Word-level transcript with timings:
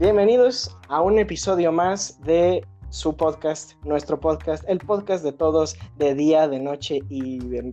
Bienvenidos 0.00 0.76
a 0.88 1.00
un 1.00 1.20
episodio 1.20 1.70
más 1.70 2.20
de 2.22 2.66
su 2.90 3.16
podcast, 3.16 3.74
nuestro 3.84 4.18
podcast, 4.18 4.64
el 4.68 4.78
podcast 4.78 5.22
de 5.22 5.32
todos 5.32 5.76
de 5.98 6.16
día, 6.16 6.48
de 6.48 6.58
noche 6.58 6.98
y 7.08 7.38
de 7.38 7.72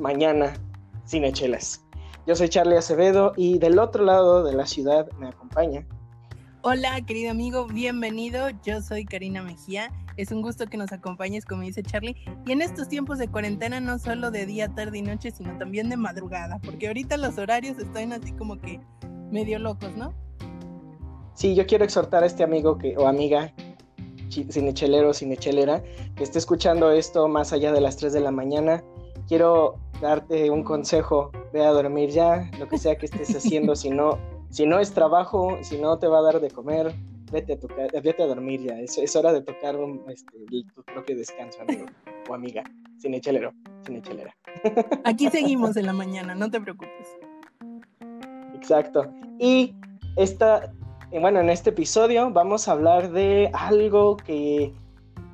mañana, 0.00 0.52
Cinechelas. 1.06 1.80
Yo 2.26 2.34
soy 2.34 2.48
Charlie 2.48 2.76
Acevedo 2.76 3.34
y 3.36 3.60
del 3.60 3.78
otro 3.78 4.04
lado 4.04 4.42
de 4.42 4.52
la 4.52 4.66
ciudad 4.66 5.08
me 5.20 5.28
acompaña. 5.28 5.86
Hola, 6.62 7.00
querido 7.02 7.30
amigo, 7.30 7.68
bienvenido. 7.68 8.48
Yo 8.64 8.82
soy 8.82 9.04
Karina 9.04 9.40
Mejía. 9.44 9.92
Es 10.16 10.32
un 10.32 10.42
gusto 10.42 10.66
que 10.66 10.76
nos 10.76 10.90
acompañes, 10.90 11.44
como 11.44 11.62
dice 11.62 11.84
Charlie. 11.84 12.16
Y 12.46 12.50
en 12.50 12.62
estos 12.62 12.88
tiempos 12.88 13.18
de 13.18 13.28
cuarentena, 13.28 13.78
no 13.78 14.00
solo 14.00 14.32
de 14.32 14.44
día, 14.44 14.74
tarde 14.74 14.98
y 14.98 15.02
noche, 15.02 15.30
sino 15.30 15.56
también 15.56 15.88
de 15.88 15.96
madrugada, 15.96 16.58
porque 16.64 16.88
ahorita 16.88 17.16
los 17.16 17.38
horarios 17.38 17.78
están 17.78 18.12
así 18.12 18.32
como 18.32 18.58
que 18.58 18.80
medio 19.30 19.60
locos, 19.60 19.96
¿no? 19.96 20.12
Sí, 21.34 21.54
yo 21.54 21.66
quiero 21.66 21.84
exhortar 21.84 22.22
a 22.22 22.26
este 22.26 22.42
amigo 22.42 22.78
que, 22.78 22.96
o 22.96 23.06
amiga, 23.06 23.52
cinechelero 24.30 25.10
o 25.10 25.14
cinechelera, 25.14 25.82
que 26.16 26.24
esté 26.24 26.38
escuchando 26.38 26.90
esto 26.90 27.28
más 27.28 27.52
allá 27.52 27.72
de 27.72 27.80
las 27.80 27.96
3 27.96 28.12
de 28.12 28.20
la 28.20 28.30
mañana. 28.30 28.82
Quiero 29.28 29.76
darte 30.00 30.50
un 30.50 30.62
consejo, 30.64 31.30
ve 31.52 31.64
a 31.64 31.70
dormir 31.70 32.10
ya, 32.10 32.50
lo 32.58 32.68
que 32.68 32.78
sea 32.78 32.96
que 32.96 33.06
estés 33.06 33.34
haciendo, 33.36 33.76
si 33.76 33.90
no, 33.90 34.18
si 34.50 34.66
no 34.66 34.78
es 34.78 34.92
trabajo, 34.92 35.58
si 35.62 35.78
no 35.78 35.98
te 35.98 36.06
va 36.06 36.18
a 36.18 36.22
dar 36.22 36.40
de 36.40 36.50
comer, 36.50 36.94
vete 37.30 37.54
a, 37.54 37.58
tocar, 37.58 37.90
vete 38.02 38.22
a 38.22 38.26
dormir 38.26 38.62
ya, 38.62 38.78
es, 38.80 38.98
es 38.98 39.14
hora 39.14 39.32
de 39.32 39.42
tocar 39.42 39.76
un, 39.76 40.02
este, 40.08 40.38
tu 40.74 40.82
propio 40.84 41.16
descanso, 41.16 41.60
amigo 41.62 41.86
o 42.28 42.34
amiga, 42.34 42.62
cinechelero, 42.98 43.52
cinechelera. 43.84 44.34
Aquí 45.04 45.28
seguimos 45.28 45.76
en 45.76 45.86
la 45.86 45.92
mañana, 45.92 46.34
no 46.34 46.50
te 46.50 46.60
preocupes. 46.60 47.06
Exacto. 48.54 49.12
Y 49.38 49.74
esta 50.16 50.72
bueno, 51.18 51.40
en 51.40 51.50
este 51.50 51.70
episodio 51.70 52.30
vamos 52.30 52.68
a 52.68 52.72
hablar 52.72 53.10
de 53.10 53.50
algo 53.52 54.16
que 54.16 54.72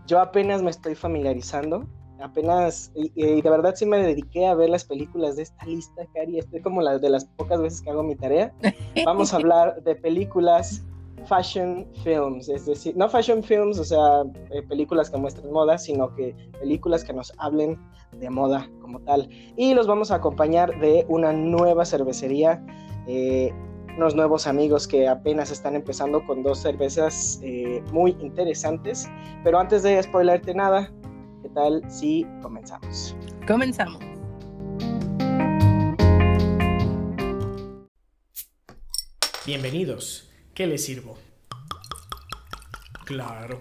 yo 0.06 0.20
apenas 0.20 0.62
me 0.62 0.70
estoy 0.70 0.94
familiarizando. 0.94 1.86
Apenas, 2.18 2.90
y, 2.94 3.42
de 3.42 3.50
verdad 3.50 3.74
sí 3.76 3.84
me 3.84 3.98
dediqué 3.98 4.46
a 4.46 4.54
ver 4.54 4.70
las 4.70 4.84
películas 4.84 5.36
de 5.36 5.42
esta 5.42 5.66
lista, 5.66 6.06
Cari. 6.14 6.38
Estoy 6.38 6.62
como 6.62 6.80
la 6.80 6.98
de 6.98 7.10
las 7.10 7.26
pocas 7.26 7.60
veces 7.60 7.82
que 7.82 7.90
hago 7.90 8.02
mi 8.02 8.16
tarea. 8.16 8.54
Vamos 9.04 9.34
a 9.34 9.36
hablar 9.36 9.82
de 9.82 9.94
películas 9.94 10.82
fashion 11.26 11.86
films, 12.04 12.48
es 12.48 12.66
decir, 12.66 12.96
no 12.96 13.08
fashion 13.08 13.42
films, 13.42 13.78
o 13.80 13.84
sea, 13.84 14.22
eh, 14.50 14.62
películas 14.62 15.10
que 15.10 15.16
muestran 15.16 15.50
moda, 15.50 15.76
sino 15.76 16.14
que 16.14 16.34
películas 16.60 17.04
que 17.04 17.12
nos 17.12 17.32
hablen 17.38 17.76
de 18.18 18.30
moda 18.30 18.70
como 18.80 19.00
tal. 19.00 19.28
Y 19.56 19.74
los 19.74 19.86
vamos 19.86 20.10
a 20.10 20.16
acompañar 20.16 20.78
de 20.80 21.04
una 21.08 21.32
nueva 21.32 21.84
cervecería. 21.84 22.64
Eh, 23.06 23.52
unos 23.96 24.14
nuevos 24.14 24.46
amigos 24.46 24.86
que 24.86 25.08
apenas 25.08 25.50
están 25.50 25.74
empezando 25.74 26.24
con 26.24 26.42
dos 26.42 26.58
cervezas 26.58 27.40
eh, 27.42 27.82
muy 27.92 28.16
interesantes. 28.20 29.08
Pero 29.42 29.58
antes 29.58 29.82
de 29.82 30.02
spoilerte 30.02 30.54
nada, 30.54 30.92
¿qué 31.42 31.48
tal 31.48 31.82
si 31.90 32.26
comenzamos? 32.42 33.16
Comenzamos. 33.46 34.00
Bienvenidos. 39.46 40.28
¿Qué 40.54 40.66
les 40.66 40.84
sirvo? 40.84 41.16
Claro. 43.04 43.60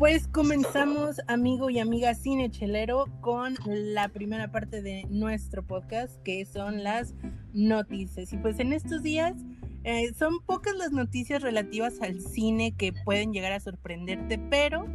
Pues 0.00 0.28
comenzamos, 0.28 1.20
amigo 1.28 1.68
y 1.68 1.78
amiga 1.78 2.14
cine 2.14 2.50
chelero, 2.50 3.04
con 3.20 3.54
la 3.66 4.08
primera 4.08 4.50
parte 4.50 4.80
de 4.80 5.04
nuestro 5.10 5.62
podcast, 5.62 6.18
que 6.22 6.46
son 6.46 6.82
las 6.82 7.14
noticias. 7.52 8.32
Y 8.32 8.38
pues 8.38 8.60
en 8.60 8.72
estos 8.72 9.02
días 9.02 9.34
eh, 9.84 10.14
son 10.14 10.40
pocas 10.46 10.74
las 10.74 10.92
noticias 10.92 11.42
relativas 11.42 12.00
al 12.00 12.22
cine 12.22 12.74
que 12.78 12.94
pueden 12.94 13.34
llegar 13.34 13.52
a 13.52 13.60
sorprenderte, 13.60 14.38
pero 14.38 14.86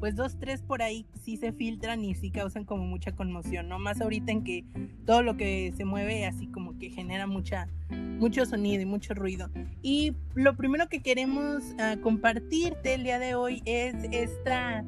pues 0.00 0.14
dos, 0.16 0.38
tres 0.38 0.62
por 0.62 0.82
ahí 0.82 1.06
sí 1.22 1.36
se 1.36 1.52
filtran 1.52 2.04
y 2.04 2.14
sí 2.14 2.30
causan 2.30 2.64
como 2.64 2.84
mucha 2.84 3.12
conmoción, 3.12 3.68
¿no? 3.68 3.78
Más 3.78 4.00
ahorita 4.00 4.32
en 4.32 4.44
que 4.44 4.64
todo 5.06 5.22
lo 5.22 5.36
que 5.36 5.72
se 5.76 5.84
mueve 5.84 6.26
así 6.26 6.46
como 6.48 6.78
que 6.78 6.90
genera 6.90 7.26
mucha, 7.26 7.68
mucho 7.90 8.46
sonido 8.46 8.82
y 8.82 8.86
mucho 8.86 9.14
ruido. 9.14 9.50
Y 9.82 10.14
lo 10.34 10.56
primero 10.56 10.88
que 10.88 11.00
queremos 11.00 11.62
uh, 11.74 12.00
compartirte 12.00 12.94
el 12.94 13.04
día 13.04 13.18
de 13.18 13.34
hoy 13.34 13.62
es 13.64 13.94
esta 14.12 14.84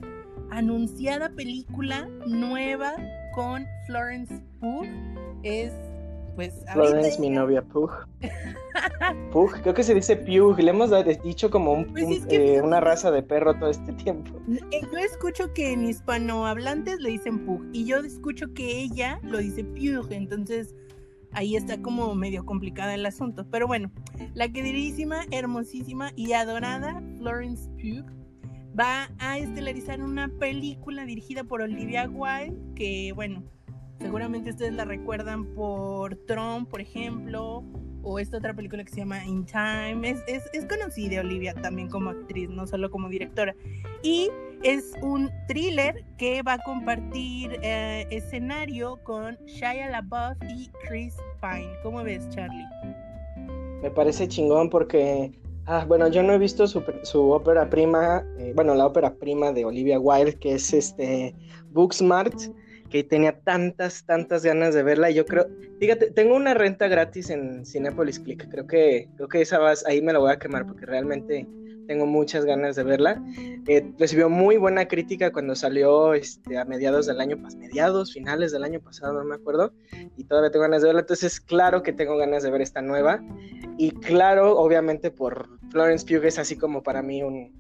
anunciada 0.51 1.31
película 1.31 2.09
nueva 2.27 2.95
con 3.35 3.67
Florence 3.87 4.43
Pugh. 4.61 4.87
Es 5.43 5.73
pues. 6.37 6.55
Florence, 6.73 7.19
mi 7.21 7.31
novia 7.31 7.63
Pug. 7.63 7.91
Pug, 9.33 9.53
creo 9.63 9.75
que 9.75 9.83
se 9.83 9.95
dice 9.95 10.17
Pug. 10.17 10.61
Le 10.61 10.71
hemos 10.71 10.91
dicho 11.25 11.51
como 11.51 11.73
un, 11.73 11.87
pues 11.87 12.25
eh, 12.29 12.61
una 12.63 12.81
raza 12.81 13.11
de 13.11 13.23
perro 13.23 13.59
todo 13.59 13.71
este 13.71 13.93
tiempo. 13.95 14.31
Eh, 14.71 14.83
yo 14.93 14.99
escucho 14.99 15.53
que 15.53 15.73
en 15.73 15.87
hispanohablantes 15.87 17.01
le 17.01 17.11
dicen 17.11 17.45
Pug 17.45 17.65
y 17.73 17.87
yo 17.87 17.97
escucho 17.99 18.53
que 18.55 18.83
ella 18.83 19.19
lo 19.25 19.39
dice 19.39 19.65
Pug. 19.65 20.13
Entonces 20.13 20.75
ahí 21.33 21.57
está 21.57 21.81
como 21.83 22.15
medio 22.15 22.45
complicada 22.45 22.95
el 22.95 23.07
asunto. 23.07 23.47
Pero 23.51 23.67
bueno, 23.67 23.91
la 24.35 24.49
queridísima, 24.49 25.23
hermosísima 25.31 26.13
y 26.15 26.33
adorada 26.33 27.03
Florence 27.19 27.69
Pugh 27.71 28.07
va 28.79 29.11
a 29.19 29.39
estelarizar 29.39 30.03
una 30.03 30.29
película 30.29 31.05
dirigida 31.07 31.45
por 31.45 31.63
Olivia 31.63 32.09
Wilde, 32.09 32.57
que 32.75 33.13
bueno, 33.15 33.43
Seguramente 34.01 34.51
ustedes 34.51 34.75
la 34.75 34.85
recuerdan 34.85 35.47
por 35.55 36.17
Trump, 36.27 36.69
por 36.69 36.81
ejemplo, 36.81 37.65
o 38.03 38.19
esta 38.19 38.39
otra 38.39 38.55
película 38.55 38.85
que 38.85 38.91
se 38.91 38.99
llama 38.99 39.25
In 39.25 39.45
Time. 39.47 40.09
Es, 40.09 40.23
es, 40.29 40.45
es 40.53 40.65
conocida 40.67 41.21
Olivia 41.21 41.55
también 41.55 41.89
como 41.89 42.11
actriz, 42.11 42.49
no 42.49 42.67
solo 42.67 42.91
como 42.91 43.09
directora. 43.09 43.55
Y 44.03 44.31
es 44.63 44.93
un 45.03 45.31
thriller 45.49 46.05
que 46.19 46.43
va 46.43 46.55
a 46.55 46.59
compartir 46.59 47.59
eh, 47.63 48.07
escenario 48.11 48.99
con 49.05 49.37
Shia 49.47 49.91
LaBeouf 49.91 50.37
y 50.49 50.71
Chris 50.87 51.17
Pine. 51.41 51.73
¿Cómo 51.83 52.03
ves, 52.03 52.29
Charlie? 52.31 52.65
Me 53.83 53.91
parece 53.91 54.29
chingón 54.29 54.71
porque, 54.71 55.33
ah, 55.67 55.85
bueno, 55.87 56.09
yo 56.09 56.23
no 56.23 56.33
he 56.33 56.39
visto 56.39 56.67
su, 56.67 56.83
su 57.03 57.31
ópera 57.31 57.69
prima, 57.69 58.25
eh, 58.39 58.53
bueno, 58.55 58.75
la 58.75 58.87
ópera 58.87 59.15
prima 59.15 59.53
de 59.53 59.65
Olivia 59.65 59.99
Wilde, 59.99 60.35
que 60.35 60.55
es 60.55 60.73
este 60.73 61.35
Booksmart 61.71 62.35
que 62.91 63.05
tenía 63.05 63.41
tantas, 63.41 64.05
tantas 64.07 64.45
ganas 64.45 64.75
de 64.75 64.83
verla. 64.83 65.11
Y 65.11 65.15
yo 65.15 65.27
creo, 65.27 65.47
fíjate, 65.79 66.11
tengo 66.11 66.37
una 66.37 66.55
renta 66.55 66.89
gratis 66.89 67.31
en 67.31 67.65
Cinepolis 67.65 68.21
Click. 68.21 68.49
Creo 68.51 68.67
que, 68.67 69.09
creo 69.17 69.29
que 69.29 69.43
esa 69.43 69.59
vas, 69.59 69.85
ahí 69.87 70.03
me 70.03 70.13
la 70.13 70.19
voy 70.19 70.33
a 70.33 70.39
quemar 70.39 70.67
porque 70.67 70.87
realmente 70.87 71.47
tengo 71.87 72.07
muchas 72.07 72.45
ganas 72.45 72.77
de 72.77 72.83
verla. 72.83 73.23
Eh, 73.67 73.87
recibió 73.99 74.29
muy 74.29 74.57
buena 74.57 74.87
crítica 74.87 75.33
cuando 75.33 75.55
salió 75.55 76.15
este, 76.15 76.59
a 76.59 76.65
mediados 76.65 77.07
del 77.07 77.21
año 77.21 77.41
pasado, 77.41 77.61
mediados, 77.61 78.13
finales 78.13 78.53
del 78.53 78.65
año 78.65 78.81
pasado, 78.81 79.15
no 79.15 79.25
me 79.25 79.35
acuerdo, 79.35 79.73
y 80.17 80.25
todavía 80.25 80.51
tengo 80.51 80.65
ganas 80.65 80.83
de 80.83 80.89
verla. 80.89 81.01
Entonces, 81.03 81.41
claro 81.41 81.83
que 81.83 81.93
tengo 81.93 82.17
ganas 82.17 82.43
de 82.43 82.51
ver 82.51 82.63
esta 82.63 82.83
nueva. 82.83 83.23
Y 83.79 83.93
claro, 83.93 84.59
obviamente 84.59 85.11
por 85.11 85.49
Florence 85.71 86.07
Pugh 86.07 86.25
es 86.25 86.39
así 86.39 86.57
como 86.57 86.83
para 86.83 87.03
mí 87.03 87.23
un, 87.23 87.53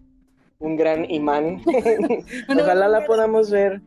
un 0.58 0.76
gran 0.76 1.10
imán. 1.10 1.62
Ojalá 2.48 2.88
la 2.88 3.04
podamos 3.06 3.50
ver 3.50 3.80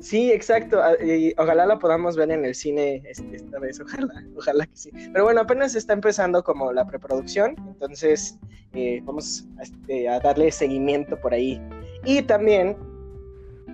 Sí, 0.00 0.32
exacto. 0.32 0.80
Ah, 0.82 0.94
y 1.02 1.34
ojalá 1.38 1.66
la 1.66 1.78
podamos 1.78 2.16
ver 2.16 2.30
en 2.30 2.44
el 2.44 2.54
cine 2.54 3.02
este, 3.06 3.36
esta 3.36 3.58
vez. 3.58 3.80
Ojalá, 3.80 4.24
ojalá 4.36 4.66
que 4.66 4.76
sí. 4.76 4.90
Pero 5.12 5.24
bueno, 5.24 5.40
apenas 5.40 5.74
está 5.74 5.92
empezando 5.92 6.42
como 6.42 6.72
la 6.72 6.86
preproducción. 6.86 7.56
Entonces 7.58 8.38
eh, 8.74 9.00
vamos 9.04 9.46
este, 9.60 10.08
a, 10.08 10.20
darle 10.20 10.50
seguimiento 10.50 11.18
por 11.20 11.34
ahí. 11.34 11.60
Y 12.04 12.22
también 12.22 12.76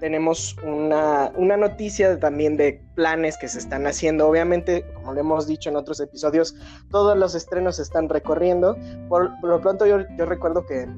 tenemos 0.01 0.57
una, 0.65 1.33
una, 1.37 1.57
noticia 1.57 2.19
también 2.19 2.57
de 2.57 2.83
planes 2.95 3.37
que 3.39 3.49
se 3.49 3.59
están 3.59 3.87
haciendo. 3.87 4.29
Obviamente, 4.29 4.85
como 4.95 5.13
lo 5.13 5.21
hemos 5.21 5.47
dicho 5.47 5.71
en 5.71 5.77
otros 5.77 6.01
episodios, 6.01 6.57
todos 6.91 7.17
los 7.17 7.35
estrenos 7.35 7.77
se 7.77 7.83
están 7.83 8.09
recorriendo. 8.09 8.77
Por, 9.09 9.31
lo 9.43 9.61
pronto 9.61 9.87
yo, 9.87 10.01
yo 10.17 10.27
recuerdo 10.27 10.67
que 10.67 10.89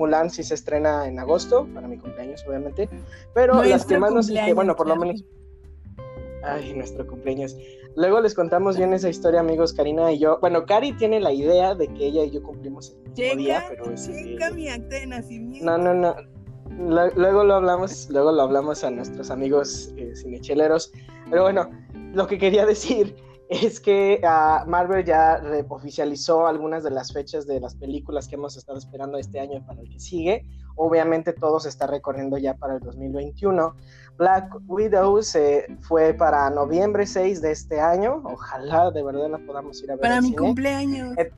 Mulan 0.00 0.30
sí 0.30 0.42
se 0.42 0.54
estrena 0.54 1.06
en 1.06 1.18
agosto, 1.18 1.68
para 1.74 1.86
mi 1.86 1.98
cumpleaños, 1.98 2.42
obviamente. 2.48 2.88
Pero 3.34 3.62
las 3.62 3.84
que 3.84 3.98
más 3.98 4.12
nos 4.12 4.30
bueno, 4.54 4.74
por 4.74 4.88
lo 4.88 4.96
menos. 4.96 5.24
Ay, 6.42 6.72
nuestro 6.72 7.06
cumpleaños. 7.06 7.54
Luego 7.96 8.20
les 8.20 8.34
contamos 8.34 8.76
bien 8.78 8.94
esa 8.94 9.10
historia, 9.10 9.40
amigos, 9.40 9.74
Karina 9.74 10.10
y 10.10 10.18
yo. 10.18 10.38
Bueno, 10.40 10.64
Cari 10.64 10.92
tiene 10.94 11.20
la 11.20 11.32
idea 11.32 11.74
de 11.74 11.88
que 11.88 12.06
ella 12.06 12.24
y 12.24 12.30
yo 12.30 12.42
cumplimos 12.42 12.90
el 12.92 13.10
mismo 13.10 13.36
día, 13.36 13.64
pero 13.68 13.90
es 13.92 14.06
checa 14.06 14.50
mi 14.50 14.68
acta 14.68 14.96
de 14.96 15.06
nacimiento. 15.06 15.66
No, 15.66 15.76
no, 15.76 15.92
no. 15.92 16.14
Lu- 16.70 17.12
Luego 17.16 17.44
lo 17.44 17.54
hablamos, 17.54 18.08
luego 18.10 18.32
lo 18.32 18.40
hablamos 18.42 18.82
a 18.84 18.90
nuestros 18.90 19.30
amigos 19.30 19.92
eh, 19.98 20.12
cinecheleros. 20.16 20.92
Pero 21.28 21.42
bueno, 21.42 21.68
lo 22.14 22.26
que 22.26 22.38
quería 22.38 22.64
decir 22.64 23.14
es 23.50 23.80
que 23.80 24.20
ah, 24.24 24.64
Marvel 24.66 25.04
ya 25.04 25.42
oficializó 25.68 26.46
algunas 26.46 26.84
de 26.84 26.90
las 26.90 27.12
fechas 27.12 27.48
de 27.48 27.58
las 27.58 27.74
películas 27.74 28.28
que 28.28 28.36
hemos 28.36 28.56
estado 28.56 28.78
esperando 28.78 29.18
este 29.18 29.40
año 29.40 29.64
para 29.66 29.80
el 29.80 29.90
que 29.90 29.98
sigue. 29.98 30.46
Obviamente 30.76 31.32
todo 31.32 31.58
se 31.58 31.68
está 31.68 31.88
recorriendo 31.88 32.38
ya 32.38 32.54
para 32.54 32.74
el 32.74 32.80
2021. 32.80 33.74
Black 34.16 34.54
Widow 34.68 35.20
se 35.22 35.66
fue 35.80 36.14
para 36.14 36.48
noviembre 36.50 37.06
6 37.06 37.42
de 37.42 37.50
este 37.50 37.80
año. 37.80 38.22
Ojalá 38.24 38.92
de 38.92 39.02
verdad 39.02 39.28
la 39.28 39.38
podamos 39.38 39.82
ir 39.82 39.90
a 39.90 39.94
ver. 39.94 40.02
Para 40.02 40.20
mi 40.20 40.28
cine. 40.28 40.36
cumpleaños. 40.36 41.18
Eh, 41.18 41.32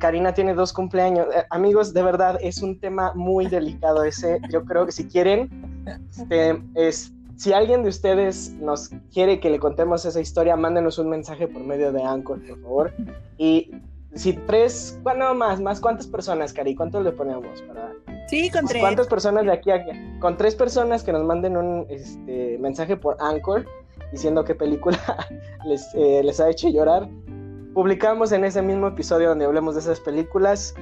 Karina 0.00 0.34
tiene 0.34 0.54
dos 0.54 0.72
cumpleaños. 0.72 1.28
Eh, 1.36 1.44
amigos, 1.50 1.94
de 1.94 2.02
verdad 2.02 2.36
es 2.42 2.62
un 2.62 2.80
tema 2.80 3.12
muy 3.14 3.46
delicado 3.46 4.02
ese. 4.02 4.40
Yo 4.50 4.64
creo 4.64 4.86
que 4.86 4.92
si 4.92 5.06
quieren, 5.06 5.84
este, 6.10 6.60
es, 6.74 7.12
si 7.38 7.52
alguien 7.52 7.84
de 7.84 7.88
ustedes 7.88 8.52
nos 8.54 8.88
quiere 9.12 9.38
que 9.38 9.48
le 9.48 9.60
contemos 9.60 10.04
esa 10.04 10.20
historia, 10.20 10.56
mándenos 10.56 10.98
un 10.98 11.08
mensaje 11.08 11.46
por 11.46 11.62
medio 11.62 11.92
de 11.92 12.02
Anchor, 12.02 12.40
por 12.46 12.60
favor. 12.60 12.92
Y 13.38 13.70
si 14.12 14.32
tres, 14.32 14.98
bueno, 15.04 15.32
más, 15.36 15.60
más, 15.60 15.80
¿cuántas 15.80 16.08
personas, 16.08 16.52
Cari? 16.52 16.74
¿Cuántos 16.74 17.04
le 17.04 17.12
ponemos? 17.12 17.62
Para, 17.62 17.92
Sí, 18.26 18.50
con 18.50 18.66
tres. 18.66 18.82
¿Cuántas 18.82 19.06
personas 19.06 19.44
de 19.44 19.52
aquí 19.52 19.70
a 19.70 19.76
aquí? 19.76 19.90
Con 20.18 20.36
tres 20.36 20.56
personas 20.56 21.04
que 21.04 21.12
nos 21.12 21.24
manden 21.24 21.56
un 21.56 21.86
este, 21.88 22.58
mensaje 22.58 22.96
por 22.96 23.16
Anchor 23.20 23.64
diciendo 24.10 24.44
qué 24.44 24.56
película 24.56 24.98
les, 25.64 25.94
eh, 25.94 26.22
les 26.24 26.40
ha 26.40 26.50
hecho 26.50 26.68
llorar. 26.68 27.08
Publicamos 27.72 28.32
en 28.32 28.44
ese 28.44 28.62
mismo 28.62 28.88
episodio 28.88 29.28
donde 29.28 29.44
hablemos 29.44 29.76
de 29.76 29.80
esas 29.82 30.00
películas, 30.00 30.74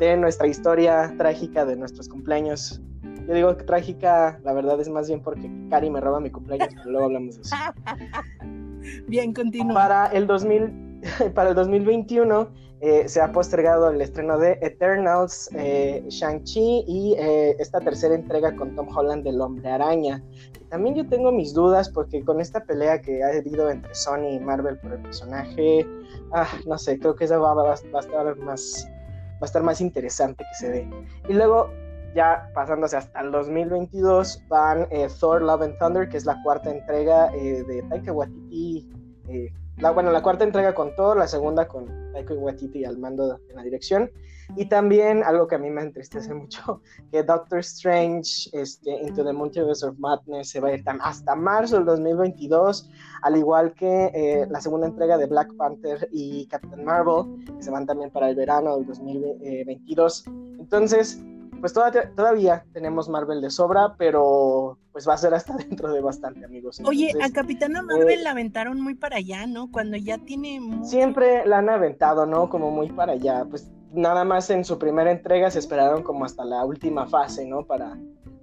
de 0.00 0.16
nuestra 0.16 0.46
historia 0.46 1.12
trágica 1.18 1.66
de 1.66 1.76
nuestros 1.76 2.08
cumpleaños. 2.08 2.80
Yo 3.28 3.34
digo 3.34 3.56
que 3.58 3.64
trágica, 3.64 4.40
la 4.42 4.52
verdad 4.54 4.80
es 4.80 4.88
más 4.88 5.06
bien 5.06 5.20
porque 5.22 5.50
Cari 5.68 5.90
me 5.90 6.00
roba 6.00 6.18
mi 6.18 6.30
cumpleaños, 6.30 6.70
pero 6.74 6.90
luego 6.90 7.06
hablamos 7.06 7.36
de 7.36 7.42
eso. 7.42 7.54
Bien, 9.06 9.34
continúa. 9.34 9.74
Para 9.74 10.06
el 10.06 10.26
2000, 10.26 11.02
para 11.34 11.50
el 11.50 11.54
2021 11.54 12.48
eh, 12.80 13.08
se 13.08 13.20
ha 13.20 13.30
postergado 13.32 13.90
el 13.90 14.00
estreno 14.00 14.38
de 14.38 14.52
Eternals, 14.62 15.50
eh, 15.54 16.04
Shang-Chi 16.08 16.84
y 16.86 17.14
eh, 17.18 17.56
esta 17.58 17.80
tercera 17.80 18.14
entrega 18.14 18.54
con 18.56 18.74
Tom 18.74 18.88
Holland 18.96 19.24
del 19.24 19.40
Hombre 19.40 19.68
Araña. 19.70 20.22
También 20.70 20.94
yo 20.94 21.06
tengo 21.06 21.30
mis 21.32 21.52
dudas 21.54 21.88
porque 21.90 22.24
con 22.24 22.40
esta 22.40 22.64
pelea 22.64 23.00
que 23.00 23.22
ha 23.22 23.28
habido 23.38 23.68
entre 23.70 23.94
Sony 23.94 24.28
y 24.36 24.40
Marvel 24.40 24.78
por 24.78 24.92
el 24.92 25.00
personaje, 25.02 25.86
ah, 26.32 26.46
no 26.66 26.78
sé, 26.78 26.98
creo 26.98 27.14
que 27.14 27.24
esa 27.24 27.36
va, 27.38 27.52
va- 27.52 27.64
va 27.64 27.70
a 27.72 27.74
estar 28.00 28.36
más, 28.38 28.88
va 29.34 29.38
a 29.42 29.44
estar 29.46 29.62
más 29.62 29.80
interesante 29.80 30.44
que 30.44 30.54
se 30.66 30.70
dé. 30.70 30.88
Y 31.28 31.32
luego 31.34 31.68
ya 32.18 32.50
pasándose 32.52 32.96
hasta 32.96 33.20
el 33.20 33.30
2022 33.30 34.42
van 34.48 34.88
eh, 34.90 35.06
Thor 35.20 35.40
Love 35.40 35.62
and 35.62 35.78
Thunder, 35.78 36.08
que 36.08 36.16
es 36.16 36.26
la 36.26 36.36
cuarta 36.42 36.68
entrega 36.68 37.32
eh, 37.32 37.62
de 37.62 37.80
Taika 37.82 38.12
Waititi. 38.12 38.90
eh, 39.28 39.52
la, 39.76 39.92
bueno, 39.92 40.10
la 40.10 40.20
cuarta 40.20 40.42
entrega 40.42 40.74
con 40.74 40.96
Thor, 40.96 41.16
la 41.16 41.28
segunda 41.28 41.68
con 41.68 41.86
Taika 42.12 42.34
Waititi 42.34 42.84
al 42.84 42.98
mando 42.98 43.38
en 43.48 43.54
la 43.54 43.62
dirección. 43.62 44.10
Y 44.56 44.66
también 44.66 45.22
algo 45.22 45.46
que 45.46 45.54
a 45.54 45.58
mí 45.58 45.70
me 45.70 45.80
entristece 45.80 46.34
mucho, 46.34 46.82
que 47.12 47.22
Doctor 47.22 47.60
Strange 47.60 48.50
este, 48.52 48.90
Into 48.90 49.24
the 49.24 49.32
Multiverse 49.32 49.86
of 49.86 49.96
Madness 50.00 50.50
se 50.50 50.58
va 50.58 50.70
a 50.70 50.74
ir 50.74 50.82
hasta 51.00 51.36
marzo 51.36 51.76
del 51.76 51.84
2022, 51.84 52.90
al 53.22 53.36
igual 53.36 53.74
que 53.74 54.10
eh, 54.12 54.44
la 54.50 54.60
segunda 54.60 54.88
entrega 54.88 55.16
de 55.18 55.26
Black 55.26 55.54
Panther 55.56 56.08
y 56.10 56.48
Captain 56.48 56.84
Marvel, 56.84 57.44
que 57.46 57.62
se 57.62 57.70
van 57.70 57.86
también 57.86 58.10
para 58.10 58.28
el 58.28 58.34
verano 58.34 58.76
del 58.76 58.86
2022. 58.86 60.24
Entonces, 60.58 61.22
pues 61.60 61.72
todavía, 61.72 62.10
todavía 62.14 62.64
tenemos 62.72 63.08
Marvel 63.08 63.40
de 63.40 63.50
sobra, 63.50 63.94
pero 63.98 64.78
pues 64.92 65.08
va 65.08 65.14
a 65.14 65.18
ser 65.18 65.34
hasta 65.34 65.56
dentro 65.68 65.92
de 65.92 66.00
bastante, 66.00 66.44
amigos. 66.44 66.80
Oye, 66.84 67.12
a 67.22 67.30
Capitana 67.30 67.82
Marvel 67.82 68.20
eh, 68.20 68.22
la 68.22 68.30
aventaron 68.32 68.80
muy 68.80 68.94
para 68.94 69.16
allá, 69.16 69.46
¿no? 69.46 69.70
Cuando 69.70 69.96
ya 69.96 70.18
tiene 70.18 70.60
siempre 70.82 71.46
la 71.46 71.58
han 71.58 71.68
aventado, 71.68 72.26
¿no? 72.26 72.48
Como 72.48 72.70
muy 72.70 72.90
para 72.90 73.12
allá. 73.12 73.44
Pues 73.48 73.70
nada 73.92 74.24
más 74.24 74.50
en 74.50 74.64
su 74.64 74.78
primera 74.78 75.10
entrega 75.10 75.50
se 75.50 75.58
esperaron 75.58 76.02
como 76.02 76.24
hasta 76.24 76.44
la 76.44 76.64
última 76.64 77.06
fase, 77.06 77.46
¿no? 77.46 77.64
Para, 77.64 77.96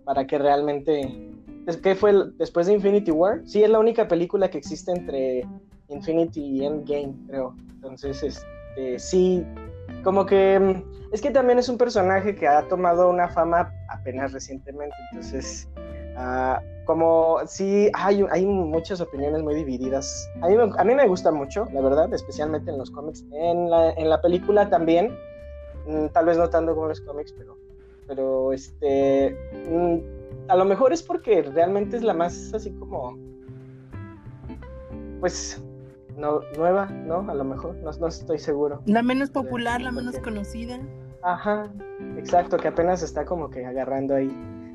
para 0.04 0.26
que 0.28 0.38
realmente... 0.38 1.32
¿Es- 1.68 1.78
¿Qué 1.78 1.96
fue 1.96 2.12
el- 2.12 2.38
después 2.38 2.68
de 2.68 2.74
Infinity 2.74 3.12
War? 3.12 3.42
Sí, 3.46 3.64
es 3.64 3.70
la 3.70 3.80
única 3.80 4.08
película 4.08 4.50
que 4.50 4.58
existe 4.58 4.92
entre 4.92 5.48
Infinity 5.90 6.42
y 6.42 6.66
Endgame, 6.66 7.14
creo. 7.28 7.56
Entonces, 7.76 8.22
este, 8.24 9.00
sí, 9.00 9.46
como 10.06 10.26
que... 10.26 10.58
mm, 10.58 11.12
Es 11.12 11.22
que 11.22 11.32
también 11.32 11.60
es 11.60 11.68
un 11.68 11.78
personaje 11.78 12.34
que 12.36 12.48
ha 12.48 12.66
tomado 12.70 13.10
una 13.10 13.28
fama 13.28 13.74
apenas 13.90 14.32
recientemente, 14.32 14.96
entonces... 15.12 15.68
ah, 16.16 16.62
como 16.86 17.40
sí, 17.48 17.90
hay, 17.94 18.24
hay 18.30 18.46
muchas 18.46 19.02
opiniones 19.02 19.42
muy 19.42 19.56
divididas. 19.56 20.30
A 20.44 20.48
mí, 20.48 20.56
a 20.78 20.84
mí 20.84 20.96
me 20.96 21.08
gusta 21.08 21.32
mucho, 21.32 21.68
la 21.74 21.82
verdad, 21.82 22.14
especialmente 22.14 22.70
en 22.70 22.78
los 22.78 22.92
cómics. 22.92 23.26
En 23.34 23.72
la, 23.72 23.90
en 23.94 24.08
la 24.08 24.22
película 24.22 24.70
también, 24.70 25.18
mm, 25.88 26.10
tal 26.14 26.26
vez 26.28 26.38
no 26.38 26.48
tanto 26.48 26.76
como 26.76 26.88
los 26.88 27.02
cómics, 27.02 27.34
pero, 27.36 27.58
pero 28.06 28.54
este, 28.54 29.36
mm, 29.68 29.98
a 30.48 30.56
lo 30.56 30.66
mejor 30.66 30.94
es 30.94 31.02
porque 31.02 31.42
realmente 31.42 31.98
es 31.98 32.04
la 32.04 32.14
más 32.14 32.54
así 32.54 32.72
como, 32.74 33.18
pues, 35.20 35.60
no, 36.18 36.42
nueva, 36.58 36.86
¿no? 36.88 37.30
A 37.30 37.34
lo 37.34 37.44
mejor, 37.44 37.76
no, 37.78 37.92
no 37.92 38.08
estoy 38.08 38.40
seguro. 38.40 38.82
La 38.86 39.02
menos 39.04 39.30
popular, 39.30 39.82
la 39.82 39.92
¿por 39.92 40.04
menos 40.04 40.20
conocida. 40.20 40.80
Ajá, 41.24 41.72
exacto, 42.18 42.58
que 42.58 42.68
apenas 42.68 43.02
está 43.04 43.26
como 43.26 43.50
que 43.50 43.66
agarrando 43.66 44.16
ahí. 44.16 44.32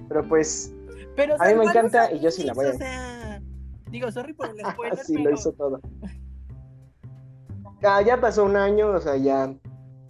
Pero 0.09 0.27
pues, 0.29 0.75
Pero 1.17 1.37
A 1.39 1.47
mí 1.47 1.55
me 1.55 1.65
encanta 1.65 2.13
y 2.13 2.21
yo 2.21 2.31
sí 2.31 2.43
la 2.45 2.53
voy 2.55 2.67
a- 2.67 2.71
O 2.71 2.75
sea, 2.79 3.43
digo, 3.91 4.11
sorry 4.11 4.33
por 4.33 4.49
el 4.51 4.57
spoiler, 4.75 4.99
sí, 4.99 5.15
pero 5.17 5.31
lo 5.31 5.37
hizo 5.37 5.53
todo. 5.53 5.81
Ah, 7.83 8.03
ya 8.03 8.21
pasó 8.21 8.45
un 8.45 8.57
año, 8.57 8.89
o 8.89 9.01
sea, 9.01 9.17
ya. 9.17 9.55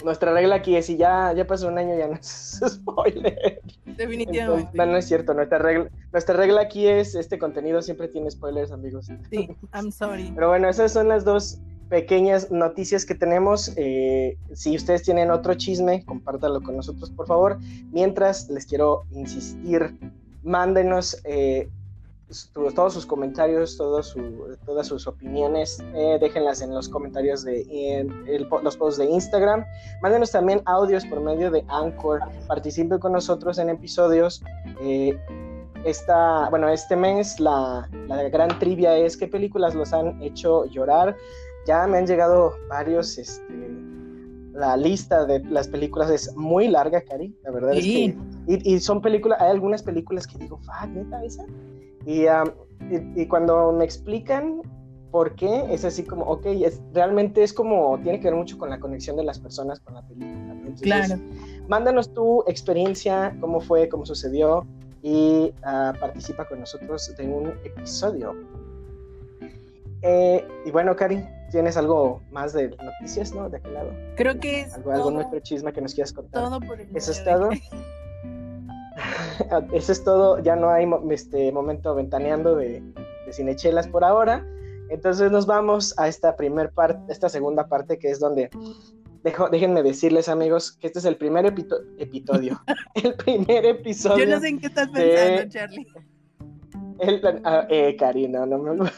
Nuestra 0.05 0.33
regla 0.33 0.57
aquí 0.57 0.77
es: 0.77 0.87
si 0.87 0.97
ya, 0.97 1.33
ya 1.33 1.47
pasó 1.47 1.69
un 1.69 1.79
año, 1.79 1.97
ya 1.97 2.09
no 2.09 2.15
es 2.21 2.61
spoiler. 2.67 3.61
Entonces, 3.87 3.97
definitivamente. 3.97 4.71
no, 4.77 4.87
no 4.87 4.97
es 4.97 5.07
cierto. 5.07 5.35
Nuestra 5.35 5.59
regla, 5.59 5.91
nuestra 6.13 6.37
regla 6.37 6.63
aquí 6.63 6.87
es: 6.87 7.15
este 7.15 7.39
contenido 7.39 7.83
siempre 7.83 8.09
tiene 8.09 8.31
spoilers, 8.31 8.73
amigos. 8.73 9.09
Sí, 9.31 9.49
I'm 9.75 9.91
sorry. 9.93 10.33
Pero 10.35 10.49
bueno, 10.49 10.69
esas 10.69 10.93
son 10.93 11.09
las 11.09 11.25
dos 11.25 11.59
pequeñas 11.89 12.51
noticias 12.51 13.05
que 13.05 13.15
tenemos. 13.15 13.73
Eh, 13.77 14.39
si 14.55 14.77
ustedes 14.77 15.03
tienen 15.03 15.31
otro 15.31 15.55
chisme, 15.55 16.05
compártanlo 16.05 16.63
con 16.63 16.77
nosotros, 16.77 17.11
por 17.11 17.27
favor. 17.27 17.59
Mientras, 17.93 18.49
les 18.49 18.65
quiero 18.65 19.05
insistir, 19.11 19.99
mándenos 20.43 21.21
eh, 21.25 21.69
todos 22.75 22.95
sus 22.95 23.07
comentarios, 23.07 23.77
todos 23.77 24.07
su- 24.09 24.57
todas 24.65 24.87
sus 24.87 25.07
opiniones, 25.07 25.83
eh, 25.95 26.19
déjenlas 26.21 26.61
en 26.63 26.73
los 26.75 26.89
comentarios 26.89 27.43
de 27.45 27.63
en 27.71 28.11
el 28.29 28.49
los 28.63 28.77
posts 28.77 28.99
de 28.99 29.07
Instagram. 29.07 29.65
Mándenos 30.03 30.31
también 30.31 30.63
audios 30.67 31.05
por 31.07 31.21
medio 31.21 31.51
de 31.51 31.65
Anchor. 31.69 32.21
Participe 32.47 32.99
con 32.99 33.13
nosotros 33.13 33.59
en 33.59 33.69
episodios. 33.71 34.43
Eh, 34.81 35.19
esta, 35.85 36.49
bueno, 36.51 36.69
este 36.69 36.95
mes 36.95 37.41
la, 37.41 37.89
la 38.07 38.23
gran 38.29 38.59
trivia 38.59 38.97
es 38.97 39.17
qué 39.17 39.27
películas 39.27 39.75
los 39.75 39.93
han 39.93 40.23
hecho 40.23 40.67
llorar. 40.67 41.17
Ya 41.67 41.87
me 41.87 41.99
han 41.99 42.07
llegado 42.07 42.55
varios, 42.69 43.17
este, 43.19 43.43
la 44.53 44.77
lista 44.77 45.25
de 45.25 45.41
las 45.45 45.69
películas 45.69 46.11
es 46.11 46.35
muy 46.37 46.69
larga, 46.69 47.01
Cari. 47.03 47.35
La 47.45 47.51
verdad 47.51 47.73
es 47.75 47.85
Sí. 47.85 48.17
que 48.47 48.53
y, 48.69 48.75
y 48.75 48.81
son 48.81 49.01
películas, 49.01 49.41
hay 49.41 49.51
algunas 49.51 49.83
películas 49.83 50.27
que 50.27 50.39
digo, 50.39 50.59
fuck, 50.59 50.89
neta, 50.91 51.25
esa. 51.25 51.45
Y, 52.07 52.27
um, 52.27 52.51
y, 53.17 53.23
y 53.23 53.27
cuando 53.27 53.73
me 53.73 53.85
explican 53.85 54.63
por 55.11 55.35
qué, 55.35 55.67
es 55.71 55.85
así 55.85 56.05
como, 56.05 56.25
ok, 56.25 56.47
es, 56.47 56.81
realmente 56.93 57.43
es 57.43 57.53
como, 57.53 57.99
tiene 58.03 58.21
que 58.21 58.29
ver 58.29 58.37
mucho 58.37 58.57
con 58.59 58.71
la 58.71 58.79
conexión 58.79 59.17
de 59.17 59.25
las 59.25 59.39
personas 59.39 59.81
con 59.81 59.95
la 59.95 60.03
película. 60.03 60.53
Entonces, 60.53 60.83
Claro. 60.83 61.17
Mándanos 61.69 62.13
tu 62.15 62.43
experiencia, 62.47 63.37
cómo 63.41 63.61
fue, 63.61 63.89
cómo 63.89 64.07
sucedió 64.07 64.67
y 65.03 65.53
ah, 65.63 65.93
participa 65.99 66.47
con 66.47 66.61
nosotros 66.61 67.13
de 67.17 67.27
un 67.27 67.49
episodio. 67.65 68.35
Eh, 70.03 70.47
y 70.65 70.71
bueno, 70.71 70.97
Cari, 70.97 71.23
¿tienes 71.51 71.77
algo 71.77 72.23
más 72.31 72.53
de 72.53 72.71
noticias, 72.71 73.35
no? 73.35 73.51
De 73.51 73.59
aquel 73.59 73.75
lado. 73.75 73.91
Creo 74.17 74.39
que 74.39 74.63
es 74.63 74.75
¿Algo, 74.75 74.93
algo 74.93 75.05
todo, 75.05 75.15
nuestro 75.15 75.41
chisme 75.41 75.73
que 75.73 75.81
nos 75.81 75.95
quieras 75.95 76.13
contar? 76.13 76.45
todo 76.45 76.61
por 76.61 76.81
el 76.81 76.89
¿Eso 76.97 77.13
es 77.13 77.23
todo? 77.25 77.51
Eso 79.73 79.93
es 79.93 80.05
todo, 80.05 80.39
ya 80.43 80.57
no 80.57 80.71
hay 80.71 80.87
este 81.11 81.53
momento 81.53 81.95
ventaneando 81.95 82.57
de, 82.57 82.81
de 83.27 83.33
cinechelas 83.33 83.89
por 83.89 84.05
ahora. 84.05 84.47
Entonces 84.89 85.31
nos 85.31 85.47
vamos 85.47 85.95
a 85.99 86.09
esta 86.09 86.37
primer 86.37 86.71
parte, 86.71 87.01
esta 87.13 87.29
segunda 87.29 87.69
parte 87.69 87.99
que 87.99 88.11
es 88.11 88.19
donde 88.19 88.51
dejo- 89.23 89.49
déjenme 89.51 89.83
decirles 89.85 90.29
amigos 90.29 90.73
que 90.73 90.89
este 90.89 90.99
es 90.99 91.05
el 91.05 91.17
primer 91.17 91.45
epito- 91.47 91.81
episodio, 91.99 92.61
el 92.95 93.15
primer 93.15 93.65
episodio. 93.67 94.25
Yo 94.25 94.31
no 94.35 94.41
sé 94.41 94.49
en 94.49 94.59
qué 94.61 94.67
estás 94.67 94.93
de- 94.93 95.03
pensando, 95.03 95.53
Charlie. 95.53 95.87
El, 96.99 97.41
ah, 97.45 97.67
eh, 97.71 97.97
Karina, 97.99 98.45
no 98.45 98.59
me 98.59 98.71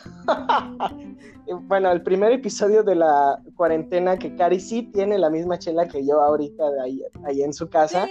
Bueno, 1.69 1.93
el 1.93 2.03
primer 2.03 2.33
episodio 2.33 2.83
de 2.83 2.97
la 2.97 3.41
cuarentena, 3.55 4.17
que 4.19 4.35
Cari 4.35 4.59
sí 4.59 4.91
tiene 4.93 5.19
la 5.19 5.31
misma 5.31 5.59
chela 5.59 5.87
que 5.87 6.05
yo 6.05 6.21
ahorita 6.21 6.71
de 6.71 6.81
ahí, 6.81 7.03
ahí 7.25 7.43
en 7.43 7.53
su 7.53 7.69
casa. 7.69 8.07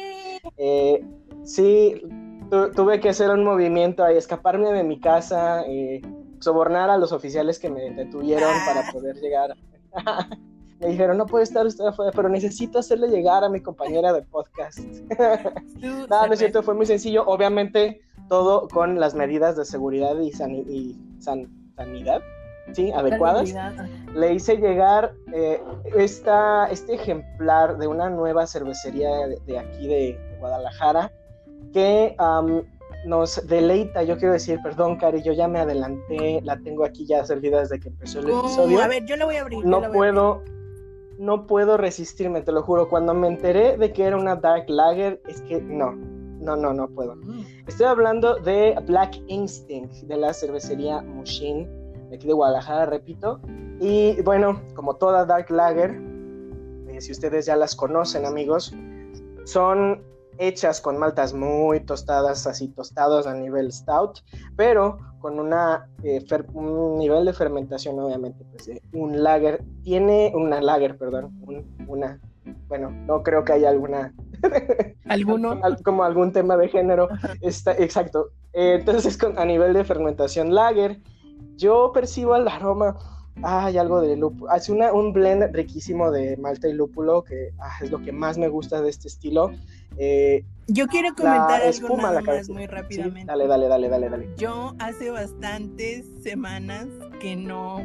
Eh, 0.57 1.03
sí, 1.43 2.01
tuve 2.75 2.99
que 2.99 3.09
hacer 3.09 3.29
un 3.29 3.43
movimiento 3.43 4.03
ahí, 4.03 4.17
escaparme 4.17 4.71
de 4.71 4.83
mi 4.83 4.99
casa, 4.99 5.63
eh, 5.67 6.01
sobornar 6.39 6.89
a 6.89 6.97
los 6.97 7.11
oficiales 7.11 7.59
que 7.59 7.69
me 7.69 7.91
detuvieron 7.91 8.51
para 8.65 8.91
poder 8.91 9.15
llegar. 9.17 9.55
me 10.79 10.87
dijeron, 10.87 11.17
no 11.17 11.25
puede 11.25 11.43
estar 11.43 11.65
usted 11.65 11.85
afuera, 11.85 12.11
pero 12.13 12.27
necesito 12.27 12.79
hacerle 12.79 13.07
llegar 13.07 13.43
a 13.43 13.49
mi 13.49 13.61
compañera 13.61 14.11
de 14.13 14.23
podcast. 14.23 14.79
no, 16.09 16.27
no 16.27 16.33
es 16.33 16.39
cierto, 16.39 16.63
fue 16.63 16.73
muy 16.73 16.85
sencillo. 16.85 17.23
Obviamente, 17.25 18.01
todo 18.27 18.67
con 18.67 18.99
las 18.99 19.13
medidas 19.13 19.55
de 19.55 19.65
seguridad 19.65 20.17
y, 20.19 20.31
sanidad, 20.31 22.21
¿sí? 22.73 22.91
Adecuadas. 22.91 23.53
Le 24.15 24.33
hice 24.33 24.57
llegar 24.57 25.13
eh, 25.33 25.61
esta, 25.95 26.67
este 26.71 26.95
ejemplar 26.95 27.77
de 27.77 27.87
una 27.87 28.09
nueva 28.09 28.47
cervecería 28.47 29.09
de, 29.45 29.59
aquí 29.59 29.87
de, 29.87 30.19
Guadalajara 30.39 31.11
que 31.71 32.15
nos 33.05 33.47
deleita, 33.47 34.03
yo 34.03 34.17
quiero 34.17 34.33
decir, 34.33 34.59
perdón, 34.61 34.97
Cari, 34.97 35.21
yo 35.23 35.33
ya 35.33 35.47
me 35.47 35.59
adelanté, 35.59 36.41
la 36.43 36.57
tengo 36.59 36.85
aquí 36.85 37.05
ya 37.05 37.25
servida 37.25 37.59
desde 37.59 37.79
que 37.79 37.89
empezó 37.89 38.19
el 38.19 38.29
episodio. 38.29 38.81
A 38.81 38.87
ver, 38.87 39.05
yo 39.05 39.15
la 39.15 39.25
voy 39.25 39.37
a 39.37 39.41
abrir. 39.41 39.65
No 39.65 39.91
puedo, 39.91 40.43
no 41.17 41.47
puedo 41.47 41.77
resistirme, 41.77 42.41
te 42.41 42.51
lo 42.51 42.61
juro. 42.61 42.89
Cuando 42.89 43.13
me 43.13 43.27
enteré 43.27 43.77
de 43.77 43.91
que 43.91 44.03
era 44.03 44.17
una 44.17 44.35
Dark 44.35 44.65
Lager, 44.69 45.21
es 45.27 45.41
que 45.41 45.61
no, 45.61 45.93
no, 45.93 46.55
no, 46.55 46.73
no 46.73 46.87
puedo. 46.89 47.15
Mm. 47.15 47.43
Estoy 47.67 47.87
hablando 47.87 48.35
de 48.35 48.75
Black 48.85 49.15
Instinct, 49.27 49.93
de 49.93 50.17
la 50.17 50.33
cervecería 50.33 51.01
Mushin, 51.01 51.67
de 52.09 52.15
aquí 52.15 52.27
de 52.27 52.33
Guadalajara, 52.33 52.85
repito. 52.85 53.39
Y 53.79 54.21
bueno, 54.21 54.61
como 54.75 54.95
toda 54.95 55.25
Dark 55.25 55.49
Lager, 55.49 55.99
eh, 56.87 57.01
si 57.01 57.11
ustedes 57.11 57.47
ya 57.47 57.55
las 57.55 57.75
conocen, 57.75 58.25
amigos, 58.25 58.73
son 59.45 60.03
hechas 60.41 60.81
con 60.81 60.97
maltas 60.97 61.33
muy 61.33 61.81
tostadas, 61.81 62.47
así 62.47 62.67
tostados 62.69 63.27
a 63.27 63.33
nivel 63.35 63.71
stout, 63.71 64.19
pero 64.57 64.97
con 65.19 65.39
una, 65.39 65.87
eh, 66.03 66.25
un 66.53 66.97
nivel 66.97 67.25
de 67.25 67.33
fermentación, 67.33 67.99
obviamente, 67.99 68.43
pues 68.51 68.71
un 68.91 69.23
lager, 69.23 69.63
tiene 69.83 70.31
una 70.35 70.59
lager, 70.59 70.97
perdón, 70.97 71.31
una, 71.87 72.19
bueno, 72.67 72.89
no 72.89 73.21
creo 73.21 73.45
que 73.45 73.53
haya 73.53 73.69
alguna... 73.69 74.13
¿Alguno? 75.05 75.59
como 75.83 76.03
algún 76.03 76.31
tema 76.31 76.57
de 76.57 76.69
género. 76.69 77.07
Está, 77.41 77.73
exacto. 77.73 78.29
Eh, 78.53 78.77
entonces, 78.79 79.17
con, 79.17 79.37
a 79.37 79.45
nivel 79.45 79.73
de 79.73 79.83
fermentación 79.83 80.55
lager, 80.55 80.99
yo 81.55 81.91
percibo 81.93 82.35
el 82.35 82.47
aroma 82.47 82.97
hay 83.43 83.77
algo 83.77 84.01
de 84.01 84.15
lúpulo. 84.17 84.51
Hace 84.51 84.71
una, 84.71 84.93
un 84.93 85.13
blend 85.13 85.53
riquísimo 85.53 86.11
de 86.11 86.37
malta 86.37 86.67
y 86.67 86.73
lúpulo, 86.73 87.23
que 87.23 87.51
ah, 87.59 87.73
es 87.81 87.91
lo 87.91 88.01
que 88.01 88.11
más 88.11 88.37
me 88.37 88.47
gusta 88.47 88.81
de 88.81 88.89
este 88.89 89.07
estilo. 89.07 89.51
Eh, 89.97 90.43
Yo 90.67 90.87
quiero 90.87 91.13
comentar 91.15 91.61
algo 91.61 91.97
nada 91.97 92.21
más 92.21 92.49
muy 92.49 92.67
rápidamente. 92.67 93.25
Dale, 93.25 93.47
dale, 93.47 93.67
dale, 93.67 93.89
dale, 93.89 94.09
dale. 94.09 94.29
Yo 94.37 94.73
hace 94.79 95.11
bastantes 95.11 96.05
semanas 96.23 96.87
que 97.19 97.35
no 97.35 97.81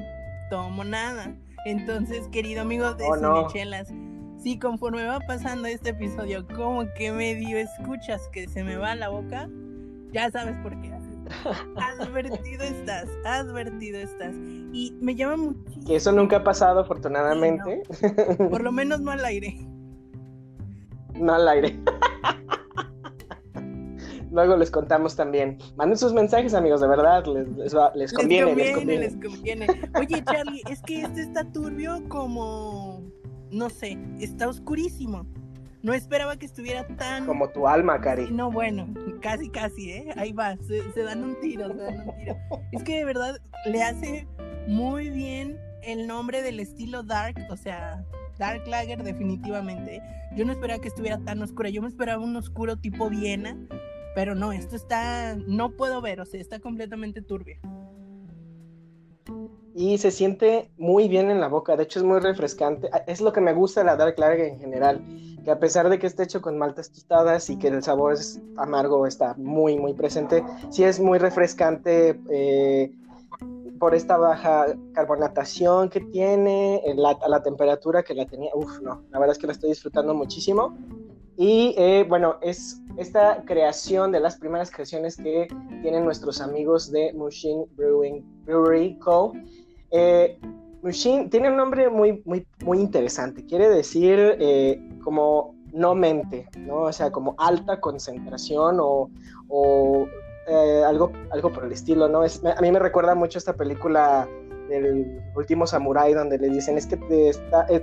tomo 0.50 0.84
nada. 0.84 1.34
Entonces, 1.66 2.28
querido 2.28 2.62
amigo 2.62 2.94
de 2.94 3.04
oh, 3.04 3.48
si 4.38 4.58
conforme 4.58 5.04
va 5.04 5.18
pasando 5.20 5.66
este 5.66 5.90
episodio, 5.90 6.46
como 6.54 6.84
que 6.94 7.10
medio 7.10 7.58
escuchas 7.58 8.28
que 8.32 8.46
se 8.48 8.62
me 8.62 8.76
va 8.76 8.94
la 8.94 9.08
boca, 9.08 9.48
ya 10.12 10.30
sabes 10.30 10.54
por 10.62 10.80
qué. 10.80 10.96
Advertido 12.00 12.64
estás, 12.64 13.08
advertido 13.24 13.98
estás. 13.98 14.34
Y 14.72 14.96
me 15.00 15.14
llama 15.14 15.36
muchísimo. 15.36 15.86
Que 15.86 15.96
eso 15.96 16.12
nunca 16.12 16.36
ha 16.36 16.44
pasado, 16.44 16.80
afortunadamente. 16.80 17.82
Por 18.50 18.62
lo 18.62 18.72
menos 18.72 19.00
no 19.00 19.10
al 19.10 19.24
aire. 19.24 19.56
No 21.18 21.34
al 21.34 21.48
aire. 21.48 21.78
Luego 24.30 24.56
les 24.56 24.70
contamos 24.70 25.16
también. 25.16 25.58
Manden 25.76 25.96
sus 25.96 26.12
mensajes, 26.12 26.52
amigos, 26.52 26.80
de 26.82 26.88
verdad. 26.88 27.24
Les, 27.26 27.48
les, 27.94 28.12
conviene, 28.12 28.54
les, 28.54 28.76
conviene, 28.76 28.98
les 28.98 29.16
conviene. 29.16 29.66
Oye, 29.98 30.22
Charlie, 30.24 30.62
es 30.68 30.82
que 30.82 31.02
este 31.02 31.22
está 31.22 31.44
turbio 31.52 32.06
como. 32.08 33.02
No 33.50 33.70
sé, 33.70 33.96
está 34.20 34.48
oscurísimo. 34.48 35.26
No 35.82 35.94
esperaba 35.94 36.36
que 36.36 36.46
estuviera 36.46 36.86
tan. 36.96 37.26
Como 37.26 37.48
tu 37.48 37.68
alma, 37.68 38.00
Cari. 38.00 38.30
No, 38.30 38.50
bueno, 38.50 38.88
casi, 39.22 39.48
casi, 39.48 39.92
¿eh? 39.92 40.14
Ahí 40.16 40.32
va, 40.32 40.56
se, 40.66 41.02
dan 41.02 41.22
un 41.22 41.38
tiro, 41.40 41.68
se 41.68 41.76
dan 41.76 42.08
un 42.08 42.16
tiro. 42.16 42.36
Es 42.72 42.82
que 42.82 42.96
de 42.96 43.04
verdad 43.04 43.38
le 43.66 43.82
hace 43.82 44.26
muy 44.66 45.10
bien 45.10 45.58
el 45.82 46.06
nombre 46.06 46.42
del 46.42 46.58
estilo 46.60 47.04
Dark, 47.04 47.36
o 47.50 47.56
sea, 47.56 48.04
Dark 48.38 48.66
Lager, 48.66 49.02
definitivamente. 49.02 50.02
Yo 50.36 50.44
no 50.44 50.52
esperaba 50.52 50.80
que 50.80 50.88
estuviera 50.88 51.18
tan 51.18 51.42
oscura, 51.42 51.70
yo 51.70 51.82
me 51.82 51.88
esperaba 51.88 52.22
un 52.22 52.36
oscuro 52.36 52.76
tipo 52.76 53.08
Viena, 53.08 53.56
pero 54.14 54.34
no, 54.34 54.52
esto 54.52 54.76
está. 54.76 55.36
No 55.46 55.70
puedo 55.70 56.00
ver, 56.00 56.20
o 56.20 56.24
sea, 56.24 56.40
está 56.40 56.58
completamente 56.58 57.22
turbio 57.22 57.58
y 59.78 59.98
se 59.98 60.10
siente 60.10 60.70
muy 60.78 61.06
bien 61.06 61.30
en 61.30 61.38
la 61.38 61.48
boca, 61.48 61.76
de 61.76 61.82
hecho 61.82 61.98
es 61.98 62.04
muy 62.04 62.18
refrescante, 62.18 62.88
ah, 62.94 63.02
es 63.06 63.20
lo 63.20 63.34
que 63.34 63.42
me 63.42 63.52
gusta 63.52 63.80
de 63.80 63.86
la 63.86 63.96
Dark 63.96 64.18
Lager 64.18 64.46
en 64.46 64.58
general, 64.58 65.04
que 65.44 65.50
a 65.50 65.58
pesar 65.58 65.90
de 65.90 65.98
que 65.98 66.06
esté 66.06 66.22
hecho 66.22 66.40
con 66.40 66.56
maltas 66.56 66.90
tostadas 66.90 67.50
y 67.50 67.58
que 67.58 67.68
el 67.68 67.82
sabor 67.82 68.14
es 68.14 68.40
amargo 68.56 69.06
está 69.06 69.34
muy 69.36 69.76
muy 69.76 69.92
presente, 69.92 70.42
sí 70.70 70.82
es 70.82 70.98
muy 70.98 71.18
refrescante 71.18 72.18
eh, 72.30 72.90
por 73.78 73.94
esta 73.94 74.16
baja 74.16 74.66
carbonatación 74.92 75.88
que 75.88 76.00
tiene, 76.00 76.82
la, 76.96 77.18
la 77.28 77.42
temperatura 77.42 78.02
que 78.02 78.14
la 78.14 78.26
tenía, 78.26 78.50
uff, 78.54 78.80
no, 78.80 79.02
la 79.10 79.18
verdad 79.18 79.32
es 79.32 79.38
que 79.38 79.46
la 79.46 79.52
estoy 79.52 79.70
disfrutando 79.70 80.14
muchísimo 80.14 80.76
y 81.36 81.74
eh, 81.76 82.04
bueno, 82.08 82.36
es 82.40 82.80
esta 82.96 83.42
creación 83.44 84.10
de 84.10 84.20
las 84.20 84.36
primeras 84.36 84.70
creaciones 84.70 85.16
que 85.16 85.48
tienen 85.82 86.04
nuestros 86.04 86.40
amigos 86.40 86.90
de 86.90 87.12
Mushin 87.12 87.66
Brewing 87.76 88.24
Brewery 88.44 88.98
Co. 88.98 89.34
Eh, 89.90 90.38
Mushin 90.82 91.28
tiene 91.28 91.50
un 91.50 91.56
nombre 91.56 91.90
muy, 91.90 92.22
muy, 92.24 92.46
muy 92.64 92.80
interesante. 92.80 93.44
Quiere 93.44 93.68
decir 93.68 94.18
eh, 94.40 94.80
como 95.04 95.54
no 95.74 95.94
mente, 95.94 96.48
¿no? 96.58 96.84
O 96.84 96.92
sea, 96.92 97.10
como 97.12 97.34
alta 97.36 97.80
concentración 97.80 98.78
o, 98.80 99.10
eh, 100.46 100.82
algo, 100.86 101.12
algo 101.30 101.52
por 101.52 101.64
el 101.64 101.72
estilo, 101.72 102.08
¿no? 102.08 102.24
Es, 102.24 102.42
a 102.44 102.60
mí 102.60 102.70
me 102.70 102.78
recuerda 102.78 103.14
mucho 103.14 103.38
esta 103.38 103.54
película 103.54 104.28
del 104.68 105.20
último 105.34 105.66
samurái 105.66 106.14
donde 106.14 106.38
le 106.38 106.48
dicen 106.48 106.76
es 106.76 106.86
que 106.86 106.96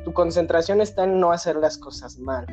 tu 0.04 0.14
concentración 0.14 0.82
está 0.82 1.06
en 1.06 1.20
no 1.20 1.32
hacer 1.32 1.56
las 1.56 1.78
cosas 1.78 2.20
mal. 2.20 2.46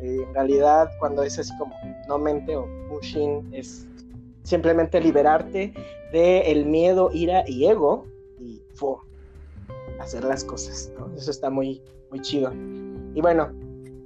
en 0.00 0.32
realidad, 0.34 0.90
cuando 0.98 1.22
es 1.22 1.38
así 1.38 1.52
como 1.58 1.74
no 2.08 2.18
mente 2.18 2.56
o 2.56 2.66
mushin, 2.66 3.48
es 3.52 3.86
simplemente 4.42 5.00
liberarte 5.00 5.74
del 6.12 6.42
el 6.46 6.66
miedo, 6.66 7.10
ira 7.12 7.44
y 7.46 7.66
ego 7.66 8.06
hacer 10.00 10.24
las 10.24 10.44
cosas, 10.44 10.92
Eso 11.16 11.30
está 11.30 11.50
muy, 11.50 11.82
muy 12.10 12.20
chido. 12.20 12.52
Y 13.14 13.20
bueno, 13.20 13.50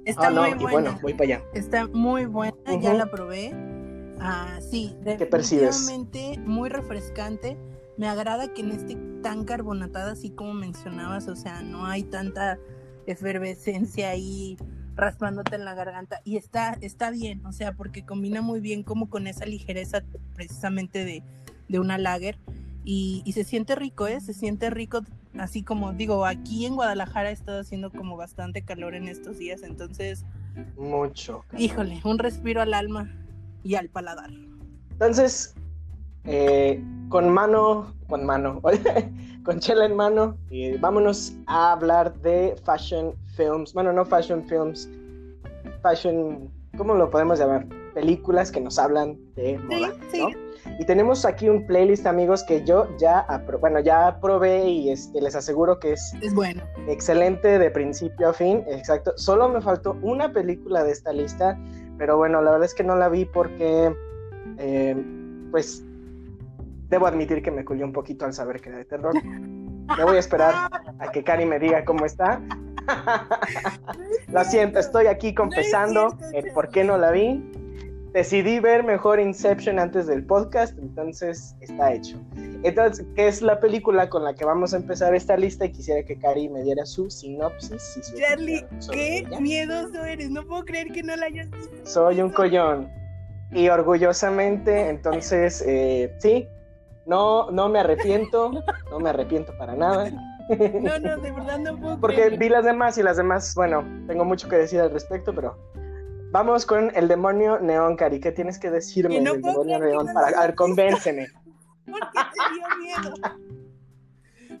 está 0.05 0.27
ah, 0.27 0.31
muy 0.31 0.53
buena. 0.53 0.71
bueno, 0.71 0.99
voy 1.01 1.13
para 1.13 1.23
allá. 1.35 1.43
Está 1.53 1.87
muy 1.87 2.25
buena, 2.25 2.55
ya 2.79 2.93
la 2.93 3.05
probé. 3.07 3.53
Ah, 4.23 4.59
sí, 4.61 4.95
definitivamente 5.01 6.39
muy 6.45 6.69
refrescante. 6.69 7.57
Me 7.97 8.07
agrada 8.07 8.53
que 8.53 8.61
en 8.61 8.71
este 8.71 8.95
tan 9.23 9.45
carbonatada, 9.45 10.11
así 10.11 10.29
como 10.29 10.53
mencionabas, 10.53 11.27
o 11.27 11.35
sea, 11.35 11.61
no 11.63 11.85
hay 11.85 12.03
tanta 12.03 12.59
efervescencia 13.07 14.09
ahí 14.09 14.57
raspándote 14.95 15.55
en 15.55 15.65
la 15.65 15.73
garganta 15.73 16.21
y 16.23 16.37
está, 16.37 16.77
está 16.81 17.09
bien, 17.09 17.43
o 17.45 17.51
sea, 17.51 17.73
porque 17.73 18.05
combina 18.05 18.41
muy 18.41 18.59
bien 18.59 18.83
como 18.83 19.09
con 19.09 19.25
esa 19.25 19.45
ligereza 19.45 20.03
precisamente 20.35 21.03
de, 21.03 21.23
de 21.67 21.79
una 21.79 21.97
lager 21.97 22.37
y, 22.83 23.23
se 23.33 23.43
siente 23.43 23.75
rico, 23.75 24.07
¿eh? 24.07 24.19
Se 24.21 24.33
siente 24.33 24.69
rico, 24.69 25.01
así 25.37 25.63
como 25.63 25.93
digo, 25.93 26.25
aquí 26.25 26.65
en 26.65 26.75
Guadalajara 26.75 27.29
ha 27.29 27.31
estado 27.31 27.61
haciendo 27.61 27.91
como 27.91 28.17
bastante 28.17 28.63
calor 28.63 28.93
en 28.95 29.07
estos 29.07 29.37
días, 29.37 29.63
entonces... 29.63 30.25
Mucho. 30.77 31.45
Híjole, 31.57 32.01
un 32.03 32.19
respiro 32.19 32.61
al 32.61 32.73
alma 32.73 33.09
y 33.63 33.75
al 33.75 33.89
paladar. 33.89 34.29
Entonces, 34.91 35.55
eh, 36.25 36.83
con 37.09 37.29
mano, 37.29 37.93
con 38.07 38.25
mano, 38.25 38.61
con 39.43 39.59
chela 39.59 39.85
en 39.85 39.95
mano, 39.95 40.37
y 40.49 40.77
vámonos 40.77 41.33
a 41.47 41.73
hablar 41.73 42.13
de 42.21 42.55
fashion 42.63 43.15
films, 43.35 43.73
bueno, 43.73 43.91
no 43.91 44.05
fashion 44.05 44.47
films, 44.47 44.89
fashion, 45.81 46.51
¿cómo 46.77 46.93
lo 46.95 47.09
podemos 47.09 47.39
llamar? 47.39 47.65
Películas 47.93 48.51
que 48.51 48.61
nos 48.61 48.79
hablan 48.79 49.17
de 49.35 49.57
moda, 49.57 49.93
sí, 50.11 50.21
sí. 50.21 50.37
Y 50.79 50.85
tenemos 50.85 51.25
aquí 51.25 51.49
un 51.49 51.65
playlist, 51.65 52.05
amigos, 52.05 52.43
que 52.43 52.63
yo 52.63 52.87
ya, 52.97 53.25
bueno, 53.59 53.79
ya 53.79 54.19
probé 54.21 54.67
y 54.67 54.89
este, 54.89 55.21
les 55.21 55.35
aseguro 55.35 55.79
que 55.79 55.93
es, 55.93 56.13
es 56.21 56.33
bueno. 56.33 56.63
excelente 56.87 57.59
de 57.59 57.71
principio 57.71 58.29
a 58.29 58.33
fin. 58.33 58.63
Exacto. 58.67 59.13
Solo 59.17 59.49
me 59.49 59.61
faltó 59.61 59.97
una 60.01 60.31
película 60.31 60.83
de 60.83 60.91
esta 60.91 61.13
lista, 61.13 61.57
pero 62.01 62.17
bueno, 62.17 62.41
la 62.41 62.49
verdad 62.49 62.65
es 62.65 62.73
que 62.73 62.83
no 62.83 62.95
la 62.95 63.09
vi 63.09 63.25
porque, 63.25 63.95
eh, 64.57 64.95
pues, 65.51 65.83
debo 66.89 67.05
admitir 67.05 67.43
que 67.43 67.51
me 67.51 67.63
culió 67.63 67.85
un 67.85 67.93
poquito 67.93 68.25
al 68.25 68.33
saber 68.33 68.59
que 68.59 68.69
era 68.69 68.79
de 68.79 68.85
terror. 68.85 69.13
Me 69.23 70.03
voy 70.03 70.15
a 70.15 70.19
esperar 70.19 70.55
a 70.97 71.11
que 71.11 71.23
Cari 71.23 71.45
me 71.45 71.59
diga 71.59 71.85
cómo 71.85 72.03
está. 72.07 72.41
Lo 74.29 74.43
siento, 74.45 74.79
estoy 74.79 75.05
aquí 75.05 75.35
confesando 75.35 76.17
el 76.33 76.51
por 76.53 76.69
qué 76.69 76.83
no 76.83 76.97
la 76.97 77.11
vi. 77.11 77.47
Decidí 78.13 78.59
ver 78.59 78.83
mejor 78.83 79.21
Inception 79.21 79.79
antes 79.79 80.05
del 80.07 80.25
podcast, 80.25 80.77
entonces 80.77 81.55
está 81.61 81.93
hecho. 81.93 82.19
Entonces, 82.63 83.05
¿qué 83.15 83.27
es 83.29 83.41
la 83.41 83.59
película 83.61 84.09
con 84.09 84.25
la 84.25 84.33
que 84.33 84.43
vamos 84.43 84.73
a 84.73 84.77
empezar 84.77 85.15
esta 85.15 85.37
lista? 85.37 85.65
Y 85.65 85.71
quisiera 85.71 86.03
que 86.03 86.17
Cari 86.19 86.49
me 86.49 86.61
diera 86.63 86.85
su 86.85 87.09
sinopsis. 87.09 87.81
su 88.03 88.17
Charlie, 88.17 88.65
qué 88.91 89.19
ella. 89.19 89.39
miedoso 89.39 90.03
eres. 90.03 90.29
No 90.29 90.45
puedo 90.45 90.65
creer 90.65 90.87
que 90.91 91.03
no 91.03 91.15
la 91.15 91.27
hayas 91.27 91.49
visto. 91.51 91.73
Soy 91.83 92.21
un 92.21 92.31
collón. 92.31 92.89
Y 93.53 93.69
orgullosamente, 93.69 94.89
entonces, 94.89 95.63
eh, 95.65 96.13
sí, 96.19 96.47
no, 97.05 97.49
no 97.51 97.69
me 97.69 97.79
arrepiento, 97.79 98.51
no 98.89 98.99
me 98.99 99.09
arrepiento 99.09 99.57
para 99.57 99.75
nada. 99.75 100.09
No, 100.09 100.99
no, 100.99 101.17
de 101.17 101.31
verdad 101.31 101.59
no 101.59 101.77
puedo 101.79 101.99
Porque 102.01 102.15
creerlo. 102.17 102.39
vi 102.39 102.49
las 102.49 102.65
demás 102.65 102.97
y 102.97 103.03
las 103.03 103.15
demás, 103.15 103.53
bueno, 103.55 103.85
tengo 104.07 104.25
mucho 104.25 104.49
que 104.49 104.57
decir 104.57 104.81
al 104.81 104.91
respecto, 104.91 105.33
pero 105.33 105.55
vamos 106.31 106.65
con 106.65 106.95
el 106.95 107.07
demonio 107.07 107.59
neón, 107.59 107.95
Cari. 107.95 108.19
¿Qué 108.19 108.31
tienes 108.31 108.57
que 108.57 108.71
decirme 108.71 109.21
no 109.21 109.33
del 109.33 109.41
demonio 109.41 109.79
neón? 109.79 110.05
no 110.07 110.13
Para, 110.13 110.37
a 110.39 110.47
ver, 110.47 110.55
convénceme. 110.55 111.27
¿Por 111.85 111.99
qué 111.99 112.19
te 112.33 112.53
dio 112.53 112.65
miedo? 112.79 113.13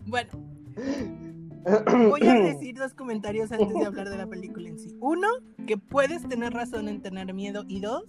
Bueno, 0.05 0.31
voy 2.09 2.27
a 2.27 2.33
decir 2.33 2.75
dos 2.75 2.93
comentarios 2.93 3.51
antes 3.51 3.73
de 3.73 3.85
hablar 3.85 4.09
de 4.09 4.17
la 4.17 4.27
película 4.27 4.67
en 4.69 4.79
sí. 4.79 4.95
Uno, 4.99 5.27
que 5.67 5.77
puedes 5.77 6.27
tener 6.27 6.53
razón 6.53 6.87
en 6.89 7.01
tener 7.01 7.33
miedo. 7.33 7.63
Y 7.67 7.79
dos, 7.79 8.03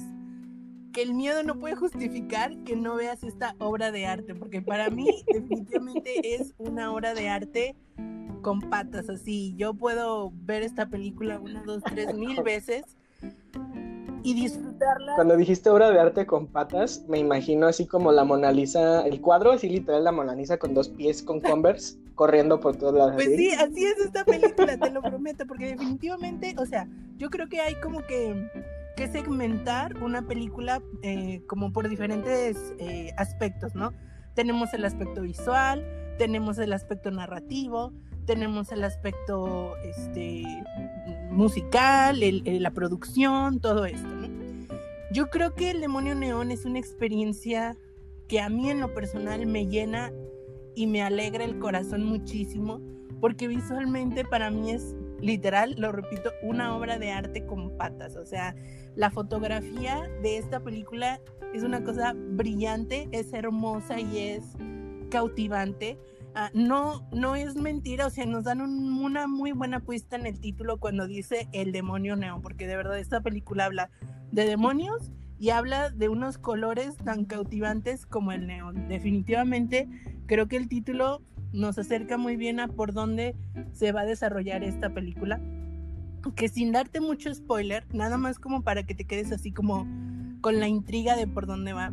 que 0.92 1.02
el 1.02 1.14
miedo 1.14 1.42
no 1.42 1.58
puede 1.58 1.76
justificar 1.76 2.56
que 2.64 2.76
no 2.76 2.96
veas 2.96 3.22
esta 3.22 3.54
obra 3.58 3.92
de 3.92 4.06
arte. 4.06 4.34
Porque 4.34 4.62
para 4.62 4.90
mí 4.90 5.06
definitivamente 5.32 6.34
es 6.34 6.54
una 6.58 6.92
obra 6.92 7.14
de 7.14 7.28
arte 7.28 7.76
con 8.42 8.60
patas 8.60 9.08
así. 9.08 9.54
Yo 9.56 9.74
puedo 9.74 10.32
ver 10.34 10.62
esta 10.62 10.88
película 10.88 11.38
una, 11.38 11.62
dos, 11.62 11.82
tres 11.84 12.14
mil 12.14 12.42
veces 12.42 12.96
y 14.22 14.34
disfrutarla. 14.34 15.14
Cuando 15.14 15.36
dijiste 15.36 15.70
obra 15.70 15.90
de 15.90 16.00
arte 16.00 16.26
con 16.26 16.46
patas, 16.46 17.04
me 17.08 17.18
imagino 17.18 17.66
así 17.66 17.86
como 17.86 18.12
la 18.12 18.24
Mona 18.24 18.52
Lisa, 18.52 19.06
el 19.06 19.20
cuadro 19.20 19.52
así 19.52 19.68
literal, 19.68 20.04
la 20.04 20.12
Mona 20.12 20.34
Lisa 20.34 20.58
con 20.58 20.74
dos 20.74 20.88
pies 20.88 21.22
con 21.22 21.40
Converse, 21.40 21.96
corriendo 22.14 22.60
por 22.60 22.76
todos 22.76 22.94
lados. 22.94 23.14
Pues 23.14 23.36
sí, 23.36 23.50
así 23.52 23.84
es 23.84 23.98
esta 23.98 24.24
película, 24.24 24.76
te 24.78 24.90
lo 24.90 25.02
prometo, 25.02 25.46
porque 25.46 25.66
definitivamente, 25.66 26.54
o 26.58 26.66
sea, 26.66 26.88
yo 27.16 27.30
creo 27.30 27.48
que 27.48 27.60
hay 27.60 27.74
como 27.76 28.02
que, 28.06 28.48
que 28.96 29.08
segmentar 29.08 30.02
una 30.02 30.22
película 30.22 30.82
eh, 31.02 31.42
como 31.46 31.72
por 31.72 31.88
diferentes 31.88 32.74
eh, 32.78 33.12
aspectos, 33.16 33.74
¿no? 33.74 33.92
Tenemos 34.34 34.72
el 34.72 34.84
aspecto 34.84 35.22
visual, 35.22 35.84
tenemos 36.18 36.58
el 36.58 36.72
aspecto 36.72 37.10
narrativo, 37.10 37.92
tenemos 38.26 38.70
el 38.72 38.84
aspecto 38.84 39.76
este, 39.84 40.44
musical, 41.30 42.22
el- 42.22 42.42
el- 42.46 42.62
la 42.62 42.70
producción, 42.70 43.60
todo 43.60 43.84
esto, 43.84 44.08
¿no? 44.08 44.28
Yo 45.12 45.28
creo 45.30 45.54
que 45.54 45.70
el 45.70 45.80
demonio 45.80 46.14
neón 46.14 46.50
es 46.50 46.64
una 46.64 46.78
experiencia 46.78 47.76
que 48.28 48.40
a 48.40 48.48
mí 48.48 48.70
en 48.70 48.80
lo 48.80 48.94
personal 48.94 49.44
me 49.46 49.66
llena 49.66 50.10
y 50.74 50.86
me 50.86 51.02
alegra 51.02 51.44
el 51.44 51.58
corazón 51.58 52.04
muchísimo 52.04 52.80
porque 53.20 53.46
visualmente 53.46 54.24
para 54.24 54.50
mí 54.50 54.70
es 54.70 54.94
literal, 55.20 55.74
lo 55.78 55.92
repito, 55.92 56.30
una 56.42 56.74
obra 56.76 56.98
de 56.98 57.10
arte 57.12 57.44
con 57.46 57.76
patas. 57.76 58.16
O 58.16 58.24
sea, 58.24 58.56
la 58.96 59.10
fotografía 59.10 60.08
de 60.22 60.38
esta 60.38 60.60
película 60.60 61.20
es 61.54 61.62
una 61.62 61.84
cosa 61.84 62.14
brillante, 62.16 63.08
es 63.12 63.32
hermosa 63.32 64.00
y 64.00 64.18
es 64.18 64.44
cautivante. 65.10 65.98
Ah, 66.34 66.50
no, 66.54 67.06
no 67.12 67.36
es 67.36 67.56
mentira, 67.56 68.06
o 68.06 68.10
sea, 68.10 68.24
nos 68.24 68.44
dan 68.44 68.62
un- 68.62 69.02
una 69.04 69.26
muy 69.26 69.52
buena 69.52 69.80
puesta 69.80 70.16
en 70.16 70.24
el 70.26 70.40
título 70.40 70.78
cuando 70.78 71.06
dice 71.06 71.48
el 71.52 71.72
demonio 71.72 72.16
neón, 72.16 72.40
porque 72.40 72.66
de 72.66 72.76
verdad 72.76 72.98
esta 72.98 73.20
película 73.20 73.66
habla 73.66 73.90
de 74.30 74.46
demonios 74.46 75.10
y 75.38 75.50
habla 75.50 75.90
de 75.90 76.08
unos 76.08 76.38
colores 76.38 76.96
tan 76.96 77.26
cautivantes 77.26 78.06
como 78.06 78.32
el 78.32 78.46
neón. 78.46 78.88
Definitivamente 78.88 79.88
creo 80.26 80.48
que 80.48 80.56
el 80.56 80.68
título 80.68 81.20
nos 81.52 81.76
acerca 81.78 82.16
muy 82.16 82.36
bien 82.36 82.60
a 82.60 82.68
por 82.68 82.94
dónde 82.94 83.36
se 83.72 83.92
va 83.92 84.00
a 84.02 84.06
desarrollar 84.06 84.64
esta 84.64 84.88
película. 84.94 85.38
Que 86.34 86.48
sin 86.48 86.72
darte 86.72 87.00
mucho 87.00 87.34
spoiler, 87.34 87.84
nada 87.92 88.16
más 88.16 88.38
como 88.38 88.62
para 88.62 88.84
que 88.84 88.94
te 88.94 89.04
quedes 89.04 89.32
así 89.32 89.52
como 89.52 89.86
con 90.40 90.60
la 90.60 90.68
intriga 90.68 91.14
de 91.14 91.26
por 91.26 91.46
dónde 91.46 91.74
va. 91.74 91.92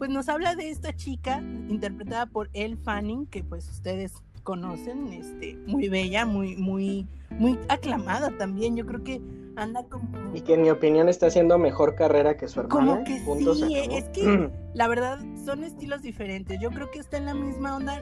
Pues 0.00 0.08
nos 0.08 0.30
habla 0.30 0.54
de 0.54 0.70
esta 0.70 0.96
chica 0.96 1.42
interpretada 1.68 2.24
por 2.24 2.48
Elle 2.54 2.78
Fanning, 2.78 3.26
que 3.26 3.44
pues 3.44 3.68
ustedes 3.68 4.14
conocen, 4.44 5.12
este, 5.12 5.58
muy 5.66 5.90
bella, 5.90 6.24
muy, 6.24 6.56
muy, 6.56 7.06
muy 7.28 7.58
aclamada 7.68 8.30
también. 8.38 8.76
Yo 8.78 8.86
creo 8.86 9.04
que 9.04 9.20
anda 9.56 9.84
como 9.90 10.08
Y 10.34 10.40
que 10.40 10.54
en 10.54 10.62
mi 10.62 10.70
opinión 10.70 11.10
está 11.10 11.26
haciendo 11.26 11.58
mejor 11.58 11.96
carrera 11.96 12.38
que 12.38 12.48
su 12.48 12.60
hermana. 12.60 12.92
Como 12.92 13.04
que 13.04 13.54
sí, 13.54 13.76
es 13.76 14.08
que- 14.08 14.50
la 14.74 14.88
verdad 14.88 15.18
son 15.44 15.64
estilos 15.64 16.00
diferentes. 16.00 16.58
Yo 16.62 16.70
creo 16.70 16.90
que 16.90 16.98
está 16.98 17.18
en 17.18 17.26
la 17.26 17.34
misma 17.34 17.76
onda. 17.76 18.00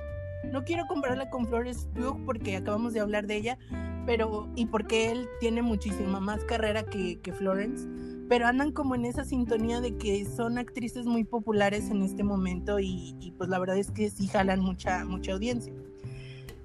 No 0.52 0.62
quiero 0.62 0.86
compararla 0.86 1.30
con 1.30 1.46
Flores 1.48 1.88
Pugh 1.96 2.24
porque 2.24 2.54
acabamos 2.54 2.92
de 2.92 3.00
hablar 3.00 3.26
de 3.26 3.34
ella, 3.38 3.58
pero 4.06 4.46
y 4.54 4.66
porque 4.66 5.10
él 5.10 5.26
tiene 5.40 5.62
muchísima 5.62 6.20
más 6.20 6.44
carrera 6.44 6.84
que, 6.84 7.18
que 7.18 7.32
Florence, 7.32 7.88
pero 8.28 8.46
andan 8.46 8.72
como 8.72 8.94
en 8.94 9.04
esa 9.04 9.24
sintonía 9.24 9.80
de 9.80 9.96
que 9.96 10.24
son 10.24 10.58
actrices 10.58 11.06
muy 11.06 11.24
populares 11.24 11.90
en 11.90 12.02
este 12.02 12.22
momento 12.22 12.78
y, 12.78 13.16
y, 13.20 13.32
pues 13.32 13.48
la 13.48 13.58
verdad 13.58 13.78
es 13.78 13.90
que 13.90 14.10
sí 14.10 14.26
jalan 14.26 14.60
mucha 14.60 15.04
mucha 15.04 15.32
audiencia. 15.32 15.72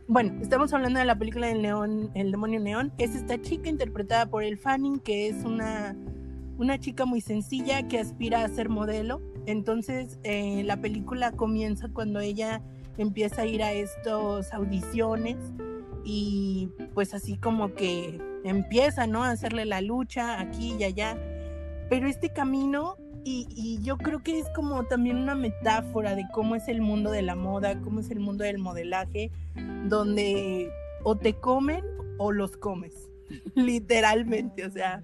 Bueno, 0.08 0.34
estamos 0.42 0.74
hablando 0.74 1.00
de 1.00 1.06
la 1.06 1.18
película 1.18 1.48
del 1.48 1.62
neón, 1.62 2.12
El 2.14 2.32
demonio 2.32 2.60
neón. 2.60 2.92
Es 2.98 3.16
esta 3.16 3.42
chica 3.42 3.70
interpretada 3.70 4.26
por 4.26 4.44
El 4.44 4.58
Fanning 4.58 5.00
que 5.00 5.28
es 5.30 5.44
una 5.46 5.96
una 6.58 6.80
chica 6.80 7.06
muy 7.06 7.22
sencilla 7.22 7.88
que 7.88 8.00
aspira 8.00 8.44
a 8.44 8.50
ser 8.50 8.70
modelo. 8.70 9.22
Entonces 9.46 10.20
eh, 10.24 10.64
la 10.64 10.78
película 10.78 11.32
comienza 11.32 11.88
cuando 11.90 12.20
ella 12.20 12.62
empieza 12.98 13.42
a 13.42 13.46
ir 13.46 13.64
a 13.64 13.72
estas 13.72 14.54
audiciones 14.54 15.38
y 16.04 16.70
pues 16.94 17.14
así 17.14 17.38
como 17.38 17.74
que 17.74 18.20
empieza, 18.44 19.08
¿no? 19.08 19.24
A 19.24 19.32
hacerle 19.32 19.66
la 19.66 19.82
lucha 19.82 20.40
aquí 20.40 20.76
y 20.78 20.84
allá. 20.84 21.18
Pero 21.90 22.08
este 22.08 22.30
camino, 22.30 22.98
y, 23.24 23.48
y 23.56 23.82
yo 23.84 23.98
creo 23.98 24.22
que 24.24 24.40
es 24.40 24.46
como 24.56 24.86
también 24.86 25.18
una 25.18 25.36
metáfora 25.36 26.16
de 26.16 26.26
cómo 26.34 26.56
es 26.56 26.68
el 26.68 26.82
mundo 26.82 27.12
de 27.12 27.22
la 27.22 27.36
moda, 27.36 27.80
cómo 27.82 28.00
es 28.00 28.10
el 28.12 28.20
mundo 28.20 28.44
del 28.44 28.60
modelaje, 28.60 29.32
donde 29.86 30.70
o 31.04 31.18
te 31.18 31.34
comen 31.34 31.84
o 32.18 32.32
los 32.32 32.58
comes, 32.58 33.10
literalmente, 33.56 34.66
o 34.66 34.72
sea, 34.72 35.02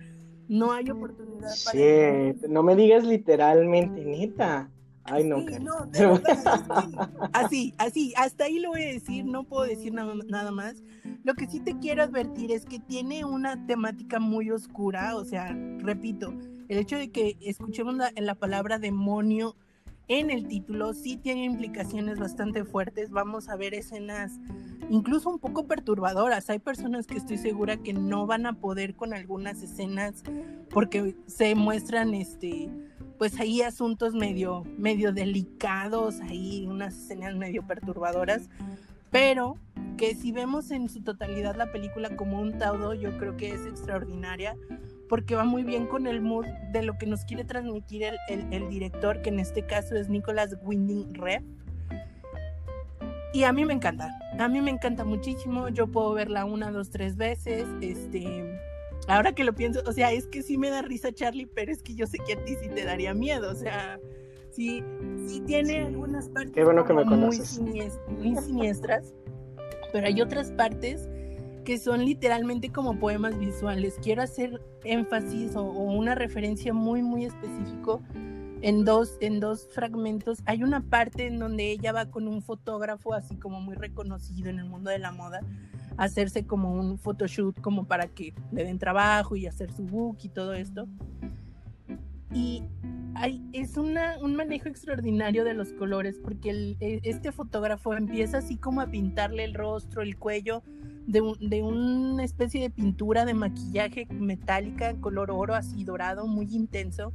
no 0.48 0.72
hay 0.72 0.90
oportunidad 0.90 1.52
para... 1.66 1.78
Shit, 1.78 2.48
no 2.48 2.64
me 2.64 2.76
digas 2.76 3.04
literalmente, 3.06 4.04
neta. 4.04 4.70
Ay, 5.04 5.24
no, 5.24 5.40
Sí, 5.40 5.46
Cari. 5.46 5.64
no, 5.64 5.86
de 5.88 6.06
verdad, 6.06 6.24
es 6.30 6.44
que 6.44 6.98
así, 7.34 7.74
así, 7.78 8.14
hasta 8.16 8.46
ahí 8.46 8.60
lo 8.60 8.70
voy 8.70 8.84
a 8.84 8.94
decir, 8.94 9.26
no 9.26 9.44
puedo 9.44 9.64
decir 9.64 9.94
nada, 9.94 10.14
nada 10.28 10.52
más. 10.52 10.84
Lo 11.24 11.34
que 11.34 11.48
sí 11.48 11.60
te 11.60 11.78
quiero 11.80 12.04
advertir 12.04 12.52
es 12.52 12.66
que 12.66 12.80
tiene 12.80 13.26
una 13.26 13.66
temática 13.66 14.20
muy 14.20 14.52
oscura, 14.52 15.16
o 15.16 15.24
sea, 15.26 15.56
repito, 15.80 16.34
el 16.70 16.78
hecho 16.78 16.98
de 16.98 17.12
que 17.12 17.38
escuchemos 17.42 17.96
la, 17.96 18.12
la 18.16 18.36
palabra 18.36 18.80
demonio 18.80 19.58
en 20.08 20.32
el 20.32 20.48
título 20.48 20.94
sí 20.94 21.18
tiene 21.18 21.44
implicaciones 21.44 22.18
bastante 22.18 22.64
fuertes. 22.64 23.12
Vamos 23.12 23.50
a 23.50 23.56
ver 23.56 23.74
escenas 23.74 24.40
incluso 24.90 25.30
un 25.30 25.40
poco 25.40 25.68
perturbadoras. 25.68 26.50
Hay 26.50 26.60
personas 26.60 27.06
que 27.06 27.18
estoy 27.18 27.38
segura 27.38 27.78
que 27.78 27.94
no 27.94 28.26
van 28.26 28.46
a 28.46 28.54
poder 28.54 28.96
con 28.96 29.14
algunas 29.14 29.62
escenas 29.62 30.24
porque 30.72 31.16
se 31.28 31.54
muestran 31.56 32.14
este 32.14 32.70
pues 33.20 33.38
ahí 33.40 33.62
asuntos 33.62 34.14
medio, 34.14 34.64
medio 34.78 35.12
delicados, 35.12 36.22
ahí 36.22 36.66
unas 36.68 36.96
escenas 36.96 37.36
medio 37.36 37.68
perturbadoras, 37.68 38.50
pero 39.12 39.58
que 39.98 40.16
si 40.16 40.32
vemos 40.32 40.72
en 40.72 40.88
su 40.88 41.02
totalidad 41.02 41.58
la 41.58 41.70
película 41.70 42.16
como 42.16 42.40
un 42.40 42.58
todo, 42.58 42.94
yo 42.94 43.18
creo 43.18 43.36
que 43.36 43.50
es 43.52 43.66
extraordinaria, 43.66 44.56
porque 45.10 45.36
va 45.36 45.44
muy 45.44 45.64
bien 45.64 45.88
con 45.88 46.08
el 46.08 46.22
mood 46.22 46.46
de 46.72 46.84
lo 46.84 46.98
que 46.98 47.08
nos 47.08 47.26
quiere 47.26 47.44
transmitir 47.44 48.04
el, 48.04 48.16
el, 48.30 48.54
el 48.54 48.70
director, 48.70 49.22
que 49.22 49.30
en 49.30 49.40
este 49.40 49.66
caso 49.66 49.96
es 49.96 50.08
Nicolas 50.08 50.56
Winding 50.64 51.16
Refn. 51.16 51.58
Y 53.34 53.44
a 53.44 53.54
mí 53.54 53.64
me 53.66 53.74
encanta, 53.74 54.10
a 54.40 54.48
mí 54.48 54.60
me 54.62 54.72
encanta 54.72 55.04
muchísimo, 55.04 55.70
yo 55.70 55.88
puedo 55.88 56.14
verla 56.14 56.46
una, 56.46 56.72
dos, 56.72 56.90
tres 56.90 57.16
veces, 57.16 57.68
este, 57.82 58.60
ahora 59.08 59.34
que 59.34 59.44
lo 59.44 59.54
pienso, 59.54 59.82
o 59.86 59.92
sea, 59.92 60.12
es 60.12 60.26
que 60.28 60.42
sí 60.42 60.58
me 60.58 60.70
da 60.72 60.82
risa 60.82 61.12
Charlie, 61.12 61.46
pero 61.46 61.72
es 61.72 61.84
que 61.84 61.94
yo 61.94 62.08
sé 62.08 62.18
que 62.26 62.34
a 62.34 62.44
ti 62.44 62.56
sí 62.60 62.70
te 62.70 62.86
daría 62.86 63.14
miedo, 63.14 63.52
o 63.52 63.56
sea, 63.56 64.00
sí, 64.50 64.84
sí 65.28 65.42
tiene 65.42 65.74
Sí. 65.74 65.78
algunas 65.78 66.28
partes 66.30 66.54
Qué 66.54 66.64
bueno 66.64 66.84
que 66.86 66.94
me 66.94 67.04
muy, 67.06 67.38
muy 68.18 68.36
siniestras, 68.38 69.14
pero 69.94 70.08
hay 70.08 70.22
otras 70.22 70.52
partes 70.52 71.08
que 71.64 71.78
son 71.78 72.06
literalmente 72.06 72.72
como 72.72 73.00
poemas 73.00 73.38
visuales. 73.38 73.96
Quiero 74.02 74.22
hacer 74.22 74.62
énfasis 74.84 75.56
o, 75.56 75.64
o 75.64 75.84
una 75.92 76.16
referencia 76.16 76.74
muy, 76.74 77.02
muy 77.02 77.26
específico 77.26 78.02
en 78.62 78.86
dos, 78.86 79.18
en 79.22 79.40
dos 79.40 79.68
fragmentos. 79.74 80.40
Hay 80.46 80.64
una 80.64 80.82
parte 80.82 81.28
en 81.28 81.40
donde 81.40 81.72
ella 81.72 81.92
va 81.92 82.08
con 82.08 82.28
un 82.28 82.42
fotógrafo 82.42 83.14
así 83.14 83.36
como 83.36 83.62
muy 83.62 83.76
reconocido 83.76 84.50
en 84.50 84.60
el 84.60 84.66
mundo 84.66 84.90
de 84.90 85.00
la 85.00 85.12
moda 85.12 85.42
a 85.98 86.04
hacerse 86.04 86.46
como 86.46 86.74
un 86.74 86.98
photoshoot 86.98 87.60
como 87.62 87.86
para 87.86 88.08
que 88.08 88.34
le 88.52 88.64
den 88.64 88.80
trabajo 88.80 89.36
y 89.36 89.48
hacer 89.48 89.72
su 89.72 89.84
book 89.84 90.18
y 90.24 90.30
todo 90.30 90.54
esto. 90.54 90.88
Y 92.34 92.64
hay, 93.16 93.44
es 93.54 93.76
una, 93.76 94.18
un 94.22 94.36
manejo 94.36 94.70
extraordinario 94.70 95.44
de 95.44 95.54
los 95.54 95.74
colores 95.74 96.20
porque 96.24 96.52
el, 96.52 96.78
e, 96.80 97.02
este 97.04 97.32
fotógrafo 97.32 97.94
empieza 97.94 98.38
así 98.38 98.58
como 98.58 98.82
a 98.82 98.88
pintarle 98.88 99.44
el 99.44 99.54
rostro, 99.54 100.02
el 100.02 100.18
cuello 100.18 100.64
de, 101.10 101.22
de 101.40 101.64
una 101.64 102.24
especie 102.24 102.62
de 102.62 102.70
pintura 102.70 103.26
de 103.26 103.34
maquillaje 103.34 104.08
metálica, 104.12 104.94
color 105.02 105.32
oro, 105.32 105.56
así 105.56 105.84
dorado, 105.84 106.28
muy 106.28 106.48
intenso 106.56 107.14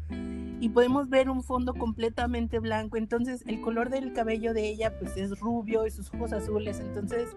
y 0.61 0.71
podemos 0.71 1.11
ver 1.11 1.29
un 1.29 1.43
fondo 1.43 1.75
completamente 1.75 2.59
blanco. 2.59 2.97
Entonces 2.97 3.45
el 3.47 3.61
color 3.61 3.91
del 3.91 4.13
cabello 4.13 4.55
de 4.55 4.69
ella 4.69 4.99
pues 4.99 5.17
es 5.17 5.39
rubio 5.39 5.87
y 5.87 5.91
sus 5.91 6.13
ojos 6.15 6.33
azules. 6.33 6.81
Entonces 6.81 7.29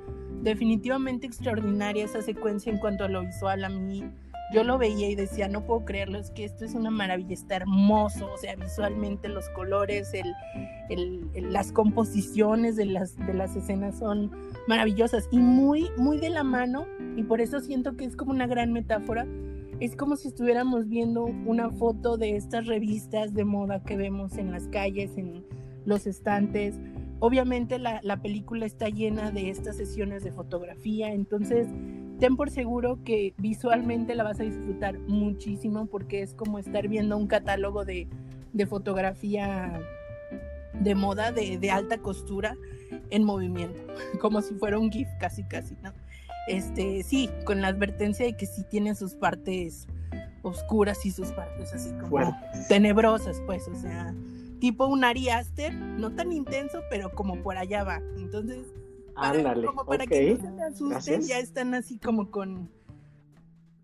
definitivamente 0.42 1.28
extraordinaria 1.28 2.06
esa 2.06 2.22
secuencia 2.22 2.72
en 2.72 2.80
cuanto 2.80 3.04
a 3.04 3.10
lo 3.10 3.22
visual. 3.22 3.64
A 3.66 3.70
mí 3.70 4.10
yo 4.54 4.64
lo 4.64 4.78
veía 4.78 5.10
y 5.10 5.16
decía, 5.16 5.48
no 5.48 5.66
puedo 5.66 5.86
creerlo, 5.86 6.18
es 6.18 6.32
que 6.32 6.46
esto 6.46 6.66
es 6.66 6.74
una 6.74 6.90
maravilla, 6.90 7.34
está 7.34 7.58
hermoso, 7.58 8.32
o 8.32 8.38
sea, 8.38 8.56
visualmente 8.56 9.28
los 9.28 9.50
colores, 9.50 10.14
el, 10.14 11.30
las 11.52 11.72
composiciones 11.72 12.76
de 12.76 12.86
las, 12.86 13.18
de 13.18 13.34
las 13.34 13.56
escenas 13.56 14.00
son 14.00 14.32
maravillosas 14.68 15.28
y 15.32 15.38
muy, 15.38 15.90
muy 15.98 16.18
de 16.18 16.30
la 16.30 16.44
mano, 16.44 16.86
y 17.16 17.24
por 17.24 17.42
eso 17.42 17.60
siento 17.60 17.98
que 17.98 18.06
es 18.06 18.16
como 18.16 18.32
una 18.32 18.48
gran 18.48 18.72
metáfora 18.72 19.26
es 19.80 19.96
como 19.96 20.16
si 20.16 20.30
estuviéramos 20.30 20.88
viendo 20.88 21.26
una 21.26 21.70
foto 21.70 22.18
de 22.18 22.36
estas 22.36 22.66
revistas 22.66 23.34
de 23.34 23.46
moda 23.46 23.84
que 23.84 23.96
vemos 23.96 24.38
en 24.38 24.52
las 24.52 24.68
calles, 24.70 25.18
en 25.18 25.46
los 25.86 26.08
estantes. 26.08 26.76
Obviamente 27.20 27.78
la, 27.78 28.22
película 28.22 28.66
está 28.66 28.90
llena 28.90 29.32
de 29.32 29.50
estas 29.50 29.78
sesiones 29.78 30.24
de 30.24 30.32
fotografía, 30.32 31.14
entonces 31.14 31.68
ten 32.20 32.36
por 32.36 32.50
seguro 32.50 33.00
que 33.04 33.34
visualmente 33.38 34.16
la 34.16 34.24
vas 34.24 34.40
a 34.40 34.44
disfrutar 34.44 35.00
muchísimo 35.00 35.86
porque 35.86 36.22
es 36.22 36.34
como 36.34 36.60
estar 36.60 36.88
viendo 36.88 37.18
un 37.18 37.28
catálogo 37.28 37.86
de, 37.86 38.08
fotografía 38.68 39.80
de 40.74 40.96
moda 40.96 41.32
de, 41.32 41.58
de, 41.58 41.72
alta 41.72 42.00
costura 42.00 42.56
en 43.10 43.24
movimiento, 43.24 43.82
como 44.20 44.42
si 44.42 44.56
fuera 44.56 44.80
un 44.80 44.92
GIF 44.92 45.08
casi 45.20 45.44
casi, 45.44 45.76
¿no? 45.84 45.94
este, 46.48 47.04
sí, 47.04 47.30
con 47.44 47.62
la 47.62 47.68
advertencia 47.68 48.26
de 48.26 48.36
que 48.36 48.46
sí 48.46 48.64
tiene 48.64 48.96
sus 48.96 49.14
partes 49.14 49.86
oscuras 50.42 51.06
y 51.06 51.12
sus 51.12 51.32
partes 51.32 51.74
así 51.74 51.92
como 52.00 52.36
tenebrosas, 52.70 53.42
pues, 53.46 53.68
o 53.68 53.76
sea, 53.76 54.16
tipo 54.60 54.88
un 54.88 55.04
Ari 55.04 55.30
Aster, 55.30 55.74
no 55.74 56.12
tan 56.12 56.32
intenso, 56.32 56.82
pero 56.90 57.12
como 57.12 57.44
por 57.44 57.58
allá 57.58 57.84
va. 57.84 58.02
Entonces, 58.18 58.66
para, 59.18 59.66
como 59.66 59.86
para 59.86 60.06
que 60.06 60.36
no 60.36 60.42
se 60.42 60.52
me 60.52 60.64
asusten, 60.64 61.22
ya 61.22 61.40
están 61.40 61.74
así 61.74 61.98
como 61.98 62.30
con, 62.30 62.70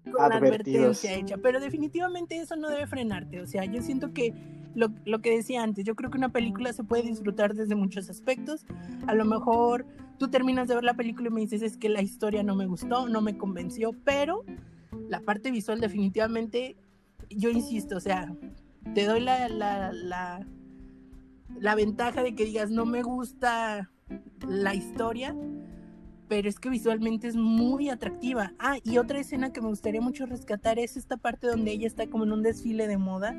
con 0.04 0.30
la 0.30 0.38
advertencia 0.38 1.16
hecha. 1.16 1.38
Pero 1.38 1.60
definitivamente 1.60 2.38
eso 2.38 2.56
no 2.56 2.70
debe 2.70 2.88
frenarte. 2.88 3.42
O 3.42 3.48
sea, 3.48 3.66
yo 3.66 3.82
siento 3.82 4.14
que 4.14 4.34
lo, 4.76 4.90
lo, 5.06 5.22
que 5.22 5.36
decía 5.36 5.64
antes, 5.64 5.86
yo 5.86 5.96
creo 5.96 6.10
que 6.10 6.18
una 6.18 6.30
película 6.30 6.72
se 6.74 6.84
puede 6.84 7.04
disfrutar 7.04 7.54
desde 7.54 7.76
muchos 7.76 8.10
aspectos. 8.10 8.66
A 9.08 9.14
lo 9.14 9.26
mejor 9.26 9.86
tú 10.18 10.30
terminas 10.30 10.68
de 10.68 10.76
ver 10.76 10.84
la 10.84 10.96
película 10.96 11.30
y 11.30 11.32
me 11.32 11.42
dices 11.42 11.62
es 11.62 11.78
que 11.78 11.90
la 11.90 12.02
historia 12.02 12.44
no 12.44 12.56
me 12.56 12.66
gustó, 12.66 13.08
no 13.10 13.22
me 13.22 13.38
convenció, 13.38 13.94
pero 14.04 14.44
la 15.10 15.20
parte 15.22 15.52
visual 15.52 15.80
definitivamente, 15.80 16.76
yo 17.30 17.50
insisto, 17.50 17.98
o 17.98 18.00
sea, 18.00 18.34
te 18.94 19.06
doy 19.06 19.22
la, 19.22 19.50
la, 19.50 19.92
la, 19.92 20.46
la 21.60 21.76
ventaja 21.76 22.24
de 22.24 22.36
que 22.36 22.46
digas 22.46 22.70
no 22.70 22.86
me 22.86 23.02
gusta 23.02 23.90
la 24.48 24.76
historia, 24.76 25.36
pero 26.28 26.50
es 26.50 26.60
que 26.60 26.70
visualmente 26.70 27.28
es 27.28 27.36
muy 27.36 27.90
atractiva. 27.90 28.54
Ah, 28.60 28.78
y 28.84 28.98
otra 28.98 29.20
escena 29.20 29.54
que 29.54 29.62
me 29.62 29.68
gustaría 29.68 30.02
mucho 30.02 30.26
rescatar 30.26 30.80
es 30.80 30.98
esta 30.98 31.18
parte 31.18 31.48
donde 31.48 31.72
ella 31.72 31.88
está 31.88 32.08
como 32.08 32.24
en 32.24 32.32
un 32.32 32.44
desfile 32.44 32.88
de 32.88 32.98
moda 32.98 33.36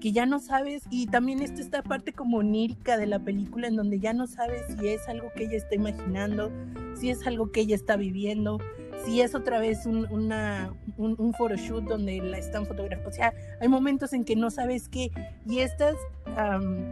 que 0.00 0.12
ya 0.12 0.26
no 0.26 0.38
sabes, 0.38 0.84
y 0.90 1.06
también 1.06 1.40
está 1.40 1.60
esta 1.60 1.82
parte 1.82 2.12
como 2.12 2.38
onírica 2.38 2.96
de 2.96 3.06
la 3.06 3.18
película 3.18 3.68
en 3.68 3.76
donde 3.76 3.98
ya 3.98 4.12
no 4.12 4.26
sabes 4.26 4.62
si 4.78 4.88
es 4.88 5.08
algo 5.08 5.32
que 5.34 5.44
ella 5.44 5.56
está 5.56 5.74
imaginando, 5.74 6.52
si 6.94 7.10
es 7.10 7.26
algo 7.26 7.50
que 7.50 7.60
ella 7.60 7.74
está 7.74 7.96
viviendo, 7.96 8.58
si 9.06 9.20
es 9.20 9.36
otra 9.36 9.60
vez 9.60 9.86
un, 9.86 10.06
una, 10.10 10.74
un, 10.96 11.32
photoshoot 11.32 11.84
donde 11.84 12.20
la 12.20 12.38
están 12.38 12.66
fotografiando. 12.66 13.08
O 13.08 13.12
sea, 13.12 13.32
hay 13.60 13.68
momentos 13.68 14.12
en 14.12 14.24
que 14.24 14.34
no 14.34 14.50
sabes 14.50 14.88
qué, 14.88 15.12
y 15.48 15.60
estas, 15.60 15.94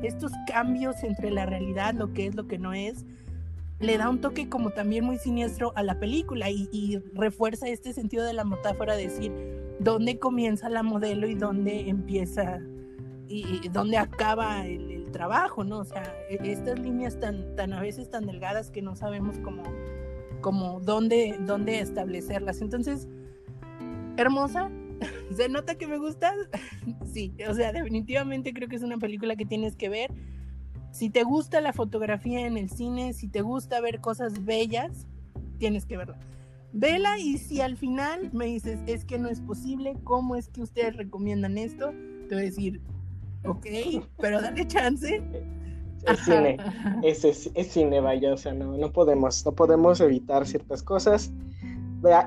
estos 0.03 0.31
cambios 0.47 1.03
entre 1.03 1.33
la 1.33 1.45
realidad, 1.45 1.93
lo 1.93 2.13
que 2.13 2.29
es, 2.29 2.37
lo 2.37 2.47
que 2.47 2.57
no 2.57 2.73
es, 2.73 3.05
le 3.81 3.99
da 3.99 4.09
un 4.09 4.21
toque 4.21 4.49
como 4.49 4.71
también 4.71 5.05
muy 5.05 5.19
siniestro 5.19 5.73
a 5.75 5.83
la 5.83 5.99
película 5.99 6.51
y, 6.51 6.69
y 6.71 6.99
refuerza 7.15 7.69
este 7.69 7.93
sentido 7.93 8.25
de 8.25 8.33
la 8.33 8.45
metáfora 8.45 8.95
de 8.95 9.09
decir 9.09 9.33
dónde 9.81 10.21
comienza 10.21 10.69
la 10.69 10.85
modelo 10.85 11.27
y 11.27 11.35
dónde 11.35 11.89
empieza 11.89 12.61
y, 13.27 13.69
dónde 13.71 13.99
acaba 13.99 14.65
el, 14.67 14.93
trabajo, 15.13 15.63
¿no? 15.63 15.79
O 15.79 15.85
sea, 15.85 16.13
e, 16.29 16.39
estas 16.51 16.77
líneas 16.81 17.21
tan, 17.21 17.55
tan 17.55 17.73
a 17.73 17.81
veces 17.81 18.11
tan 18.11 18.27
delgadas 18.27 18.73
que 18.73 18.83
no 18.83 18.97
sabemos 18.97 19.39
cómo, 19.45 19.63
cómo 20.45 20.79
dónde, 20.79 21.37
dónde 21.41 21.81
establecerlas. 21.81 22.61
Entonces, 22.61 23.09
hermosa, 24.19 24.71
¿se 25.35 25.49
nota 25.49 25.77
que 25.77 25.87
me 25.87 25.97
gusta? 25.97 26.35
sí, 27.15 27.35
o 27.49 27.55
sea, 27.55 27.73
definitivamente 27.73 28.53
creo 28.53 28.69
que 28.69 28.77
es 28.77 28.83
una 28.83 28.99
película 28.99 29.37
que 29.37 29.47
tienes 29.47 29.75
que 29.75 29.89
ver. 29.89 30.13
Si 30.93 31.09
te 31.09 31.23
gusta 31.23 31.63
la 31.63 31.73
fotografía 31.73 32.47
en 32.47 32.59
el 32.59 32.69
cine, 32.69 33.15
si 33.15 33.27
te 33.27 33.41
gusta 33.41 33.81
ver 33.81 34.03
cosas 34.03 34.45
bellas, 34.45 35.07
tienes 35.57 35.87
que 35.87 35.97
verla. 35.97 36.19
Vela 36.75 37.19
y 37.19 37.39
si 37.39 37.63
al 37.63 37.79
final 37.79 38.29
me 38.35 38.45
dices, 38.45 38.81
es 38.87 39.07
que 39.07 39.19
no 39.19 39.31
es 39.31 39.41
posible, 39.41 39.97
¿cómo 40.05 40.37
es 40.37 40.51
que 40.51 40.61
ustedes 40.61 40.95
recomiendan 40.95 41.57
esto? 41.57 41.91
Te 42.29 42.35
voy 42.35 42.43
a 42.43 42.47
decir, 42.47 42.83
ok, 43.47 43.67
pero 44.21 44.43
dale 44.43 44.69
chance. 44.69 45.23
Es 46.07 46.21
cine, 46.21 46.59
es, 47.03 47.25
es, 47.25 47.69
cine, 47.69 48.01
vaya, 48.01 48.33
o 48.33 48.37
sea, 48.37 48.53
no, 48.53 48.77
no 48.77 48.93
podemos, 48.93 49.45
no 49.45 49.53
podemos 49.53 50.01
evitar 50.01 50.47
ciertas 50.47 50.83
cosas. 50.83 51.33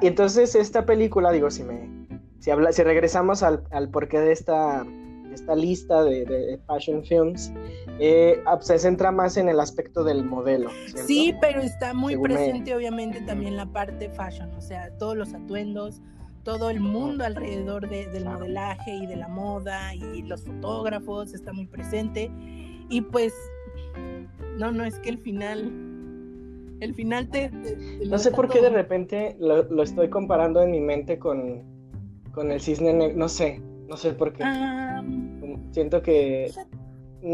Y 0.02 0.08
entonces 0.08 0.56
esta 0.56 0.86
película, 0.86 1.32
digo, 1.32 1.52
si 1.52 1.64
me, 1.64 2.08
si 2.40 2.50
habla, 2.50 2.72
si 2.72 2.84
regresamos 2.84 3.44
al, 3.44 3.64
al 3.72 3.90
porqué 3.90 4.20
de 4.20 4.32
esta, 4.32 4.86
esta 5.32 5.56
lista 5.56 6.04
de, 6.04 6.26
de 6.26 6.60
fashion 6.66 7.04
films, 7.04 7.52
eh, 8.00 8.42
ah, 8.46 8.58
se 8.62 8.80
centra 8.80 9.12
más 9.12 9.38
en 9.38 9.50
el 9.50 9.60
aspecto 9.60 10.04
del 10.04 10.24
modelo. 10.24 10.70
Sí, 11.06 11.36
pero 11.42 11.62
está 11.62 11.94
muy 11.94 12.18
presente 12.18 12.76
obviamente 12.76 13.22
también 13.22 13.56
la 13.56 13.66
parte 13.68 14.10
fashion, 14.10 14.54
o 14.56 14.62
sea, 14.62 14.90
todos 14.98 15.16
los 15.16 15.34
atuendos, 15.34 16.02
todo 16.44 16.70
el 16.70 16.80
mundo 16.80 17.26
alrededor 17.26 17.90
del 17.90 18.26
modelaje 18.26 18.96
y 18.96 19.06
de 19.06 19.18
la 19.18 19.28
moda 19.28 19.94
y 19.94 20.22
los 20.22 20.44
fotógrafos 20.44 21.34
está 21.34 21.52
muy 21.52 21.68
presente. 21.68 22.32
Y 22.90 23.02
pues, 23.02 23.34
no, 24.58 24.72
no, 24.72 24.84
es 24.84 25.00
que 25.00 25.10
el 25.10 25.18
final, 25.20 25.72
el 26.80 26.94
final 26.94 27.30
te... 27.30 27.52
no 28.06 28.18
sé 28.18 28.32
por 28.32 28.50
qué 28.50 28.62
de 28.62 28.70
repente 28.70 29.36
lo, 29.40 29.84
estoy 29.84 30.10
comparando 30.10 30.62
en 30.62 30.72
mi 30.72 30.82
mente 30.82 31.20
con, 31.20 31.64
con 32.32 32.52
el 32.52 32.60
cisne 32.60 32.94
negro, 32.94 33.18
no 33.18 33.30
sé, 33.30 33.62
no 33.88 33.98
sé 33.98 34.14
por 34.14 34.34
qué. 34.34 34.44
Siento 35.72 36.02
que... 36.02 36.52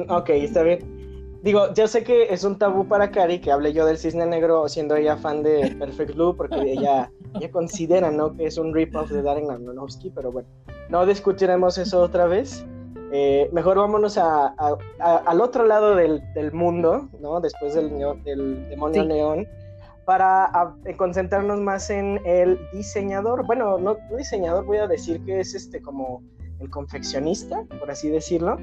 Ok, 0.09 0.29
está 0.29 0.63
bien. 0.63 1.03
Digo, 1.43 1.73
yo 1.73 1.87
sé 1.87 2.05
que 2.05 2.33
es 2.33 2.45
un 2.45 2.57
tabú 2.57 2.87
para 2.87 3.11
Cari 3.11 3.39
que 3.39 3.51
hable 3.51 3.73
yo 3.73 3.85
del 3.85 3.97
Cisne 3.97 4.25
Negro 4.25 4.69
siendo 4.69 4.95
ella 4.95 5.17
fan 5.17 5.43
de 5.43 5.75
Perfect 5.77 6.13
Blue 6.13 6.37
porque 6.37 6.71
ella, 6.71 7.11
ella 7.35 7.51
considera, 7.51 8.11
¿no? 8.11 8.33
Que 8.33 8.45
es 8.45 8.57
un 8.57 8.73
rip-off 8.73 9.11
de 9.11 9.21
Darren 9.21 9.51
Aronofsky, 9.51 10.09
pero 10.11 10.31
bueno, 10.31 10.47
no 10.87 11.05
discutiremos 11.05 11.77
eso 11.77 12.01
otra 12.01 12.27
vez. 12.27 12.65
Eh, 13.15 13.47
mejor 13.51 13.77
vámonos 13.77 14.17
a, 14.17 14.55
al 14.97 15.39
otro 15.39 15.67
lado 15.67 15.95
del, 15.95 16.23
del, 16.33 16.51
mundo, 16.51 17.09
¿no? 17.19 17.39
Después 17.41 17.75
del, 17.75 17.91
del 18.23 18.67
demonio 18.69 19.05
neón, 19.05 19.47
para 20.03 20.73
concentrarnos 20.97 21.59
más 21.59 21.91
en 21.91 22.19
el 22.25 22.59
diseñador. 22.73 23.45
Bueno, 23.45 23.77
no, 23.77 23.97
no 24.09 24.17
diseñador, 24.17 24.65
voy 24.65 24.77
a 24.77 24.87
decir 24.87 25.23
que 25.25 25.39
es 25.39 25.53
este 25.53 25.79
como 25.79 26.23
el 26.59 26.71
confeccionista, 26.71 27.63
por 27.79 27.91
así 27.91 28.09
decirlo, 28.09 28.57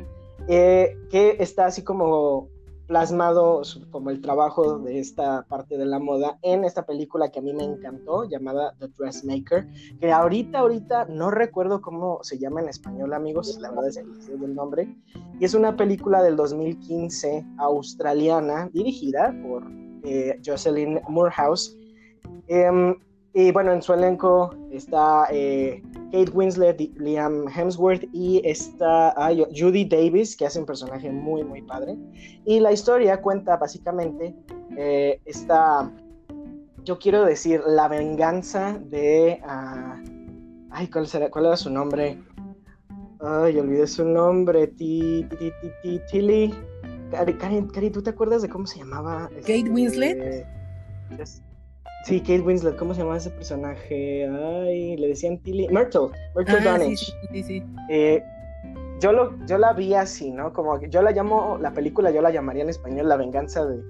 eh, 0.48 0.96
que 1.10 1.36
está 1.38 1.66
así 1.66 1.84
como 1.84 2.48
plasmado 2.90 3.62
como 3.92 4.10
el 4.10 4.20
trabajo 4.20 4.80
de 4.80 4.98
esta 4.98 5.42
parte 5.44 5.78
de 5.78 5.86
la 5.86 6.00
moda 6.00 6.40
en 6.42 6.64
esta 6.64 6.84
película 6.84 7.30
que 7.30 7.38
a 7.38 7.42
mí 7.42 7.54
me 7.54 7.62
encantó 7.62 8.24
llamada 8.24 8.74
The 8.80 8.88
Dressmaker, 8.88 9.68
que 10.00 10.10
ahorita, 10.10 10.58
ahorita 10.58 11.04
no 11.04 11.30
recuerdo 11.30 11.80
cómo 11.80 12.18
se 12.24 12.36
llama 12.36 12.62
en 12.62 12.68
español, 12.68 13.14
amigos, 13.14 13.56
la 13.60 13.70
verdad 13.70 13.90
es 13.90 13.98
que 13.98 14.32
el 14.32 14.54
nombre, 14.56 14.92
y 15.38 15.44
es 15.44 15.54
una 15.54 15.76
película 15.76 16.20
del 16.20 16.34
2015 16.34 17.46
australiana 17.58 18.68
dirigida 18.72 19.36
por 19.40 19.62
eh, 20.02 20.40
Jocelyn 20.44 21.00
Moorhouse. 21.08 21.76
Em, 22.48 22.96
Y 23.32 23.52
bueno, 23.52 23.72
en 23.72 23.80
su 23.80 23.92
elenco 23.92 24.52
está 24.72 25.28
eh, 25.30 25.82
Kate 26.10 26.30
Winslet, 26.32 26.80
Liam 26.96 27.46
Hemsworth 27.48 28.02
y 28.12 28.42
está 28.44 29.14
Judy 29.56 29.84
Davis, 29.84 30.36
que 30.36 30.46
hace 30.46 30.58
un 30.58 30.66
personaje 30.66 31.10
muy, 31.12 31.44
muy 31.44 31.62
padre. 31.62 31.96
Y 32.44 32.58
la 32.58 32.72
historia 32.72 33.20
cuenta 33.22 33.56
básicamente 33.56 34.34
eh, 34.76 35.20
esta, 35.24 35.92
yo 36.84 36.98
quiero 36.98 37.24
decir, 37.24 37.62
la 37.66 37.86
venganza 37.86 38.80
de... 38.86 39.40
ah, 39.44 40.02
ay, 40.70 40.88
¿cuál, 40.88 41.06
será, 41.06 41.30
¿cuál 41.30 41.46
era 41.46 41.56
su 41.56 41.70
nombre? 41.70 42.18
Ay, 43.20 43.58
olvidé 43.58 43.86
su 43.86 44.04
nombre. 44.04 44.66
Ti, 44.66 45.24
ti, 45.30 45.36
ti, 45.36 45.50
ti, 45.60 45.70
ti- 45.82 46.00
Tilly. 46.10 46.54
Cari, 47.12 47.34
Cari, 47.34 47.62
Cari, 47.68 47.90
¿tú 47.90 48.02
te 48.02 48.10
acuerdas 48.10 48.42
de 48.42 48.48
cómo 48.48 48.66
se 48.66 48.78
llamaba? 48.78 49.28
Kate 49.36 49.70
Winslet. 49.70 50.46
es- 51.18 51.42
Sí, 52.06 52.20
Kate 52.20 52.40
Winslet, 52.40 52.76
¿cómo 52.76 52.94
se 52.94 53.00
llamaba 53.00 53.18
ese 53.18 53.30
personaje? 53.30 54.26
Ay, 54.26 54.96
le 54.96 55.08
decían 55.08 55.38
Tilly. 55.38 55.68
Myrtle, 55.68 56.08
Myrtle 56.34 56.54
Ah, 56.56 56.60
sí, 56.60 56.64
Dunnage. 56.64 56.96
sí, 56.96 57.12
sí, 57.32 57.42
sí. 57.42 57.62
Eh, 57.90 58.22
yo, 59.00 59.12
lo, 59.12 59.36
yo 59.46 59.58
la 59.58 59.72
vi 59.74 59.94
así, 59.94 60.30
¿no? 60.30 60.52
Como 60.52 60.78
que 60.80 60.88
yo 60.88 61.02
la 61.02 61.10
llamo, 61.10 61.58
la 61.60 61.72
película 61.72 62.10
yo 62.10 62.22
la 62.22 62.30
llamaría 62.30 62.62
en 62.62 62.70
español 62.70 63.06
La 63.08 63.16
venganza 63.16 63.64
de, 63.66 63.82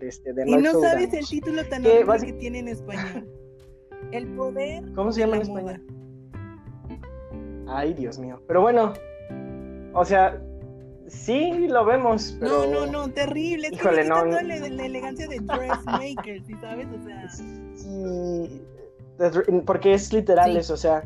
de, 0.00 0.08
este, 0.08 0.32
de 0.32 0.42
Y 0.48 0.52
no 0.56 0.58
Myrtle 0.58 0.80
sabes 0.80 1.14
el 1.14 1.26
título 1.26 1.64
tan 1.68 1.82
Que 1.82 1.88
horrible 1.88 2.12
basi- 2.12 2.26
que 2.26 2.32
tiene 2.34 2.58
en 2.60 2.68
español. 2.68 3.28
El 4.12 4.26
poder 4.36 4.84
¿Cómo 4.94 5.10
se 5.10 5.20
llama 5.20 5.36
la 5.36 5.42
en 5.42 5.48
moda. 5.48 5.72
español? 5.72 5.96
Ay, 7.68 7.94
Dios 7.94 8.18
mío. 8.18 8.40
Pero 8.46 8.60
bueno, 8.62 8.92
o 9.94 10.04
sea, 10.04 10.40
sí 11.08 11.66
lo 11.68 11.84
vemos, 11.84 12.36
pero... 12.40 12.66
No, 12.66 12.86
no, 12.86 12.92
no, 12.92 13.08
terrible. 13.12 13.68
Es 13.68 13.74
Híjole, 13.74 14.02
que 14.02 14.08
no, 14.08 14.24
la, 14.24 14.42
la 14.42 14.86
elegancia 14.86 15.26
de 15.28 15.38
dressmaker, 15.40 16.42
¿sí 16.44 16.54
sabes? 16.60 16.86
O 16.88 17.04
sea, 17.04 17.28
Sí, 17.28 18.62
porque 19.64 19.94
es 19.94 20.12
literal 20.12 20.52
Sí. 20.52 20.58
eso, 20.58 20.74
o 20.74 20.76
sea, 20.76 21.04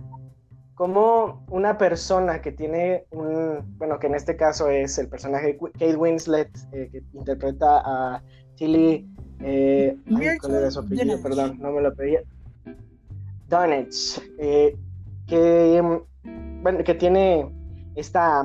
como 0.75 1.45
una 1.51 1.77
persona 1.79 2.41
que 2.41 2.53
tiene 2.53 3.05
un, 3.11 3.77
bueno, 3.79 3.99
que 3.99 4.07
en 4.07 4.15
este 4.15 4.37
caso 4.37 4.69
es 4.69 4.99
el 4.99 5.09
personaje 5.09 5.47
de 5.49 5.59
Kate 5.59 5.97
Winslet, 5.97 6.51
eh, 6.73 6.89
que 6.91 7.03
interpreta 7.13 7.83
a 7.85 8.23
Tilly, 8.57 9.07
eh, 9.43 9.97
ay, 10.17 10.39
¿cuál 10.41 10.55
era 10.55 10.71
su 10.71 10.81
apellido? 10.81 11.21
Perdón, 11.23 11.59
no 11.61 11.71
me 11.73 11.83
lo 11.83 11.95
pedía. 11.95 12.23
Dunnage, 13.49 14.21
eh, 14.39 14.77
que, 15.27 15.83
mm, 15.83 16.63
bueno, 16.63 16.85
que 16.85 16.95
tiene 16.95 17.47
esta 17.95 18.43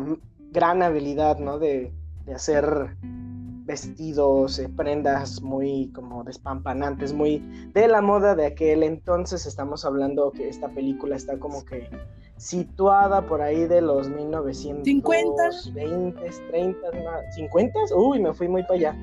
gran 0.56 0.82
habilidad, 0.82 1.38
¿no? 1.38 1.60
De, 1.60 1.94
de 2.26 2.34
hacer 2.34 2.96
vestidos, 3.66 4.60
eh, 4.60 4.70
prendas 4.70 5.42
muy 5.42 5.92
como 5.92 6.24
despampanantes, 6.24 7.14
muy 7.14 7.40
de 7.74 7.88
la 7.88 8.02
moda 8.02 8.36
de 8.36 8.46
aquel 8.46 8.84
entonces. 8.84 9.46
Estamos 9.46 9.86
hablando 9.86 10.32
que 10.32 10.48
esta 10.48 10.70
película 10.70 11.16
está 11.16 11.38
como 11.40 11.66
que 11.66 11.90
situada 12.38 13.26
por 13.28 13.42
ahí 13.42 13.68
de 13.68 13.82
los 13.82 14.08
1920, 14.08 16.30
30, 16.50 16.92
¿no? 16.92 17.02
50, 17.36 17.80
uy, 17.96 18.20
me 18.20 18.34
fui 18.34 18.48
muy 18.48 18.64
para 18.64 18.76
allá. 18.76 18.96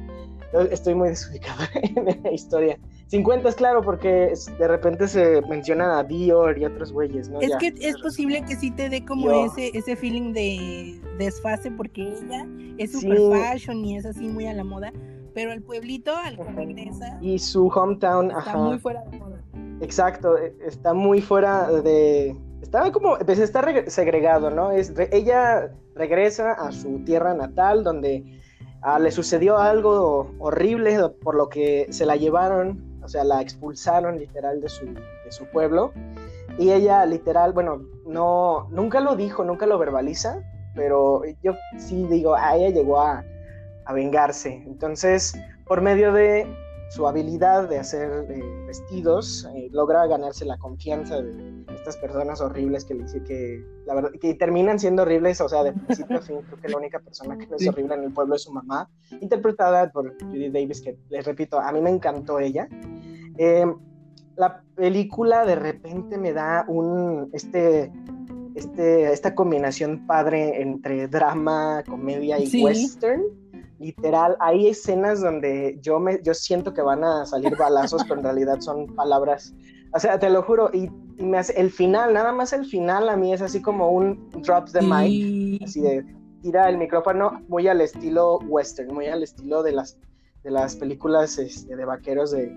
Estoy 0.71 0.95
muy 0.95 1.11
desubicado 1.11 1.63
en 1.83 2.23
la 2.23 2.33
historia. 2.33 2.79
50, 3.13 3.53
claro, 3.53 3.83
porque 3.83 4.33
es- 4.33 4.47
de 4.59 4.67
repente 4.67 5.07
se 5.07 5.43
mencionan 5.43 5.91
a 5.91 6.03
Dior 6.03 6.57
y 6.59 6.65
otros 6.65 6.93
güeyes, 6.93 7.29
¿no? 7.29 7.41
es 7.41 7.51
Ya. 7.51 7.59
que 7.59 7.75
es 7.79 7.99
posible 8.01 8.43
que 8.45 8.57
sí 8.57 8.71
te 8.71 8.89
dé 8.89 9.05
como 9.05 9.27
Yo- 9.27 9.45
ese, 9.47 9.71
ese 9.77 9.97
feeling 9.97 10.33
de 10.33 10.99
desfase 11.19 11.71
porque 11.71 12.03
ella 12.09 12.47
es 12.79 12.93
Sí. 12.93 13.01
super 13.01 13.19
fashion 13.53 13.85
y 13.85 13.99
es 13.99 14.07
así 14.07 14.27
muy 14.29 14.47
a 14.47 14.55
la 14.55 14.65
moda, 14.65 14.93
pero 15.35 15.53
el 15.53 15.63
pueblito 15.63 16.17
al 16.17 16.37
que 16.39 16.45
regresa 16.53 17.19
Y 17.21 17.39
su 17.39 17.69
hometown, 17.69 18.29
está 18.31 18.39
ajá. 18.41 18.57
muy 18.59 18.79
fuera 18.79 19.03
de 19.05 19.19
moda. 19.19 19.39
Exacto, 19.83 20.39
e- 20.39 20.55
está 20.67 20.95
muy 20.95 21.21
fuera 21.21 21.69
de... 21.71 22.35
Está 22.63 22.91
como, 22.93 23.19
pues 23.19 23.39
está 23.41 23.61
reg- 23.61 23.89
segregado, 23.89 24.51
¿no? 24.51 24.71
Es, 24.71 24.95
re- 24.95 25.11
ella 25.13 25.71
regresa 25.95 26.53
a 26.53 26.73
su 26.73 27.01
tierra 27.05 27.35
natal 27.35 27.85
donde 27.85 28.25
ah, 28.85 28.99
le 28.99 29.11
sucedió 29.13 29.59
algo 29.59 30.31
horrible 30.39 30.99
por 31.23 31.35
lo 31.37 31.49
que 31.49 31.87
se 31.91 32.05
la 32.07 32.17
llevaron, 32.17 32.92
o 33.03 33.09
sea, 33.09 33.25
la 33.25 33.41
expulsaron 33.41 34.19
literal 34.19 34.61
de 34.61 34.69
su, 34.69 34.87
de 34.87 35.33
su 35.33 35.47
pueblo. 35.47 35.93
Y 36.59 36.71
ella 36.71 37.05
literal, 37.07 37.53
bueno, 37.53 37.83
no, 38.07 38.69
nunca 38.71 39.01
lo 39.01 39.17
dijo, 39.17 39.45
nunca 39.45 39.67
lo 39.67 39.79
verbaliza, 39.79 40.43
pero 40.75 41.23
yo 41.43 41.53
sí 41.79 42.07
digo, 42.09 42.35
a 42.35 42.57
ella 42.57 42.71
llegó 42.71 43.01
a, 43.01 43.25
a 43.85 43.93
vengarse. 43.93 44.63
Entonces, 44.67 45.35
por 45.67 45.81
medio 45.81 46.13
de 46.13 46.47
su 46.91 47.09
habilidad 47.09 47.69
de 47.69 47.79
hacer 47.79 48.27
eh, 48.29 48.43
vestidos, 48.67 49.49
eh, 49.55 49.69
logra 49.73 50.07
ganarse 50.07 50.45
la 50.45 50.59
confianza 50.59 51.23
de 51.23 51.65
estas 51.83 51.97
personas 51.97 52.41
horribles 52.41 52.85
que 52.85 52.95
le 52.95 53.03
dice 53.03 53.25
que, 53.25 53.65
la 53.87 53.95
verdad, 53.95 54.11
que 54.21 54.35
terminan 54.35 54.79
siendo 54.79 55.03
horribles, 55.03 55.41
o 55.41 55.49
sea, 55.49 55.65
de 55.65 55.73
principio 55.73 56.19
a 56.19 56.23
fin, 56.23 56.37
creo 56.47 56.61
que 56.61 56.69
la 56.69 56.77
única 56.77 57.01
persona 57.01 57.37
que 57.37 57.49
no 57.49 57.57
es 57.57 57.67
horrible 57.67 57.95
en 57.97 58.05
el 58.05 58.13
pueblo 58.13 58.37
es 58.37 58.43
su 58.43 58.53
mamá, 58.53 58.89
interpretada 59.21 59.91
por 59.91 60.17
Judy 60.23 60.49
Davis, 60.51 60.81
que 60.81 60.97
les 61.11 61.25
repito, 61.27 61.59
a 61.59 61.73
mí 61.73 61.81
me 61.81 61.91
encantó 61.91 62.39
ella. 62.39 62.69
Eh, 63.37 63.67
la 64.37 64.63
película 64.77 65.45
de 65.45 65.57
repente 65.57 66.19
me 66.19 66.33
da 66.33 66.65
un, 66.69 67.29
este, 67.33 67.91
este, 68.55 69.13
esta 69.13 69.35
combinación 69.35 70.07
padre 70.07 70.63
entre 70.63 71.09
drama, 71.09 71.83
comedia 71.89 72.39
y 72.39 72.47
Sí. 72.47 72.63
western. 72.63 73.23
Literal, 73.81 74.37
hay 74.39 74.69
escenas 74.69 75.21
donde 75.21 75.77
yo 75.83 75.99
me, 75.99 76.21
yo 76.23 76.33
siento 76.33 76.73
que 76.73 76.83
van 76.83 77.03
a 77.03 77.27
salir 77.27 77.57
balazos, 77.57 78.05
pero 78.05 78.21
en 78.21 78.25
realidad 78.25 78.61
son 78.61 78.87
palabras. 78.95 79.53
O 79.93 79.99
sea, 79.99 80.19
te 80.19 80.31
lo 80.31 80.43
juro, 80.43 80.71
y 80.73 80.89
me 81.19 81.39
hace, 81.39 81.59
el 81.61 81.71
final, 81.71 82.13
nada 82.15 82.33
más 82.33 82.53
el 82.53 82.65
final 82.65 83.09
a 83.09 83.17
mí 83.17 83.33
es 83.33 83.43
así 83.43 83.61
como 83.63 83.91
un 83.91 84.31
drop 84.43 84.71
the 84.73 84.81
mic, 84.83 85.11
Y- 85.11 85.59
así 85.63 85.81
de 85.81 86.05
tira 86.43 86.69
el 86.69 86.77
micrófono 86.79 87.41
muy 87.49 87.69
al 87.69 87.81
estilo 87.81 88.39
western, 88.49 88.93
muy 88.93 89.07
al 89.07 89.23
estilo 89.23 89.63
de 89.63 89.73
las, 89.73 89.97
de 90.43 90.51
las 90.51 90.75
películas 90.77 91.39
este, 91.39 91.77
de 91.77 91.85
vaqueros 91.85 92.33
de, 92.33 92.49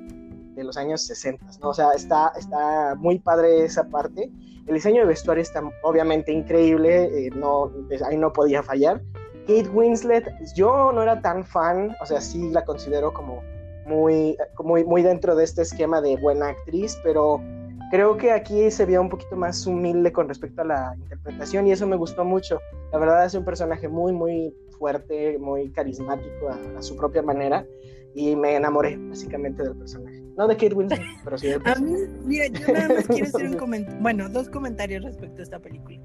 de 0.56 0.64
los 0.64 0.76
años 0.78 1.06
60, 1.06 1.46
¿no? 1.62 1.70
O 1.70 1.74
sea, 1.74 1.92
está, 1.92 2.32
está 2.38 2.96
muy 2.96 3.20
padre 3.20 3.64
esa 3.64 3.84
parte. 3.88 4.32
El 4.66 4.74
diseño 4.74 5.02
de 5.02 5.08
vestuario 5.08 5.44
está 5.44 5.62
obviamente 5.84 6.32
increíble, 6.32 7.28
eh, 7.28 7.30
no, 7.36 7.72
pues, 7.88 8.02
ahí 8.02 8.18
no 8.18 8.34
podía 8.34 8.64
fallar. 8.64 9.04
Kate 9.42 9.70
Winslet, 9.70 10.26
yo 10.56 10.92
no 10.92 11.04
era 11.04 11.22
tan 11.22 11.46
fan, 11.46 11.96
o 12.02 12.06
sea, 12.08 12.20
sí 12.20 12.50
la 12.50 12.66
considero 12.66 13.14
como 13.14 13.44
muy, 13.86 14.36
muy, 14.64 14.84
muy 14.84 15.04
dentro 15.04 15.36
de 15.36 15.44
este 15.44 15.62
esquema 15.62 16.02
de 16.02 16.18
buena 16.18 16.48
actriz, 16.48 16.98
pero 17.04 17.40
creo 17.92 18.18
que 18.18 18.32
aquí 18.32 18.70
se 18.72 18.86
vio 18.86 19.02
un 19.02 19.10
poquito 19.10 19.36
más 19.36 19.66
humilde 19.68 20.12
con 20.12 20.28
respecto 20.28 20.62
a 20.62 20.66
la 20.66 20.94
interpretación 20.98 21.68
y 21.68 21.72
eso 21.72 21.88
me 21.88 21.96
gustó 21.96 22.24
mucho. 22.26 22.60
La 22.92 23.00
verdad 23.00 23.26
es 23.26 23.34
un 23.36 23.46
personaje 23.46 23.88
muy, 23.88 24.14
muy 24.14 24.56
fuerte, 24.78 25.38
muy 25.40 25.70
carismático 25.72 26.50
a, 26.50 26.80
a 26.80 26.82
su 26.82 26.96
propia 26.98 27.22
manera 27.22 27.66
y 28.14 28.36
me 28.36 28.56
enamoré 28.56 28.98
básicamente 28.98 29.64
del 29.64 29.76
personaje. 29.76 30.22
No 30.38 30.48
de 30.48 30.56
Kate 30.56 30.74
Winslet, 30.74 31.02
pero 31.24 31.38
sí 31.38 31.48
del 31.48 31.62
A 31.66 31.76
mí, 31.76 31.92
personaje. 31.92 32.22
mira, 32.26 32.48
yo 32.48 32.74
nada 32.74 32.94
más 32.96 33.08
quiero 33.08 33.28
hacer 33.28 33.46
un 33.48 33.54
comentario, 33.58 34.02
bueno, 34.02 34.30
dos 34.30 34.50
comentarios 34.50 35.04
respecto 35.04 35.42
a 35.42 35.44
esta 35.44 35.60
película. 35.60 36.00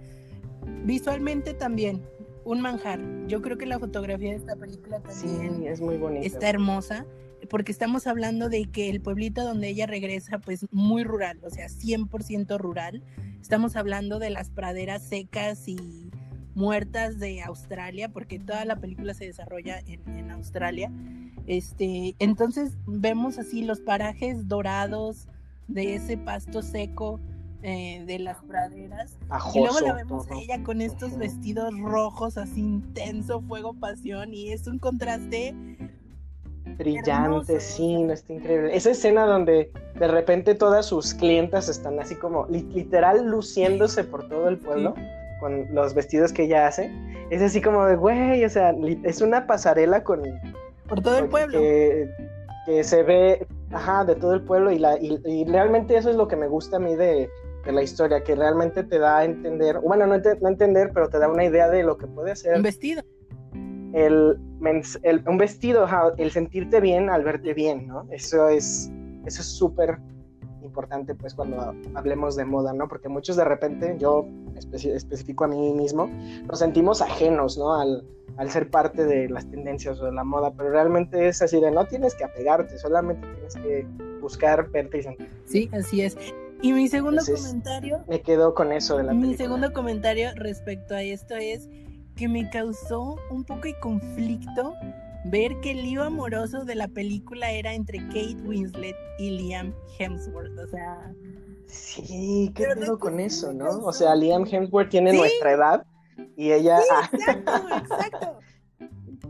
Visualmente 0.85 1.55
también, 1.55 2.03
un 2.45 2.61
manjar. 2.61 3.01
Yo 3.27 3.43
creo 3.43 3.59
que 3.59 3.67
la 3.67 3.79
fotografía 3.79 4.31
de 4.31 4.37
esta 4.37 4.57
película 4.57 5.01
también 5.01 5.59
Sí, 5.61 5.67
es 5.67 5.81
muy 5.81 5.97
bonito. 5.97 6.25
está 6.27 6.49
hermosa, 6.49 7.07
porque 7.51 7.73
estamos 7.73 8.07
hablando 8.07 8.49
de 8.49 8.65
que 8.67 8.89
el 8.89 9.03
pueblito 9.03 9.43
donde 9.43 9.69
ella 9.69 9.87
regresa, 9.87 10.39
pues 10.39 10.67
muy 10.71 11.03
rural, 11.03 11.41
o 11.43 11.51
sea, 11.51 11.67
100% 11.67 12.59
rural. 12.59 13.03
Estamos 13.43 13.75
hablando 13.75 14.21
de 14.21 14.31
las 14.31 14.51
praderas 14.51 15.03
secas 15.03 15.67
y 15.67 16.11
muertas 16.55 17.19
de 17.19 17.43
Australia, 17.43 18.09
porque 18.09 18.39
toda 18.39 18.65
la 18.65 18.77
película 18.77 19.15
se 19.15 19.27
desarrolla 19.27 19.81
en, 19.81 20.01
en 20.17 20.31
Australia. 20.31 20.93
Este, 21.47 22.15
entonces 22.21 22.77
vemos 22.87 23.37
así 23.37 23.65
los 23.65 23.81
parajes 23.81 24.47
dorados 24.47 25.27
de 25.67 25.97
ese 25.97 26.17
pasto 26.17 26.63
seco 26.63 27.19
eh, 27.63 28.05
de 28.07 28.21
las 28.21 28.37
praderas. 28.45 29.19
Y 29.55 29.59
luego 29.59 29.81
la 29.81 29.95
vemos 29.95 30.31
a 30.31 30.39
ella 30.39 30.63
con 30.63 30.81
estos 30.81 31.19
vestidos 31.19 31.77
rojos, 31.81 32.39
así 32.39 32.61
intenso, 32.61 33.43
fuego, 33.43 33.75
pasión, 33.75 34.33
y 34.33 34.53
es 34.53 34.69
un 34.69 34.79
contraste 34.79 35.55
brillante, 36.77 37.53
hermoso. 37.55 37.57
sí, 37.61 38.03
no 38.03 38.13
está 38.13 38.33
increíble. 38.33 38.75
Esa 38.77 38.91
escena 38.91 39.25
donde 39.27 39.71
de 39.99 40.09
repente 40.09 40.55
todas 40.55 40.87
sus 40.87 41.15
clientas 41.15 41.69
están 41.69 41.99
así 42.01 42.15
como 42.17 42.47
li- 42.49 42.69
literal 42.73 43.25
luciéndose 43.27 44.05
por 44.05 44.29
todo 44.29 44.49
el 44.49 44.59
pueblo 44.59 44.95
con 45.41 45.67
los 45.75 45.95
vestidos 45.95 46.33
que 46.33 46.45
ella 46.45 46.67
hace. 46.67 46.91
Es 47.31 47.41
así 47.43 47.61
como 47.61 47.85
de, 47.87 47.97
güey, 47.97 48.45
o 48.45 48.51
sea, 48.51 48.75
es 49.05 49.21
una 49.21 49.47
pasarela 49.47 50.03
con, 50.05 50.23
por 50.89 51.01
todo 51.01 51.19
el 51.19 51.29
pueblo. 51.29 51.59
Que, 51.59 52.09
que 52.67 52.85
se 52.85 53.03
ve, 53.03 53.47
ajá, 53.73 54.05
de 54.05 54.17
todo 54.17 54.35
el 54.35 54.43
pueblo 54.43 54.71
y, 54.71 54.79
la, 54.79 54.99
y, 54.99 55.19
y 55.25 55.45
realmente 55.47 55.97
eso 55.97 56.11
es 56.11 56.17
lo 56.17 56.29
que 56.29 56.37
me 56.37 56.47
gusta 56.47 56.77
a 56.77 56.81
mí 56.81 56.95
de, 56.95 57.31
de 57.65 57.73
la 57.73 57.83
historia, 57.83 58.23
que 58.23 58.35
realmente 58.35 58.83
te 58.85 58.99
da 58.99 59.19
a 59.19 59.25
entender, 59.25 59.79
bueno, 59.81 60.07
no, 60.07 60.19
no 60.19 60.49
entender, 60.49 60.91
pero 60.93 61.09
te 61.09 61.19
da 61.19 61.29
una 61.29 61.45
idea 61.45 61.69
de 61.71 61.83
lo 61.85 61.97
que 61.97 62.07
puede 62.07 62.37
ser 62.37 62.57
Un 62.57 62.63
vestido. 62.63 63.03
el, 63.95 64.39
el- 65.03 65.23
un 65.27 65.39
vestido, 65.39 65.87
el 66.17 66.31
sentirte 66.31 66.81
bien 66.81 67.11
al 67.11 67.25
verte 67.25 67.55
bien, 67.55 67.87
¿no? 67.87 68.07
Eso 68.11 68.49
es 68.49 68.91
eso 69.27 69.43
es 69.43 69.47
súper 69.49 69.99
importante 70.63 71.15
pues 71.15 71.35
cuando 71.35 71.75
hablemos 71.95 72.37
de 72.37 72.45
moda, 72.45 72.73
¿no? 72.73 72.89
Porque 72.89 73.09
muchos 73.09 73.37
de 73.37 73.45
repente, 73.45 73.97
yo 73.99 74.27
especi- 74.55 74.93
especifico 74.95 75.45
a 75.45 75.49
mí 75.49 75.73
mismo, 75.73 76.07
nos 76.47 76.59
sentimos 76.59 77.01
ajenos, 77.03 77.57
¿no? 77.59 77.75
Al, 77.75 78.05
al 78.37 78.51
ser 78.51 78.71
parte 78.71 79.05
de 79.05 79.29
las 79.29 79.47
tendencias 79.51 80.01
o 80.01 80.05
de 80.07 80.13
la 80.13 80.25
moda, 80.25 80.53
pero 80.57 80.71
realmente 80.71 81.29
es 81.29 81.43
así 81.43 81.61
de 81.61 81.71
no 81.71 81.87
tienes 81.87 82.15
que 82.15 82.25
apegarte, 82.25 82.79
solamente 82.79 83.27
tienes 83.35 83.55
que 83.57 83.87
buscar, 84.21 84.71
verte 84.71 84.99
y 84.99 85.03
sentir. 85.03 85.29
Sí, 85.47 85.69
así 85.73 86.03
es. 86.03 86.17
Y 86.63 86.73
mi 86.75 86.89
segundo 86.89 87.21
Entonces, 87.21 87.47
comentario, 87.47 88.05
Me 88.07 88.21
quedo 88.21 88.55
con 88.55 88.71
eso 88.73 88.99
de 88.99 89.05
la 89.05 89.13
mi 89.15 89.23
película. 89.23 89.45
segundo 89.49 89.73
comentario 89.73 90.29
respecto 90.37 90.95
a 90.95 91.03
esto 91.03 91.35
es 91.37 91.69
que 92.21 92.29
me 92.29 92.51
causó 92.51 93.17
un 93.31 93.45
poco 93.45 93.63
de 93.63 93.81
conflicto 93.81 94.75
ver 95.25 95.59
que 95.63 95.71
el 95.71 95.79
lío 95.85 96.03
amoroso 96.05 96.67
de 96.67 96.75
la 96.75 96.87
película 96.87 97.51
era 97.51 97.73
entre 97.73 97.99
Kate 98.09 98.37
Winslet 98.45 98.95
y 99.19 99.31
Liam 99.31 99.75
Hemsworth. 99.99 100.59
O 100.59 100.67
sea, 100.69 101.15
Sí, 101.67 102.53
qué 102.55 102.67
pedo 102.75 102.99
con 102.99 103.21
eso, 103.21 103.55
¿no? 103.55 103.71
O 103.85 103.93
sea, 103.95 104.15
Liam 104.15 104.45
Hemsworth 104.45 104.91
tiene 104.91 105.13
Sí. 105.13 105.17
nuestra 105.17 105.53
edad 105.53 105.87
y 106.37 106.53
ella, 106.53 106.79
ah, 106.93 107.09
exacto, 107.15 107.53
exacto. 107.79 108.39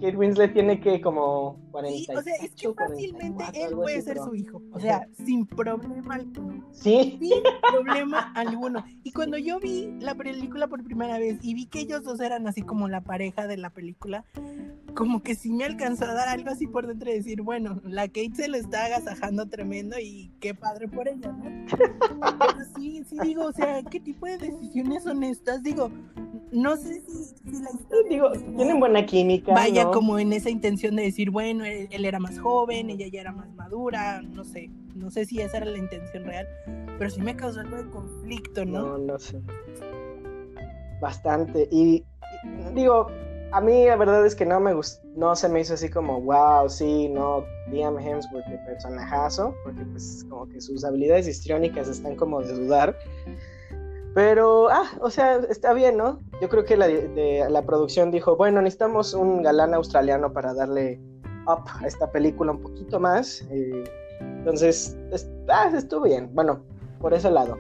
Kate 0.01 0.17
Winslet 0.17 0.53
tiene 0.53 0.81
que 0.81 1.01
como 1.01 1.57
Sí, 1.61 2.07
40. 2.07 2.19
o 2.19 2.23
sea, 2.23 2.35
es 2.37 2.51
que 2.55 2.73
fácilmente 2.75 3.45
él 3.55 3.75
puede 3.75 4.03
ser 4.03 4.19
su 4.19 4.35
hijo. 4.35 4.61
O 4.73 4.81
sea, 4.81 5.07
sin 5.25 5.47
problema 5.47 6.15
alguno. 6.15 6.65
Sí, 6.73 7.19
Sin 7.21 7.31
problema 7.73 8.33
alguno. 8.35 8.85
Y 9.05 9.13
cuando 9.13 9.39
yo 9.39 9.61
vi 9.61 9.89
la 10.01 10.15
película 10.15 10.67
por 10.69 10.83
primera 10.83 11.19
vez 11.19 11.39
y 11.43 11.55
vi 11.55 11.67
que 11.67 11.81
ellos 11.81 12.03
dos 12.03 12.21
eran 12.21 12.47
así 12.47 12.63
como 12.63 12.89
la 12.89 13.03
pareja 13.03 13.47
de 13.47 13.57
la 13.57 13.71
película, 13.71 14.25
como 14.95 15.23
que 15.23 15.35
sí 15.37 15.53
me 15.53 15.65
alcanzó 15.65 16.05
a 16.05 16.15
dar 16.15 16.29
algo 16.29 16.51
así 16.51 16.67
por 16.67 16.87
dentro 16.87 17.09
de 17.11 17.17
decir, 17.19 17.43
bueno, 17.43 17.81
la 17.85 18.09
Kate 18.09 18.33
se 18.35 18.49
lo 18.49 18.57
está 18.57 18.87
agasajando 18.87 19.47
tremendo 19.49 19.97
y 20.01 20.33
qué 20.41 20.55
padre 20.55 20.89
por 20.89 21.07
ella, 21.09 21.31
¿no? 21.33 21.45
Pero 21.69 22.65
sí, 22.77 23.03
sí 23.09 23.17
digo, 23.23 23.45
o 23.45 23.53
sea, 23.53 23.83
¿qué 23.85 24.01
tipo 24.01 24.27
de 24.27 24.39
decisiones 24.39 25.05
son 25.05 25.23
estas? 25.23 25.63
Digo, 25.63 25.91
no 26.51 26.77
sé 26.77 27.01
si, 27.03 27.13
si 27.53 27.63
la 27.63 27.71
historia 27.71 28.09
digo, 28.09 28.31
tienen 28.57 28.81
buena 28.81 29.07
química. 29.07 29.53
vaya 29.55 29.90
como 29.93 30.19
en 30.19 30.33
esa 30.33 30.51
intención 30.51 30.97
de 30.97 31.03
decir, 31.05 31.31
bueno, 31.31 31.65
él, 31.65 31.89
él 31.91 32.05
era 32.05 32.19
más 32.19 32.39
joven, 32.39 32.91
ella 32.91 33.07
ya 33.09 33.21
era 33.21 33.33
más 33.33 33.53
madura, 33.55 34.23
no 34.23 34.45
sé, 34.45 34.71
no 34.95 35.11
sé 35.11 35.25
si 35.25 35.41
esa 35.41 35.59
era 35.59 35.67
la 35.67 35.79
intención 35.79 36.25
real, 36.25 36.49
pero 36.99 37.11
sí 37.11 37.21
me 37.21 37.37
causó 37.37 37.61
algo 37.61 37.77
de 37.77 37.91
conflicto, 37.91 38.65
¿no? 38.65 38.87
No, 38.87 38.99
no 38.99 39.19
sé. 39.19 39.41
Bastante. 41.01 41.69
Y, 41.71 42.05
y 42.45 42.75
digo, 42.75 43.09
a 43.53 43.61
mí 43.61 43.87
la 43.87 43.97
verdad 43.97 44.25
es 44.25 44.35
que 44.35 44.47
no 44.47 44.61
me 44.61 44.75
gustó, 44.75 45.07
no 45.17 45.35
se 45.35 45.49
me 45.49 45.61
hizo 45.61 45.75
así 45.75 45.89
como, 45.89 46.21
wow, 46.21 46.69
sí, 46.69 47.09
no, 47.09 47.45
Liam 47.69 47.99
Hemsworth 47.99 48.47
de 48.47 48.59
personajazo, 48.59 49.55
porque 49.65 49.85
pues 49.85 50.25
como 50.29 50.49
que 50.49 50.61
sus 50.61 50.85
habilidades 50.85 51.27
histriónicas 51.27 51.89
están 51.89 52.17
como 52.17 52.41
de 52.43 52.53
dudar. 52.53 52.97
Pero, 54.15 54.69
ah, 54.71 54.91
o 55.01 55.11
sea, 55.11 55.37
está 55.49 55.73
bien, 55.73 55.97
¿no? 55.97 56.19
Yo 56.41 56.49
creo 56.49 56.65
que 56.65 56.77
la, 56.77 56.89
de, 56.89 57.47
la 57.49 57.63
producción 57.63 58.11
dijo, 58.11 58.37
bueno, 58.37 58.61
necesitamos 58.61 59.15
un 59.15 59.43
galán 59.43 59.73
australiano 59.75 60.33
para 60.33 60.53
darle 60.53 61.01
up 61.47 61.65
a 61.81 61.87
esta 61.87 62.11
película 62.11 62.53
un 62.53 62.61
poquito 62.61 62.99
más. 62.99 63.47
eh, 63.51 63.85
entonces, 64.21 64.97
es- 65.13 65.31
ah, 65.49 65.71
estuvo 65.75 66.03
bien, 66.03 66.31
bueno, 66.35 66.65
por 67.01 67.15
ese 67.15 67.31
lado. 67.31 67.57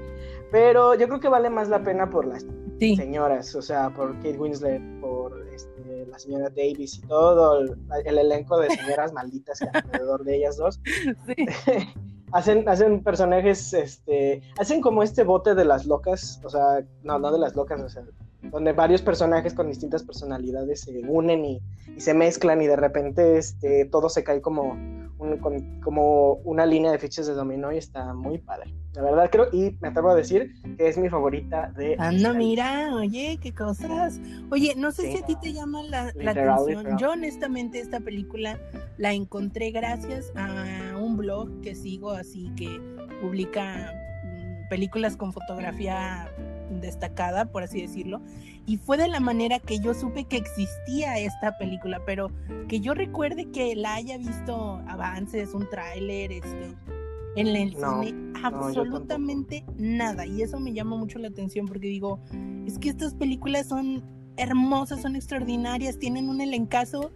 Pero 0.50 0.94
yo 0.94 1.06
creo 1.06 1.20
que 1.20 1.28
vale 1.28 1.48
más 1.50 1.68
la 1.68 1.82
pena 1.82 2.10
por 2.10 2.26
las 2.26 2.44
Sí, 2.80 2.96
señoras, 2.96 3.54
o 3.54 3.60
sea, 3.62 3.90
por 3.90 4.14
Kate 4.16 4.38
Winslet, 4.38 4.80
por 5.02 5.46
este, 5.52 6.06
la 6.06 6.18
señora 6.18 6.48
Davis 6.48 6.96
y 6.98 7.02
todo 7.06 7.60
el, 7.60 7.76
el 8.06 8.18
elenco 8.18 8.58
de 8.58 8.70
señoras 8.70 9.12
malditas 9.12 9.60
que 9.60 9.68
alrededor 9.78 10.24
de 10.24 10.36
ellas 10.38 10.56
dos. 10.56 10.80
sí, 11.26 11.34
hacen, 12.32 12.68
hacen 12.68 13.02
personajes, 13.02 13.72
este, 13.72 14.42
hacen 14.58 14.80
como 14.80 15.02
este 15.02 15.24
bote 15.24 15.54
de 15.54 15.64
las 15.64 15.86
locas, 15.86 16.40
o 16.44 16.50
sea, 16.50 16.84
no, 17.02 17.18
no 17.18 17.32
de 17.32 17.38
las 17.38 17.54
locas, 17.54 17.80
o 17.80 17.88
sea, 17.88 18.04
donde 18.42 18.72
varios 18.72 19.02
personajes 19.02 19.54
con 19.54 19.68
distintas 19.68 20.02
personalidades 20.02 20.82
se 20.82 21.00
unen 21.06 21.44
y, 21.44 21.60
y 21.94 22.00
se 22.00 22.14
mezclan 22.14 22.62
y 22.62 22.66
de 22.66 22.76
repente 22.76 23.38
este, 23.38 23.84
todo 23.86 24.08
se 24.08 24.24
cae 24.24 24.40
como, 24.40 24.76
un- 25.20 25.36
con- 25.38 25.80
como 25.80 26.34
una 26.44 26.66
línea 26.66 26.90
de 26.90 26.98
fichas 26.98 27.26
de 27.26 27.34
dominó 27.34 27.72
y 27.72 27.76
está 27.78 28.12
muy 28.14 28.38
padre. 28.38 28.74
La 28.94 29.02
verdad 29.02 29.28
creo, 29.30 29.46
y 29.52 29.76
me 29.80 29.88
atrevo 29.88 30.10
a 30.10 30.14
decir 30.16 30.52
que 30.76 30.88
es 30.88 30.98
mi 30.98 31.08
favorita 31.08 31.72
de... 31.76 31.94
anda, 31.98 32.32
mira, 32.32 32.92
oye, 32.94 33.38
qué 33.40 33.52
cosas. 33.54 34.20
Oye, 34.50 34.74
no 34.76 34.90
sé 34.90 35.02
Sí. 35.02 35.12
si 35.16 35.22
a 35.22 35.26
ti 35.26 35.36
te 35.40 35.52
llama 35.52 35.82
la, 35.84 36.08
atención. 36.08 36.26
literal. 36.66 36.96
Yo 36.98 37.12
honestamente 37.12 37.78
esta 37.78 38.00
película 38.00 38.58
la 38.98 39.12
encontré 39.12 39.70
gracias 39.70 40.32
a 40.34 40.96
un 40.98 41.16
blog 41.16 41.60
que 41.60 41.74
sigo 41.76 42.10
así 42.10 42.50
que 42.56 42.80
publica 43.20 43.92
mm, 44.24 44.68
películas 44.68 45.16
con 45.16 45.32
fotografía 45.32 46.28
destacada, 46.70 47.46
por 47.46 47.62
así 47.62 47.80
decirlo, 47.80 48.20
y 48.66 48.76
fue 48.76 48.96
de 48.96 49.08
la 49.08 49.20
manera 49.20 49.58
que 49.58 49.80
yo 49.80 49.94
supe 49.94 50.24
que 50.24 50.36
existía 50.36 51.18
esta 51.18 51.58
película, 51.58 52.00
pero 52.06 52.30
que 52.68 52.80
yo 52.80 52.94
recuerde 52.94 53.50
que 53.50 53.74
la 53.74 53.94
haya 53.94 54.18
visto 54.18 54.80
avances, 54.86 55.54
un 55.54 55.68
tráiler, 55.68 56.30
este, 56.32 56.76
en 57.36 57.46
el 57.48 57.78
No, 57.78 58.02
cine, 58.02 58.32
absolutamente 58.42 59.64
nada, 59.76 60.26
y 60.26 60.42
eso 60.42 60.60
me 60.60 60.72
llama 60.72 60.96
mucho 60.96 61.18
la 61.18 61.28
atención 61.28 61.66
porque 61.66 61.88
digo, 61.88 62.20
es 62.66 62.78
que 62.78 62.90
estas 62.90 63.14
películas 63.14 63.68
son 63.68 64.02
hermosas, 64.36 65.02
son 65.02 65.16
extraordinarias, 65.16 65.98
tienen 65.98 66.28
un 66.28 66.40
elencazo, 66.40 67.10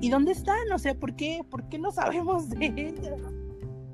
¿y 0.00 0.10
dónde 0.10 0.32
están? 0.32 0.70
O 0.72 0.78
sea, 0.78 0.94
¿por 0.94 1.14
qué, 1.16 1.42
por 1.48 1.68
qué 1.68 1.78
no 1.78 1.92
sabemos 1.92 2.50
de 2.50 2.66
ellas? 2.76 3.20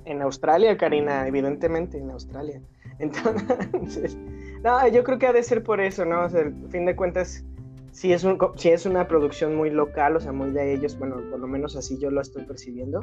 En 0.04 0.22
Australia, 0.22 0.76
Karina, 0.76 1.26
evidentemente 1.26 1.98
en 1.98 2.10
Australia. 2.10 2.60
Entonces, 2.98 4.18
no, 4.62 4.88
yo 4.88 5.04
creo 5.04 5.18
que 5.18 5.26
ha 5.26 5.32
de 5.32 5.42
ser 5.42 5.62
por 5.62 5.80
eso, 5.80 6.04
¿no? 6.04 6.24
O 6.24 6.28
sea, 6.28 6.40
al 6.42 6.54
fin 6.70 6.86
de 6.86 6.94
cuentas, 6.96 7.44
si 7.92 8.12
es, 8.12 8.24
un, 8.24 8.38
si 8.56 8.70
es 8.70 8.86
una 8.86 9.08
producción 9.08 9.56
muy 9.56 9.70
local, 9.70 10.16
o 10.16 10.20
sea, 10.20 10.32
muy 10.32 10.50
de 10.50 10.74
ellos, 10.74 10.98
bueno, 10.98 11.16
por 11.30 11.40
lo 11.40 11.46
menos 11.46 11.76
así 11.76 11.98
yo 11.98 12.10
lo 12.10 12.20
estoy 12.20 12.44
percibiendo. 12.44 13.00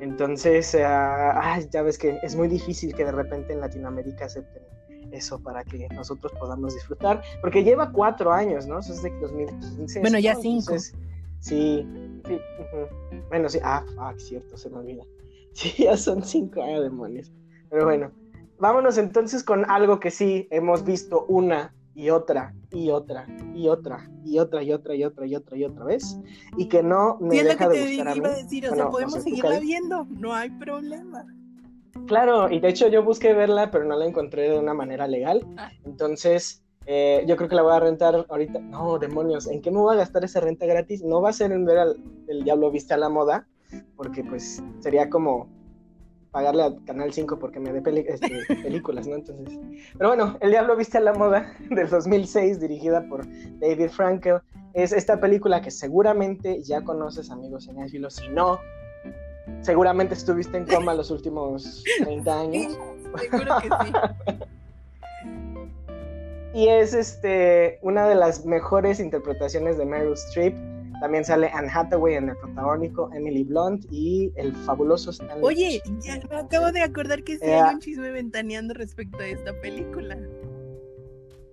Entonces, 0.00 0.74
ah, 0.74 1.38
ay, 1.40 1.66
ya 1.70 1.82
ves 1.82 1.98
que 1.98 2.18
es 2.22 2.34
muy 2.34 2.48
difícil 2.48 2.94
que 2.94 3.04
de 3.04 3.12
repente 3.12 3.52
en 3.52 3.60
Latinoamérica 3.60 4.26
acepten 4.26 4.62
eso 5.12 5.38
para 5.40 5.62
que 5.64 5.88
nosotros 5.90 6.32
podamos 6.38 6.74
disfrutar, 6.74 7.22
porque 7.40 7.62
lleva 7.62 7.92
cuatro 7.92 8.32
años, 8.32 8.66
¿no? 8.66 8.78
Eso 8.78 8.92
es 8.94 9.02
de 9.02 9.10
2015. 9.20 10.00
Bueno, 10.00 10.18
ya 10.18 10.34
¿no? 10.34 10.40
cinco. 10.40 10.72
Entonces, 10.72 10.94
sí, 11.40 11.86
sí, 12.26 12.34
ujú. 12.34 13.22
bueno, 13.28 13.48
sí, 13.48 13.58
ah, 13.62 13.84
fuck, 13.94 14.18
cierto, 14.18 14.56
se 14.56 14.70
me 14.70 14.78
olvida. 14.78 15.04
Sí, 15.54 15.84
ya 15.84 15.98
son 15.98 16.22
cinco 16.22 16.62
años, 16.62 16.82
demonios. 16.82 17.30
Pero 17.68 17.84
bueno, 17.84 18.10
vámonos 18.62 18.96
entonces 18.96 19.42
con 19.42 19.68
algo 19.68 19.98
que 19.98 20.12
sí 20.12 20.46
hemos 20.52 20.84
visto 20.84 21.24
una 21.26 21.74
y 21.96 22.10
otra 22.10 22.54
y 22.70 22.90
otra 22.90 23.26
y 23.54 23.66
otra 23.68 24.08
y 24.24 24.38
otra 24.38 24.62
y 24.62 24.72
otra 24.72 24.94
y 24.94 25.02
otra 25.04 25.26
y 25.26 25.34
otra 25.34 25.56
y 25.56 25.64
otra 25.64 25.84
vez 25.84 26.16
y 26.56 26.68
que 26.68 26.80
no 26.84 27.18
me 27.20 27.32
Sí, 27.32 27.38
es 27.38 27.44
lo 27.44 27.50
deja 27.50 27.68
que 27.68 27.74
de 27.76 27.84
te 27.84 27.88
gustar 27.88 28.08
a 28.08 28.12
mí. 28.12 28.18
iba 28.18 28.28
a 28.28 28.36
decir, 28.36 28.64
o 28.64 28.68
Bueno, 28.68 28.76
sea, 28.76 28.84
no 28.84 28.90
podemos 28.92 29.14
seguirla 29.14 29.58
viendo, 29.58 30.06
no 30.10 30.32
hay 30.32 30.50
problema. 30.50 31.26
Claro, 32.06 32.48
y 32.50 32.60
de 32.60 32.68
hecho 32.68 32.86
yo 32.88 33.02
busqué 33.02 33.34
verla, 33.34 33.70
pero 33.72 33.84
no 33.84 33.96
la 33.96 34.06
encontré 34.06 34.48
de 34.48 34.58
una 34.58 34.74
manera 34.74 35.08
legal. 35.08 35.44
Ah. 35.58 35.70
Entonces, 35.84 36.62
eh, 36.86 37.24
yo 37.26 37.36
creo 37.36 37.48
que 37.48 37.56
la 37.56 37.62
voy 37.62 37.74
a 37.74 37.80
rentar 37.80 38.26
ahorita. 38.28 38.60
No, 38.60 38.98
demonios, 38.98 39.48
¿en 39.48 39.60
qué 39.60 39.70
me 39.72 39.78
voy 39.78 39.94
a 39.94 39.98
gastar 39.98 40.24
esa 40.24 40.38
renta 40.40 40.66
gratis? 40.66 41.02
No 41.02 41.20
va 41.20 41.30
a 41.30 41.32
ser 41.32 41.50
en 41.52 41.64
ver 41.64 41.78
al 41.78 41.96
el 42.28 42.44
Diablo 42.44 42.70
Viste 42.70 42.94
a 42.94 42.96
la 42.96 43.08
Moda, 43.08 43.46
porque 43.96 44.22
pues 44.24 44.62
sería 44.78 45.10
como 45.10 45.48
pagarle 46.32 46.62
al 46.62 46.84
Canal 46.84 47.12
5 47.12 47.38
porque 47.38 47.60
me 47.60 47.72
dé 47.72 47.82
este, 48.08 48.30
películas, 48.62 49.06
¿no? 49.06 49.14
Entonces, 49.14 49.58
pero 49.96 50.10
bueno, 50.10 50.36
El 50.40 50.50
Diablo 50.50 50.76
Viste 50.76 50.98
a 50.98 51.00
la 51.00 51.12
Moda 51.12 51.54
del 51.70 51.88
2006, 51.88 52.60
dirigida 52.60 53.06
por 53.08 53.24
David 53.60 53.90
Frankel, 53.90 54.40
es 54.72 54.92
esta 54.92 55.20
película 55.20 55.60
que 55.60 55.70
seguramente 55.70 56.62
ya 56.62 56.82
conoces, 56.82 57.30
amigos 57.30 57.66
cinéfilos. 57.66 58.14
Si 58.14 58.28
no, 58.30 58.58
seguramente 59.60 60.14
estuviste 60.14 60.56
en 60.56 60.66
coma 60.66 60.94
los 60.94 61.10
últimos 61.10 61.84
30 61.98 62.40
años. 62.40 62.78
Seguro 63.20 63.58
que 63.60 63.68
sí. 63.68 63.92
Y 66.54 66.68
es 66.68 66.92
este 66.92 67.78
una 67.82 68.06
de 68.08 68.14
las 68.14 68.44
mejores 68.44 69.00
interpretaciones 69.00 69.78
de 69.78 69.86
Meryl 69.86 70.12
Streep. 70.14 70.54
También 71.02 71.24
sale 71.24 71.50
Anne 71.52 71.68
Hathaway 71.68 72.14
en 72.14 72.28
el 72.28 72.36
protagónico, 72.36 73.10
Emily 73.12 73.42
Blunt 73.42 73.86
y 73.90 74.30
el 74.36 74.54
fabuloso 74.54 75.10
Stanley. 75.10 75.42
Oye, 75.42 75.82
ya 75.98 76.20
me 76.30 76.36
acabo 76.36 76.70
de 76.70 76.80
acordar 76.80 77.24
que 77.24 77.38
sí 77.38 77.44
Eh, 77.44 77.54
hay 77.54 77.74
un 77.74 77.80
chisme 77.80 78.12
ventaneando 78.12 78.72
respecto 78.72 79.18
a 79.18 79.26
esta 79.26 79.52
película. 79.60 80.16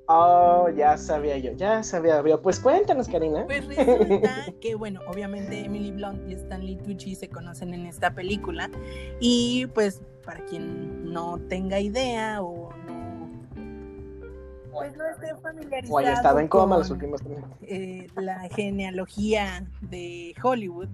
Oh, 0.07 0.69
ya 0.77 0.95
sabía 0.97 1.39
yo, 1.39 1.53
ya 1.53 1.81
sabía 1.81 2.21
yo. 2.23 2.39
Pues 2.39 2.59
cuéntanos, 2.59 3.07
Karina. 3.07 3.45
Pues 3.47 3.65
resulta 3.65 4.45
que, 4.61 4.75
bueno, 4.75 5.01
obviamente 5.07 5.65
Emily 5.65 5.93
Blunt 5.93 6.29
y 6.29 6.33
Stanley 6.33 6.77
Tucci 6.77 7.15
se 7.15 7.27
conocen 7.27 7.73
en 7.73 7.87
esta 7.87 8.13
película. 8.13 8.69
Y 9.19 9.65
pues, 9.73 9.99
para 10.23 10.45
quien 10.45 11.11
no 11.11 11.39
tenga 11.39 11.79
idea 11.79 12.43
o. 12.43 12.68
Pues 14.79 14.97
no 14.97 15.05
esté 15.05 15.35
familiarizado. 15.41 15.93
O 15.93 15.97
haya 15.99 16.13
estado 16.13 16.39
en 16.39 16.47
coma 16.47 16.77
los 16.77 16.89
últimos 16.89 17.21
tres 17.21 17.37
eh, 17.61 18.07
la 18.15 18.47
genealogía 18.49 19.65
de 19.81 20.33
Hollywood, 20.41 20.87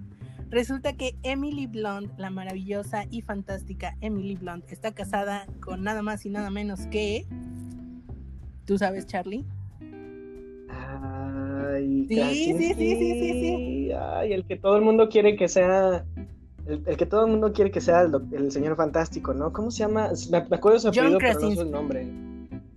Resulta 0.51 0.93
que 0.93 1.15
Emily 1.23 1.65
Blunt, 1.65 2.17
la 2.19 2.29
maravillosa 2.29 3.05
y 3.09 3.21
fantástica 3.21 3.97
Emily 3.99 4.35
Blunt, 4.35 4.71
está 4.71 4.93
casada 4.93 5.47
con 5.59 5.83
nada 5.83 6.01
más 6.03 6.25
y 6.25 6.29
nada 6.29 6.49
menos 6.51 6.85
que. 6.87 7.25
¿Tú 8.65 8.77
sabes, 8.77 9.05
Charlie? 9.07 9.43
Ay, 10.69 12.05
Sí, 12.07 12.15
sí, 12.33 12.53
sí, 12.59 12.73
sí, 12.73 12.95
sí, 12.95 13.33
sí. 13.39 13.91
Ay, 13.91 14.33
el 14.33 14.45
que 14.45 14.55
todo 14.55 14.77
el 14.77 14.83
mundo 14.83 15.09
quiere 15.09 15.35
que 15.35 15.47
sea. 15.47 16.05
El, 16.67 16.83
el 16.85 16.95
que 16.97 17.05
todo 17.05 17.25
el 17.25 17.31
mundo 17.31 17.51
quiere 17.51 17.71
que 17.71 17.81
sea 17.81 18.01
el, 18.01 18.11
doc- 18.11 18.31
el 18.31 18.51
señor 18.51 18.75
fantástico, 18.75 19.33
¿no? 19.33 19.51
¿Cómo 19.51 19.71
se 19.71 19.79
llama? 19.79 20.09
Me, 20.31 20.45
me 20.47 20.55
acuerdo 20.55 20.73
de 20.73 20.79
su 20.79 20.87
John 20.87 21.15
apellido, 21.15 21.19
pero 21.19 21.39
no 21.39 21.61
el 21.61 21.71
nombre. 21.71 22.07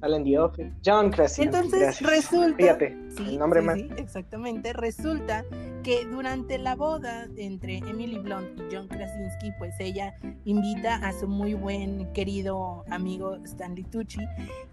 Sale 0.00 0.16
en 0.16 0.24
The 0.24 0.38
Office. 0.38 0.72
John 0.84 1.10
Krasinski. 1.10 1.56
Entonces 1.56 1.80
gracias. 1.80 2.10
resulta. 2.10 2.56
Fíjate, 2.56 2.96
Sí, 3.16 3.24
el 3.30 3.38
nombre 3.38 3.60
sí, 3.60 3.66
más. 3.66 3.78
sí, 3.78 3.88
exactamente. 3.96 4.72
Resulta 4.72 5.44
que 5.82 6.04
durante 6.04 6.56
la 6.58 6.76
boda 6.76 7.26
entre 7.36 7.78
Emily 7.78 8.18
Blunt 8.18 8.60
y 8.60 8.74
John 8.74 8.86
Krasinski, 8.88 9.50
pues 9.58 9.74
ella 9.80 10.14
invita 10.44 10.94
a 10.96 11.12
su 11.12 11.26
muy 11.26 11.54
buen 11.54 12.12
querido 12.12 12.84
amigo 12.90 13.36
Stanley 13.44 13.84
Tucci. 13.84 14.20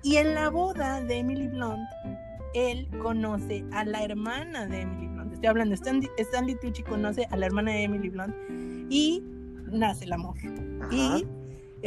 Y 0.03 0.17
en 0.17 0.35
la 0.35 0.49
boda 0.49 1.01
de 1.01 1.17
Emily 1.17 1.47
Blunt, 1.47 1.87
él 2.53 2.87
conoce 3.01 3.65
a 3.73 3.83
la 3.83 4.03
hermana 4.03 4.67
de 4.67 4.81
Emily 4.81 5.07
Blunt. 5.07 5.33
Estoy 5.33 5.47
hablando, 5.47 5.73
Stanley, 5.75 6.09
Stanley 6.17 6.55
Tucci 6.61 6.83
conoce 6.83 7.27
a 7.31 7.35
la 7.37 7.47
hermana 7.47 7.71
de 7.71 7.83
Emily 7.83 8.09
Blunt 8.09 8.35
y 8.89 9.23
nace 9.71 10.05
el 10.05 10.13
amor. 10.13 10.37
Ajá. 10.81 10.95
Y 10.95 11.25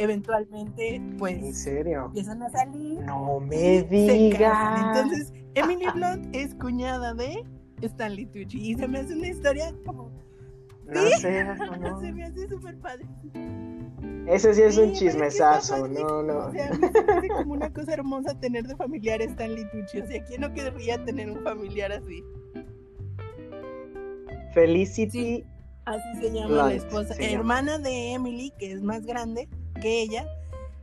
eventualmente, 0.03 0.95
¿En 0.95 1.17
pues, 1.17 1.57
serio? 1.63 2.05
empiezan 2.07 2.41
a 2.43 2.49
salir 2.49 2.99
No 3.01 3.39
me 3.39 3.83
digas. 3.83 4.97
Entonces, 4.97 5.33
Emily 5.55 5.85
Blunt 5.93 6.35
es 6.35 6.55
cuñada 6.55 7.13
de 7.13 7.43
Stanley 7.81 8.25
Tucci 8.27 8.71
y 8.71 8.75
se 8.75 8.87
me 8.87 8.99
hace 8.99 9.13
una 9.15 9.27
historia 9.27 9.73
como 9.85 10.09
No 10.87 11.01
sé, 11.19 11.43
no. 11.81 11.99
se 11.99 12.11
me 12.11 12.23
hace 12.23 12.47
súper 12.49 12.77
padre. 12.79 13.05
Ese 14.27 14.53
sí 14.53 14.61
es 14.61 14.75
Sí, 14.75 14.81
un 14.81 14.87
pero 14.87 14.93
es 14.93 14.99
que 14.99 15.05
chismesazo, 15.05 15.87
no, 15.87 16.21
no. 16.23 16.37
O 16.47 16.51
sea, 16.51 16.69
me 16.73 16.87
hace 17.13 17.27
como 17.29 17.53
una 17.53 17.73
cosa 17.73 17.93
hermosa 17.93 18.39
tener 18.39 18.67
de 18.67 18.75
familiar 18.75 19.21
a 19.21 19.23
Stanley 19.25 19.65
Tucci. 19.71 20.01
O 20.01 20.07
sea, 20.07 20.23
¿quién 20.23 20.41
no 20.41 20.53
querría 20.53 21.03
tener 21.03 21.31
un 21.31 21.41
familiar 21.43 21.91
así? 21.91 22.23
Felicity. 24.53 25.45
Así 25.85 26.03
se 26.21 26.31
llama 26.31 26.47
Blunt, 26.47 26.69
la 26.69 26.73
esposa, 26.75 27.15
llama. 27.15 27.31
hermana 27.31 27.77
de 27.79 28.13
Emily, 28.13 28.53
que 28.59 28.71
es 28.71 28.81
más 28.83 29.05
grande 29.05 29.49
que 29.79 30.01
ella, 30.01 30.27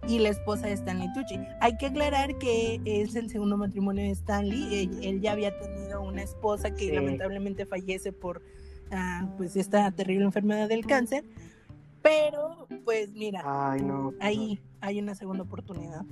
y 0.08 0.18
la 0.20 0.28
esposa 0.28 0.66
de 0.68 0.74
Stanley 0.74 1.08
Tucci. 1.14 1.40
Hay 1.60 1.76
que 1.78 1.86
aclarar 1.86 2.36
que 2.38 2.80
es 2.84 3.16
el 3.16 3.28
segundo 3.28 3.56
matrimonio 3.56 4.04
de 4.04 4.10
Stanley. 4.10 4.82
Él, 4.84 5.00
él 5.02 5.20
ya 5.20 5.32
había 5.32 5.58
tenido 5.58 6.00
una 6.02 6.22
esposa 6.22 6.70
que 6.70 6.88
Sí. 6.88 6.92
lamentablemente 6.92 7.66
fallece 7.66 8.12
por 8.12 8.40
ah, 8.92 9.28
pues 9.36 9.56
esta 9.56 9.90
terrible 9.90 10.24
enfermedad 10.24 10.68
del 10.68 10.86
cáncer. 10.86 11.24
Pero, 12.02 12.68
pues 12.84 13.12
mira, 13.14 13.42
Ay, 13.44 13.82
no. 13.82 14.12
ahí 14.20 14.60
hay 14.80 15.00
una 15.00 15.16
segunda 15.16 15.42
oportunidad. 15.42 16.02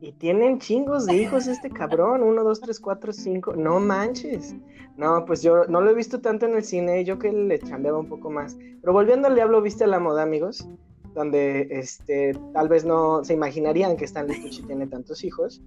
Y 0.00 0.12
tienen 0.12 0.58
chingos 0.58 1.06
de 1.06 1.14
hijos 1.16 1.46
este 1.46 1.70
cabrón. 1.70 2.22
Uno, 2.22 2.42
dos, 2.44 2.60
tres, 2.60 2.80
cuatro, 2.80 3.12
cinco. 3.12 3.54
No 3.54 3.78
manches. 3.80 4.54
No, 4.96 5.24
pues 5.24 5.42
yo 5.42 5.64
no 5.66 5.80
lo 5.80 5.90
he 5.90 5.94
visto 5.94 6.20
tanto 6.20 6.46
en 6.46 6.54
el 6.56 6.64
cine. 6.64 7.04
Yo 7.04 7.18
que 7.18 7.32
le 7.32 7.58
chambeaba 7.60 7.98
un 7.98 8.08
poco 8.08 8.28
más. 8.30 8.56
Pero 8.80 8.92
volviendo 8.92 9.28
al 9.28 9.34
diablo, 9.36 9.62
viste 9.62 9.84
a 9.84 9.86
la 9.86 10.00
moda, 10.00 10.22
amigos. 10.22 10.68
Donde 11.14 11.68
este, 11.70 12.32
tal 12.54 12.68
vez 12.68 12.84
no 12.84 13.22
se 13.24 13.34
imaginarían 13.34 13.96
que 13.96 14.04
Stanley 14.06 14.40
Tucci 14.42 14.62
tiene 14.62 14.86
tantos 14.86 15.22
hijos. 15.24 15.60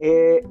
Eh, 0.00 0.42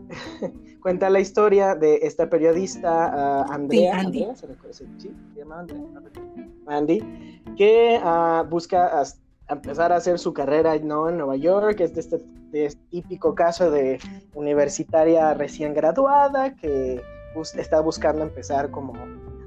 cuenta 0.82 1.10
la 1.10 1.20
historia 1.20 1.76
de 1.76 2.00
esta 2.04 2.30
periodista 2.30 3.42
ah, 3.42 3.46
Andrea. 3.50 3.94
Sí, 3.94 4.06
Andy. 4.06 4.20
Andrea, 4.24 4.36
¿se 4.36 4.48
recuerda? 4.48 4.74
Sí, 4.74 4.86
¿Sí? 4.98 5.12
¿se 5.34 5.40
llama 5.40 5.60
Andrea? 5.60 5.82
No 5.94 6.00
recuerdo. 6.00 6.32
Andy, 6.68 7.42
que 7.58 8.00
ah, 8.04 8.46
busca 8.50 9.04
empezar 9.50 9.92
a 9.92 9.98
hacer 9.98 10.18
su 10.20 10.34
carrera 10.34 10.78
¿no? 10.80 11.10
en 11.10 11.18
Nueva 11.18 11.36
York, 11.36 11.80
es 11.82 11.94
de 11.94 12.00
este, 12.02 12.18
de 12.52 12.66
este 12.66 12.82
típico 12.90 13.36
caso 13.36 13.70
de 13.72 14.00
universitaria 14.34 15.34
recién 15.34 15.74
graduada 15.74 16.56
que 16.56 17.02
bus- 17.36 17.56
está 17.56 17.82
buscando 17.82 18.24
empezar 18.24 18.72
como 18.72 18.94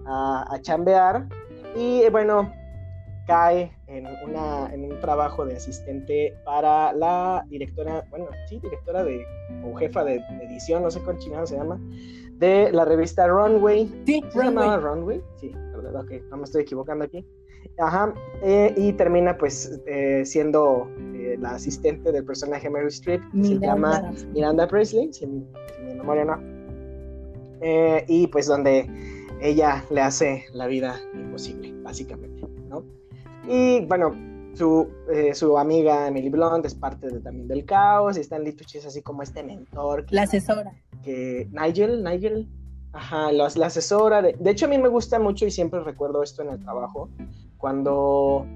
a, 0.07 0.47
a 0.55 0.61
chambear 0.61 1.27
y 1.75 2.09
bueno, 2.11 2.53
cae 3.27 3.73
en, 3.89 4.07
una, 4.25 4.73
en 4.73 4.85
un 4.85 5.01
trabajo 5.01 5.45
de 5.45 5.57
asistente 5.57 6.35
para 6.45 6.93
la 6.93 7.45
directora, 7.49 8.05
bueno, 8.11 8.27
sí, 8.49 8.61
directora 8.61 9.05
de, 9.05 9.25
o 9.65 9.75
jefa 9.75 10.05
de, 10.05 10.13
de 10.15 10.45
edición, 10.45 10.83
no 10.83 10.91
sé 10.91 11.01
cuál 11.01 11.19
chingado 11.19 11.47
se 11.47 11.57
llama, 11.57 11.81
de 12.39 12.71
la 12.73 12.85
revista 12.85 13.27
Runway, 13.27 14.03
Sí, 14.07 14.23
¿Se 14.31 14.39
llamaba 14.39 14.77
Runway? 14.79 15.23
Sí, 15.41 15.53
verdad, 15.83 16.03
ok, 16.03 16.13
no 16.31 16.39
me 16.39 16.45
estoy 16.45 16.63
equivocando 16.63 17.05
aquí. 17.05 17.25
Ajá, 17.79 18.15
eh, 18.43 18.73
y 18.77 18.93
termina 18.93 19.37
pues 19.37 19.81
eh, 19.87 20.23
siendo 20.25 20.89
eh, 21.15 21.37
la 21.39 21.51
asistente 21.51 22.13
del 22.13 22.25
personaje 22.25 22.71
Mary 22.71 22.87
Streep, 22.89 23.23
que 23.33 23.45
se 23.45 23.59
llama 23.59 24.13
Miranda 24.33 24.67
Presley, 24.67 25.13
si, 25.13 25.27
mi 25.27 25.45
si 25.77 25.83
mi 25.83 25.95
memoria 25.95 26.25
no. 26.25 26.57
Y 28.07 28.27
pues 28.29 28.47
donde 28.47 28.89
ella 29.41 29.85
le 29.91 30.01
hace 30.01 30.45
la 30.53 30.67
vida 30.67 31.01
imposible, 31.15 31.75
básicamente. 31.83 32.36
Y 33.49 33.85
bueno, 33.87 34.15
su, 34.55 34.89
eh, 35.13 35.35
su 35.35 35.57
amiga 35.59 36.09
Emily 36.09 36.29
Blunt 36.31 36.65
es 36.67 36.75
parte 36.75 37.09
de- 37.09 37.21
también 37.21 37.47
del 37.49 37.65
caos, 37.65 38.17
y 38.17 38.21
Stanley 38.21 38.53
Tucci 38.55 38.79
es 38.79 38.87
así 38.87 39.03
como 39.03 39.23
este 39.23 39.43
mentor 39.43 40.07
que 40.07 40.15
La 40.15 40.23
asesora. 40.23 40.73
que 41.03 41.49
Nigel, 41.53 42.03
Nigel, 42.03 42.49
ajá, 42.93 43.31
la, 43.33 43.49
la 43.55 43.67
asesora. 43.67 44.23
De, 44.23 44.33
de 44.39 44.51
hecho, 44.51 44.67
a 44.67 44.69
mí 44.69 44.79
me 44.79 44.89
gusta 44.89 45.19
mucho 45.19 45.47
y 45.47 45.51
siempre 45.51 45.81
recuerdo 45.81 46.23
esto 46.23 46.43
en 46.43 46.51
el 46.51 46.59
trabajo, 46.61 47.09
cuando, 47.59 48.47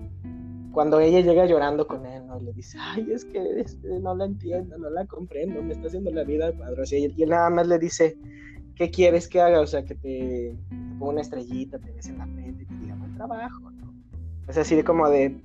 cuando 0.73 1.01
ella 1.01 1.21
llega 1.21 1.45
llorando 1.47 1.87
con 1.87 2.07
él, 2.07 2.27
¿no? 2.27 2.39
Y 2.39 2.45
le 2.45 2.53
dice, 2.53 2.79
ay, 2.81 3.07
es 3.13 3.25
que 3.25 3.61
este, 3.61 3.99
no 4.01 4.15
la 4.15 4.25
entiendo, 4.25 4.79
no 4.79 4.89
la 4.91 5.05
comprendo, 5.07 5.63
me 5.63 5.73
está 5.75 5.89
haciendo 5.89 6.11
la 6.11 6.25
vida 6.25 6.53
cuadros. 6.53 6.93
Y, 6.93 7.05
él- 7.05 7.15
y 7.17 7.23
él 7.25 7.31
nada 7.31 7.51
más 7.51 7.67
le 7.69 7.79
dice, 7.79 8.17
¿qué 8.75 8.91
quieres 8.91 9.29
que 9.29 9.41
haga? 9.41 9.61
O 9.61 9.67
sea, 9.67 9.85
que 9.85 9.95
te, 9.95 10.57
te 10.69 10.77
ponga 10.99 11.13
una 11.13 11.21
estrellita, 11.21 11.79
te 11.79 11.93
des 11.93 12.09
en 12.09 12.19
la 12.19 12.27
frente 12.27 12.63
y 12.63 12.67
te 12.67 12.75
diga, 12.77 12.95
buen 12.97 13.15
trabajo. 13.15 13.71
Es 14.49 14.59
así 14.59 14.75
de 14.75 14.85
como 14.85 15.09
de, 15.09 15.37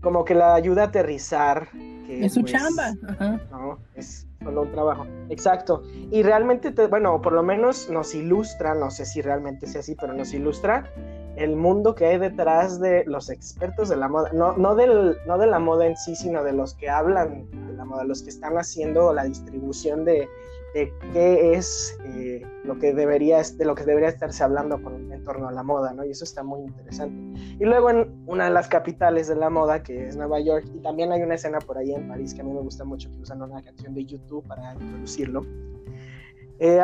como 0.00 0.24
que 0.24 0.34
la 0.34 0.54
ayuda 0.54 0.82
a 0.82 0.86
aterrizar. 0.86 1.68
Que, 2.06 2.24
Es 2.26 2.34
su 2.34 2.40
pues, 2.40 2.52
chamba. 2.52 2.92
Ajá. 3.08 3.40
no, 3.50 3.78
es 3.94 4.26
solo 4.42 4.62
un 4.62 4.72
trabajo. 4.72 5.06
Exacto. 5.28 5.82
Y 6.10 6.22
realmente, 6.22 6.72
te- 6.72 6.86
bueno, 6.88 7.20
por 7.22 7.32
lo 7.32 7.42
menos 7.42 7.88
nos 7.90 8.14
ilustra, 8.14 8.74
no 8.74 8.90
sé 8.90 9.04
si 9.06 9.22
realmente 9.22 9.66
sea 9.66 9.80
así, 9.80 9.94
pero 10.00 10.12
nos 10.12 10.32
ilustra 10.34 10.90
el 11.36 11.56
mundo 11.56 11.94
que 11.94 12.06
hay 12.06 12.18
detrás 12.18 12.78
de 12.80 13.04
los 13.06 13.30
expertos 13.30 13.88
de 13.88 13.96
la 13.96 14.08
moda. 14.08 14.30
No, 14.34 14.56
no, 14.56 14.74
del, 14.74 15.16
no 15.26 15.38
de 15.38 15.46
la 15.46 15.58
moda 15.58 15.86
en 15.86 15.96
sí, 15.96 16.14
sino 16.16 16.42
de 16.44 16.52
los 16.52 16.74
que 16.74 16.90
hablan 16.90 17.46
de 17.68 17.72
la 17.74 17.84
moda, 17.84 18.04
los 18.04 18.22
que 18.22 18.30
están 18.30 18.58
haciendo 18.58 19.12
la 19.12 19.24
distribución 19.24 20.04
de, 20.04 20.28
de 20.74 20.92
qué 21.12 21.54
es 21.54 21.98
eh, 22.04 22.42
lo 22.64 22.78
que 22.78 22.94
debería, 22.94 23.42
de 23.42 23.64
lo 23.64 23.74
que 23.74 23.84
debería 23.84 24.08
estarse 24.08 24.42
hablando 24.42 24.82
con, 24.82 25.12
en 25.12 25.22
torno 25.24 25.48
a 25.48 25.52
la 25.52 25.62
moda, 25.62 25.92
¿no? 25.92 26.04
Y 26.04 26.10
eso 26.10 26.24
está 26.24 26.42
muy 26.42 26.62
interesante. 26.62 27.40
Y 27.58 27.64
luego 27.64 27.90
en 27.90 28.24
una 28.26 28.44
de 28.44 28.50
las 28.50 28.68
capitales 28.68 29.28
de 29.28 29.36
la 29.36 29.50
moda, 29.50 29.82
que 29.82 30.08
es 30.08 30.16
Nueva 30.16 30.40
York, 30.40 30.66
y 30.74 30.80
también 30.80 31.12
hay 31.12 31.22
una 31.22 31.34
escena 31.34 31.58
por 31.58 31.78
ahí 31.78 31.92
en 31.92 32.08
París 32.08 32.34
que 32.34 32.40
a 32.40 32.44
mí 32.44 32.52
me 32.52 32.60
gusta 32.60 32.84
mucho, 32.84 33.10
que 33.10 33.18
usan 33.18 33.42
una 33.42 33.62
canción 33.62 33.94
de 33.94 34.04
YouTube 34.04 34.46
para 34.46 34.74
introducirlo. 34.74 35.44
Eh, 36.58 36.80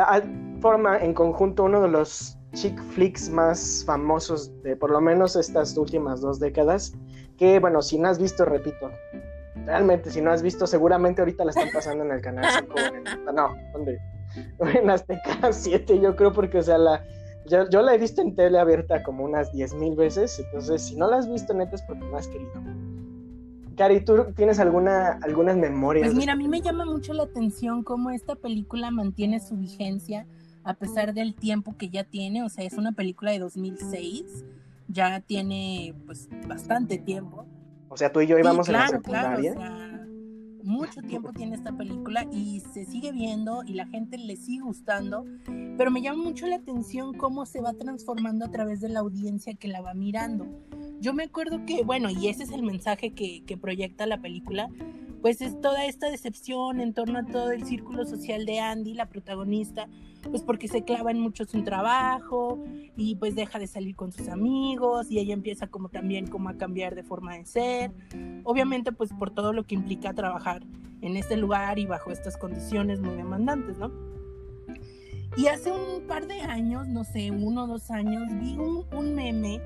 forma 0.59 0.97
en 0.97 1.13
conjunto 1.13 1.63
uno 1.63 1.81
de 1.81 1.87
los 1.87 2.37
chick 2.53 2.77
flicks 2.93 3.29
más 3.29 3.83
famosos 3.85 4.51
de 4.63 4.75
por 4.75 4.91
lo 4.91 4.99
menos 4.99 5.35
estas 5.35 5.77
últimas 5.77 6.21
dos 6.21 6.39
décadas, 6.39 6.93
que 7.37 7.59
bueno, 7.59 7.81
si 7.81 7.97
no 7.97 8.09
has 8.09 8.19
visto, 8.19 8.43
repito, 8.43 8.91
realmente 9.65 10.11
si 10.11 10.21
no 10.21 10.31
has 10.31 10.41
visto, 10.41 10.67
seguramente 10.67 11.21
ahorita 11.21 11.43
la 11.45 11.51
están 11.51 11.69
pasando 11.73 12.03
en 12.03 12.11
el 12.11 12.21
canal 12.21 12.45
5, 12.59 12.75
no, 13.33 13.55
¿dónde? 13.73 13.99
En 14.59 14.89
Azteca 14.89 15.51
7, 15.51 15.99
yo 15.99 16.15
creo, 16.15 16.31
porque 16.31 16.59
o 16.59 16.61
sea, 16.61 16.77
la, 16.77 17.03
yo, 17.47 17.69
yo 17.69 17.81
la 17.81 17.95
he 17.95 17.97
visto 17.97 18.21
en 18.21 18.35
tele 18.35 18.59
abierta 18.59 19.01
como 19.03 19.23
unas 19.23 19.51
10 19.51 19.73
mil 19.75 19.95
veces, 19.95 20.39
entonces 20.39 20.83
si 20.83 20.95
no 20.95 21.09
la 21.09 21.17
has 21.17 21.31
visto 21.31 21.53
neta 21.53 21.75
es 21.75 21.81
porque 21.83 22.05
no 22.05 22.17
has 22.17 22.27
querido. 22.27 22.61
Cari, 23.75 24.01
¿tú 24.01 24.25
tienes 24.35 24.59
alguna, 24.59 25.19
algunas 25.23 25.55
memorias? 25.55 26.07
Pues 26.07 26.17
mira, 26.17 26.33
a 26.33 26.35
esta 26.35 26.43
mí 26.43 26.49
me 26.49 26.61
llama 26.61 26.85
mucho 26.85 27.13
la 27.13 27.23
atención 27.23 27.83
cómo 27.83 28.09
esta 28.09 28.35
película 28.35 28.91
mantiene 28.91 29.39
su 29.39 29.55
vigencia 29.55 30.27
a 30.63 30.73
pesar 30.73 31.13
del 31.13 31.33
tiempo 31.33 31.75
que 31.77 31.89
ya 31.89 32.03
tiene. 32.03 32.43
O 32.43 32.49
sea, 32.49 32.65
es 32.65 32.73
una 32.73 32.91
película 32.91 33.31
de 33.31 33.39
2006, 33.39 34.43
ya 34.89 35.21
tiene 35.21 35.95
pues 36.05 36.27
bastante 36.47 36.97
tiempo. 36.97 37.45
O 37.89 37.97
sea, 37.97 38.11
tú 38.11 38.21
y 38.21 38.27
yo 38.27 38.35
Sí, 38.35 38.41
íbamos 38.41 38.67
claro, 38.67 38.85
en 38.85 38.91
la 38.91 38.97
secundaria. 38.97 39.53
Claro, 39.53 39.75
o 39.75 39.77
sea, 39.77 39.89
mucho 40.63 41.01
tiempo 41.01 41.31
tiene 41.33 41.55
esta 41.55 41.71
película 41.71 42.25
y 42.31 42.59
se 42.59 42.85
sigue 42.85 43.11
viendo 43.11 43.63
y 43.65 43.73
la 43.73 43.87
gente 43.87 44.17
le 44.17 44.35
sigue 44.35 44.61
gustando, 44.61 45.25
pero 45.77 45.89
me 45.89 46.01
llama 46.01 46.23
mucho 46.23 46.47
la 46.47 46.57
atención 46.57 47.13
cómo 47.13 47.45
se 47.45 47.61
va 47.61 47.73
transformando 47.73 48.45
a 48.45 48.51
través 48.51 48.81
de 48.81 48.89
la 48.89 48.99
audiencia 48.99 49.53
que 49.55 49.67
la 49.67 49.81
va 49.81 49.93
mirando. 49.93 50.45
Yo 50.99 51.13
me 51.13 51.23
acuerdo 51.23 51.65
que, 51.65 51.83
bueno, 51.83 52.09
y 52.09 52.27
ese 52.27 52.43
es 52.43 52.51
el 52.51 52.63
mensaje 52.63 53.13
que, 53.13 53.43
que 53.45 53.57
proyecta 53.57 54.05
la 54.05 54.21
película, 54.21 54.69
pues 55.21 55.41
es 55.41 55.59
toda 55.59 55.85
esta 55.85 56.09
decepción 56.09 56.79
en 56.79 56.93
torno 56.93 57.19
a 57.19 57.25
todo 57.25 57.51
el 57.51 57.65
círculo 57.65 58.05
social 58.05 58.45
de 58.45 58.59
Andy, 58.59 58.93
la 58.93 59.07
protagonista, 59.07 59.87
pues 60.23 60.41
porque 60.43 60.67
se 60.67 60.83
clava 60.83 61.11
en 61.11 61.19
mucho 61.19 61.45
su 61.45 61.63
trabajo 61.63 62.59
y 62.97 63.15
pues 63.15 63.35
deja 63.35 63.59
de 63.59 63.67
salir 63.67 63.95
con 63.95 64.11
sus 64.11 64.27
amigos 64.27 65.09
y 65.09 65.19
ella 65.19 65.33
empieza 65.33 65.67
como 65.67 65.89
también 65.89 66.27
como 66.27 66.49
a 66.49 66.57
cambiar 66.57 66.95
de 66.95 67.03
forma 67.03 67.37
de 67.37 67.45
ser, 67.45 67.91
obviamente 68.43 68.91
pues 68.91 69.11
por 69.13 69.31
todo 69.31 69.53
lo 69.53 69.65
que 69.65 69.75
implica 69.75 70.13
trabajar 70.13 70.63
en 71.01 71.15
este 71.15 71.37
lugar 71.37 71.79
y 71.79 71.85
bajo 71.85 72.11
estas 72.11 72.37
condiciones 72.37 72.99
muy 72.99 73.15
demandantes, 73.15 73.77
¿no? 73.77 73.91
Y 75.37 75.47
hace 75.47 75.71
un 75.71 76.01
par 76.07 76.27
de 76.27 76.41
años, 76.41 76.87
no 76.87 77.03
sé, 77.03 77.31
uno 77.31 77.63
o 77.63 77.67
dos 77.67 77.91
años, 77.91 78.23
vi 78.41 78.57
un, 78.57 78.85
un 78.91 79.15
meme 79.15 79.61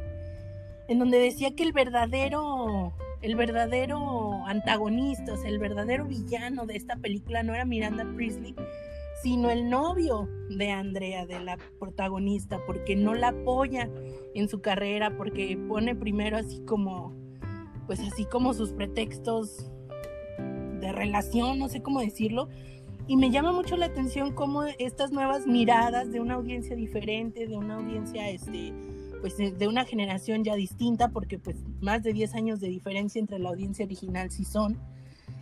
en 0.88 1.00
donde 1.00 1.18
decía 1.18 1.56
que 1.56 1.64
el 1.64 1.72
verdadero 1.72 2.94
el 3.24 3.36
verdadero 3.38 4.46
antagonista, 4.46 5.34
o 5.34 5.38
sea, 5.38 5.50
el 5.50 5.58
verdadero 5.58 6.06
villano 6.06 6.66
de 6.66 6.76
esta 6.76 6.98
película 6.98 7.42
no 7.42 7.56
era 7.56 7.64
Miranda 7.64 8.06
Priestley, 8.16 8.54
sino 9.24 9.50
el 9.50 9.70
novio 9.70 10.28
de 10.50 10.70
Andrea, 10.70 11.26
de 11.26 11.40
la 11.40 11.58
protagonista, 11.80 12.60
porque 12.68 12.98
no 12.98 13.14
la 13.14 13.30
apoya 13.30 13.90
en 14.36 14.50
su 14.50 14.60
carrera, 14.60 15.16
porque 15.16 15.58
pone 15.70 15.96
primero 15.96 16.36
así 16.36 16.60
como, 16.66 17.16
pues 17.88 18.02
así 18.02 18.26
como 18.26 18.54
sus 18.54 18.74
pretextos 18.74 19.72
de 20.82 20.92
relación, 20.92 21.58
no 21.58 21.70
sé 21.70 21.82
cómo 21.82 22.02
decirlo. 22.02 22.50
Y 23.08 23.16
me 23.16 23.32
llama 23.32 23.54
mucho 23.54 23.78
la 23.78 23.86
atención 23.86 24.34
cómo 24.34 24.64
estas 24.78 25.12
nuevas 25.12 25.48
miradas 25.48 26.12
de 26.12 26.20
una 26.20 26.34
audiencia 26.34 26.76
diferente, 26.76 27.48
de 27.48 27.56
una 27.56 27.76
audiencia, 27.76 28.30
este, 28.30 28.74
pues 29.22 29.38
de 29.38 29.68
una 29.70 29.86
generación 29.86 30.44
ya 30.44 30.56
distinta, 30.56 31.08
porque 31.10 31.40
pues 31.40 31.56
más 31.80 32.04
de 32.04 32.12
10 32.12 32.36
años 32.36 32.60
de 32.60 32.68
diferencia 32.68 33.20
entre 33.20 33.40
la 33.40 33.50
audiencia 33.50 33.86
original 33.86 34.32
sí 34.32 34.44
son, 34.44 34.78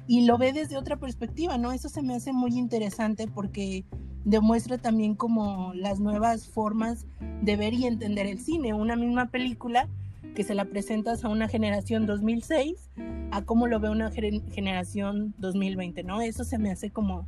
y 0.08 0.26
lo 0.26 0.38
ve 0.38 0.54
desde 0.54 0.78
otra 0.78 0.98
perspectiva, 0.98 1.58
¿no? 1.58 1.72
Eso 1.72 1.90
se 1.90 2.02
me 2.02 2.16
hace 2.16 2.34
muy 2.34 2.58
interesante 2.58 3.28
porque 3.28 3.86
demuestra 4.26 4.78
también 4.78 5.16
como 5.16 5.74
las 5.74 6.00
nuevas 6.00 6.48
formas 6.48 7.06
de 7.42 7.56
ver 7.56 7.74
y 7.74 7.86
entender 7.86 8.28
el 8.28 8.40
cine. 8.40 8.74
Una 8.74 8.96
misma 8.96 9.30
película 9.30 9.88
que 10.36 10.44
se 10.44 10.56
la 10.56 10.66
presentas 10.66 11.24
a 11.24 11.30
una 11.30 11.48
generación 11.48 12.06
2006 12.06 12.90
a 13.32 13.42
cómo 13.44 13.68
lo 13.68 13.80
ve 13.80 13.90
una 13.90 14.12
generación 14.12 15.34
2020, 15.38 16.04
¿no? 16.04 16.22
Eso 16.22 16.44
se 16.44 16.58
me 16.58 16.72
hace 16.72 16.90
como, 16.90 17.28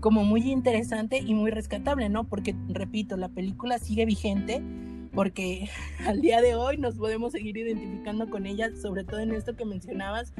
como 0.00 0.24
muy 0.24 0.50
interesante 0.50 1.18
y 1.18 1.34
muy 1.34 1.50
rescatable, 1.50 2.08
¿no? 2.08 2.24
Porque, 2.24 2.54
repito, 2.68 3.16
la 3.16 3.28
película 3.28 3.78
sigue 3.78 4.06
vigente 4.06 4.62
porque 5.12 5.68
al 6.06 6.20
día 6.20 6.40
de 6.40 6.54
hoy 6.54 6.78
nos 6.78 6.96
podemos 6.96 7.32
seguir 7.32 7.56
identificando 7.56 8.30
con 8.30 8.46
ella, 8.46 8.70
sobre 8.80 9.04
todo 9.04 9.20
en 9.20 9.32
esto 9.32 9.56
que 9.56 9.64
mencionabas 9.64 10.32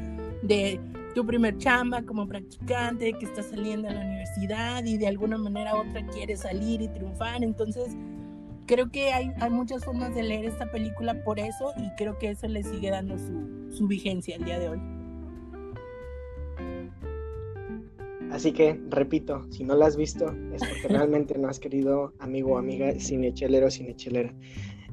de 0.42 0.80
tu 1.14 1.26
primer 1.26 1.56
chamba 1.58 2.02
como 2.02 2.26
practicante, 2.26 3.12
que 3.14 3.26
está 3.26 3.42
saliendo 3.42 3.88
a 3.88 3.92
la 3.92 4.00
universidad 4.00 4.84
y 4.84 4.96
de 4.96 5.08
alguna 5.08 5.38
manera 5.38 5.74
u 5.74 5.80
otra 5.80 6.06
quiere 6.06 6.36
salir 6.36 6.82
y 6.82 6.88
triunfar. 6.88 7.42
Entonces, 7.42 7.96
creo 8.66 8.90
que 8.90 9.12
hay, 9.12 9.32
hay 9.40 9.50
muchas 9.50 9.84
formas 9.84 10.14
de 10.14 10.22
leer 10.22 10.44
esta 10.44 10.70
película 10.70 11.24
por 11.24 11.38
eso 11.40 11.72
y 11.76 11.90
creo 11.96 12.18
que 12.18 12.30
eso 12.30 12.46
le 12.46 12.62
sigue 12.62 12.90
dando 12.90 13.18
su, 13.18 13.76
su 13.76 13.86
vigencia 13.86 14.36
al 14.36 14.44
día 14.44 14.58
de 14.58 14.68
hoy. 14.68 14.80
Así 18.30 18.52
que, 18.52 18.80
repito, 18.88 19.44
si 19.50 19.64
no 19.64 19.74
la 19.74 19.86
has 19.86 19.96
visto, 19.96 20.32
es 20.54 20.62
porque 20.62 20.86
realmente 20.88 21.36
no 21.36 21.48
has 21.48 21.58
querido 21.58 22.14
amigo 22.20 22.52
o 22.52 22.58
amiga 22.58 22.92
cinechelero 22.98 23.66
o 23.66 23.70
cinechelera. 23.70 24.32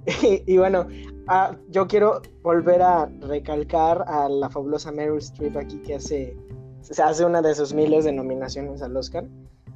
y, 0.45 0.57
bueno, 0.57 0.87
ah, 1.27 1.55
yo 1.69 1.87
quiero 1.87 2.21
volver 2.41 2.81
a 2.81 3.09
recalcar 3.21 4.03
a 4.07 4.29
la 4.29 4.49
fabulosa 4.49 4.91
Meryl 4.91 5.17
Streep 5.17 5.57
aquí 5.57 5.79
que 5.79 5.95
hace, 5.95 6.37
se 6.81 7.01
hace 7.01 7.25
una 7.25 7.41
de 7.41 7.53
sus 7.53 7.73
miles 7.73 8.05
de 8.05 8.13
nominaciones 8.13 8.81
al 8.81 8.95
Oscar 8.95 9.25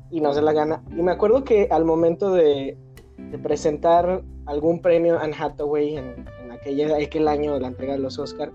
y 0.09 0.21
no 0.21 0.33
se 0.33 0.41
la 0.41 0.53
gana. 0.53 0.83
Y 0.91 1.01
me 1.01 1.11
acuerdo 1.11 1.43
que 1.43 1.67
al 1.69 1.85
momento 1.85 2.31
de, 2.31 2.77
de 3.17 3.37
presentar 3.39 4.23
algún 4.45 4.81
premio 4.81 5.19
Anne 5.19 5.35
Hathaway 5.37 5.97
en, 5.97 6.25
en 6.43 6.51
aquella, 6.51 6.97
aquel 6.97 7.27
año 7.27 7.53
de 7.53 7.59
la 7.59 7.67
entrega 7.67 7.93
de 7.93 7.99
los 7.99 8.17
Oscar, 8.17 8.51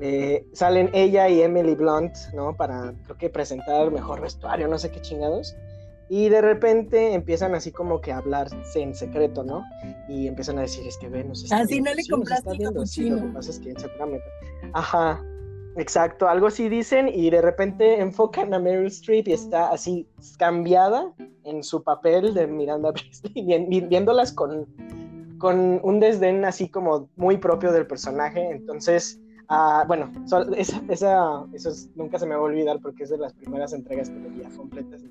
eh, 0.00 0.46
salen 0.52 0.90
ella 0.92 1.28
y 1.28 1.42
Emily 1.42 1.74
Blunt, 1.74 2.14
¿no? 2.32 2.56
Para, 2.56 2.94
creo 3.04 3.18
que 3.18 3.30
presentar 3.30 3.90
mejor 3.90 4.20
vestuario, 4.20 4.68
no 4.68 4.78
sé 4.78 4.90
qué 4.90 5.00
chingados. 5.00 5.56
Y 6.08 6.28
de 6.28 6.40
repente 6.40 7.12
empiezan 7.12 7.54
así 7.54 7.70
como 7.70 8.00
que 8.00 8.12
a 8.12 8.18
hablarse 8.18 8.80
en 8.80 8.94
secreto, 8.94 9.44
¿no? 9.44 9.62
Y 10.08 10.26
empiezan 10.26 10.58
a 10.58 10.62
decir, 10.62 10.86
es 10.86 10.96
que 10.96 11.08
ven, 11.08 11.30
está 11.32 11.58
Así 11.58 11.80
no 11.80 11.92
le 11.92 12.02
compraste 12.08 12.50
el 12.50 12.86
sí, 12.86 13.10
lo 13.10 13.22
que 13.22 13.28
pasa 13.28 13.50
es 13.50 13.60
que 13.60 13.74
seguramente... 13.78 14.24
Ajá, 14.72 15.22
exacto, 15.76 16.28
algo 16.28 16.46
así 16.46 16.68
dicen 16.68 17.08
y 17.08 17.28
de 17.30 17.42
repente 17.42 18.00
enfocan 18.00 18.54
a 18.54 18.58
Meryl 18.58 18.86
Streep 18.86 19.28
y 19.28 19.32
está 19.32 19.70
así 19.70 20.06
cambiada 20.38 21.12
en 21.44 21.62
su 21.62 21.82
papel 21.82 22.32
de 22.32 22.46
Miranda 22.46 22.92
Priestley, 22.94 23.66
viéndolas 23.88 24.32
con, 24.32 24.66
con 25.38 25.80
un 25.82 26.00
desdén 26.00 26.44
así 26.46 26.68
como 26.68 27.10
muy 27.16 27.36
propio 27.36 27.70
del 27.70 27.86
personaje. 27.86 28.50
Entonces 28.50 29.20
Ah, 29.50 29.84
bueno, 29.88 30.12
esa, 30.56 30.82
esa, 30.90 31.46
eso 31.54 31.70
nunca 31.94 32.18
se 32.18 32.26
me 32.26 32.34
va 32.34 32.42
a 32.42 32.44
olvidar 32.44 32.80
porque 32.80 33.04
es 33.04 33.10
de 33.10 33.16
las 33.16 33.32
primeras 33.32 33.72
entregas 33.72 34.10
que 34.10 34.18
veía 34.18 34.50
completas. 34.54 35.02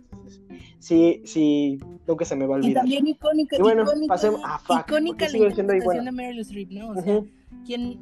Sí, 0.79 1.21
sí, 1.25 1.79
nunca 2.07 2.25
se 2.25 2.35
me 2.35 2.45
va 2.45 2.55
a 2.55 2.57
olvidar. 2.57 2.71
Y 2.71 2.75
también 2.75 3.07
icónica, 3.07 3.57
y 3.57 3.61
bueno, 3.61 3.83
icónica, 3.83 4.13
pasemos, 4.13 4.41
ah, 4.43 4.59
fuck, 4.59 4.79
icónica 4.87 5.29
la 5.29 5.37
interpretación 5.37 6.05
de 6.05 6.11
Meryl 6.11 6.39
Streep, 6.39 6.71
¿no? 6.71 6.89
O 6.91 7.01
sea, 7.01 7.21
quien 7.65 7.99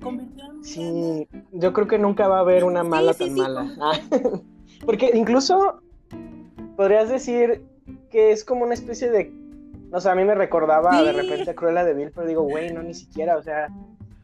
convirtió 0.00 0.44
en... 0.50 0.64
Sí, 0.64 1.28
yo 1.52 1.72
creo 1.72 1.86
que 1.86 1.98
nunca 1.98 2.28
va 2.28 2.38
a 2.38 2.40
haber 2.40 2.64
una 2.64 2.82
mala 2.82 3.14
tan 3.14 3.34
mala. 3.34 3.74
Ah, 3.80 3.98
porque 4.86 5.10
incluso 5.14 5.80
podrías 6.76 7.08
decir 7.08 7.62
que 8.10 8.32
es 8.32 8.44
como 8.44 8.64
una 8.64 8.74
especie 8.74 9.10
de... 9.10 9.32
No 9.90 10.00
sé, 10.00 10.10
a 10.10 10.14
mí 10.14 10.24
me 10.24 10.34
recordaba 10.34 11.02
de 11.02 11.12
repente 11.12 11.50
a 11.50 11.54
Cruella 11.54 11.84
de 11.84 11.94
Vil, 11.94 12.10
pero 12.14 12.26
digo, 12.26 12.42
güey, 12.42 12.72
no, 12.74 12.82
ni 12.82 12.92
siquiera, 12.92 13.38
o 13.38 13.42
sea, 13.42 13.68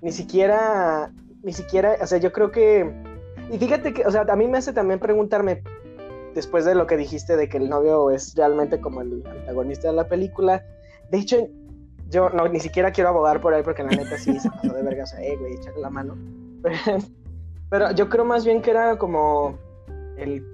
ni 0.02 0.12
siquiera 0.12 1.10
ni 1.44 1.52
siquiera, 1.52 1.96
o 2.00 2.06
sea, 2.06 2.18
yo 2.18 2.32
creo 2.32 2.50
que... 2.50 2.90
Y 3.52 3.58
fíjate 3.58 3.92
que, 3.92 4.06
o 4.06 4.10
sea, 4.10 4.22
a 4.22 4.36
mí 4.36 4.48
me 4.48 4.58
hace 4.58 4.72
también 4.72 4.98
preguntarme, 4.98 5.62
después 6.34 6.64
de 6.64 6.74
lo 6.74 6.86
que 6.86 6.96
dijiste 6.96 7.36
de 7.36 7.48
que 7.48 7.56
el 7.56 7.68
novio 7.68 8.10
es 8.10 8.34
realmente 8.34 8.80
como 8.80 9.00
el 9.00 9.24
antagonista 9.26 9.88
de 9.88 9.94
la 9.94 10.08
película, 10.08 10.64
de 11.10 11.18
hecho, 11.18 11.48
yo 12.10 12.30
no, 12.30 12.48
ni 12.48 12.60
siquiera 12.60 12.90
quiero 12.90 13.10
abogar 13.10 13.40
por 13.40 13.54
ahí 13.54 13.62
porque 13.62 13.82
la 13.82 13.90
neta 13.90 14.18
sí 14.18 14.38
se 14.38 14.50
pasó 14.50 14.72
de 14.74 14.82
verga, 14.82 15.04
o 15.04 15.06
sea, 15.06 15.22
eh, 15.22 15.36
güey, 15.36 15.54
echarle 15.54 15.80
la 15.80 15.90
mano. 15.90 16.16
Pero, 17.70 17.92
yo 17.92 18.08
creo 18.08 18.24
más 18.24 18.44
bien 18.44 18.62
que 18.62 18.70
era 18.70 18.98
como 18.98 19.58
el, 20.16 20.44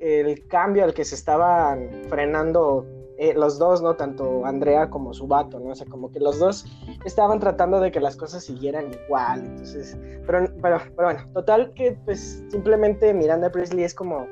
el 0.00 0.46
cambio 0.48 0.84
al 0.84 0.94
que 0.94 1.04
se 1.04 1.14
estaban 1.14 1.90
frenando 2.08 2.86
eh, 3.16 3.32
los 3.34 3.58
dos, 3.58 3.80
¿no? 3.80 3.94
Tanto 3.94 4.44
Andrea 4.44 4.90
como 4.90 5.14
su 5.14 5.26
vato, 5.26 5.60
¿no? 5.60 5.70
O 5.70 5.74
sea, 5.74 5.86
como 5.86 6.10
que 6.10 6.18
los 6.18 6.38
dos 6.38 6.66
estaban 7.04 7.38
tratando 7.38 7.80
de 7.80 7.92
que 7.92 8.00
las 8.00 8.16
cosas 8.16 8.42
siguieran 8.42 8.92
igual, 8.92 9.44
entonces, 9.44 9.96
pero, 10.26 10.48
pero, 10.60 10.80
pero 10.96 11.08
bueno, 11.08 11.20
total 11.32 11.72
que 11.74 11.96
pues 12.04 12.44
simplemente 12.50 13.14
Miranda 13.14 13.50
Priestley 13.50 13.84
es 13.84 13.94
como 13.94 14.26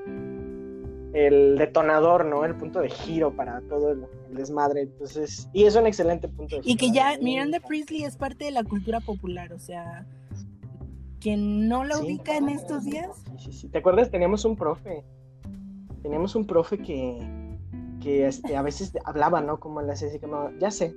el 1.13 1.57
detonador, 1.59 2.25
¿no? 2.25 2.45
El 2.45 2.55
punto 2.55 2.81
de 2.81 2.91
giro 2.91 3.33
para 3.35 3.61
todo 3.63 3.93
el, 3.93 4.07
desmadre, 4.31 4.83
entonces, 4.83 5.49
y 5.53 5.65
es 5.65 5.77
un 5.77 5.87
excelente 5.87 6.27
punto 6.27 6.57
de 6.57 6.63
giro. 6.63 6.73
Y 6.73 6.77
que 6.77 6.91
ya 6.91 7.19
Miranda 7.21 7.61
Priestley 7.61 8.05
es 8.05 8.17
parte 8.17 8.47
de 8.47 8.51
la 8.51 8.65
cultura 8.65 9.01
popular, 9.01 9.53
o 9.53 9.59
sea, 9.59 10.07
quien 11.21 11.69
no 11.69 11.85
la 11.85 11.99
ubica 11.99 12.37
en 12.37 12.49
estos 12.49 12.85
días. 12.85 13.11
Sí, 13.37 13.45
sí, 13.45 13.53
sí. 13.53 13.69
¿Te 13.69 13.79
acuerdas? 13.79 14.11
Teníamos 14.11 14.47
un 14.47 14.57
profe, 14.57 15.05
teníamos 16.03 16.35
un 16.35 16.47
profe 16.47 16.79
que 16.79 17.19
que 18.03 18.27
este, 18.27 18.57
a 18.57 18.63
veces 18.63 18.93
hablaba, 19.05 19.41
¿no? 19.41 19.61
Como 19.61 19.81
le 19.81 19.93
hacía 19.93 20.09
así 20.09 20.19
como, 20.19 20.51
ya 20.59 20.71
sé, 20.71 20.95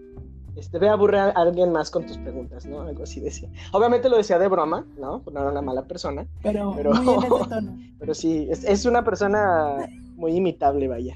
este, 0.55 0.79
ve 0.79 0.89
a 0.89 0.93
aburrir 0.93 1.17
a 1.17 1.29
alguien 1.29 1.71
más 1.71 1.91
con 1.91 2.05
tus 2.05 2.17
preguntas, 2.17 2.65
¿no? 2.65 2.81
Algo 2.81 3.03
así 3.03 3.19
decía. 3.19 3.49
Obviamente 3.71 4.09
lo 4.09 4.17
decía 4.17 4.39
de 4.39 4.47
broma, 4.47 4.85
¿no? 4.97 5.21
No 5.31 5.39
era 5.39 5.51
una 5.51 5.61
mala 5.61 5.83
persona. 5.83 6.25
Pero, 6.41 6.73
pero, 6.75 6.91
pero 7.99 8.13
sí, 8.13 8.47
es, 8.49 8.63
es, 8.63 8.85
una 8.85 9.03
persona 9.03 9.87
muy 10.15 10.35
imitable, 10.35 10.87
vaya. 10.87 11.15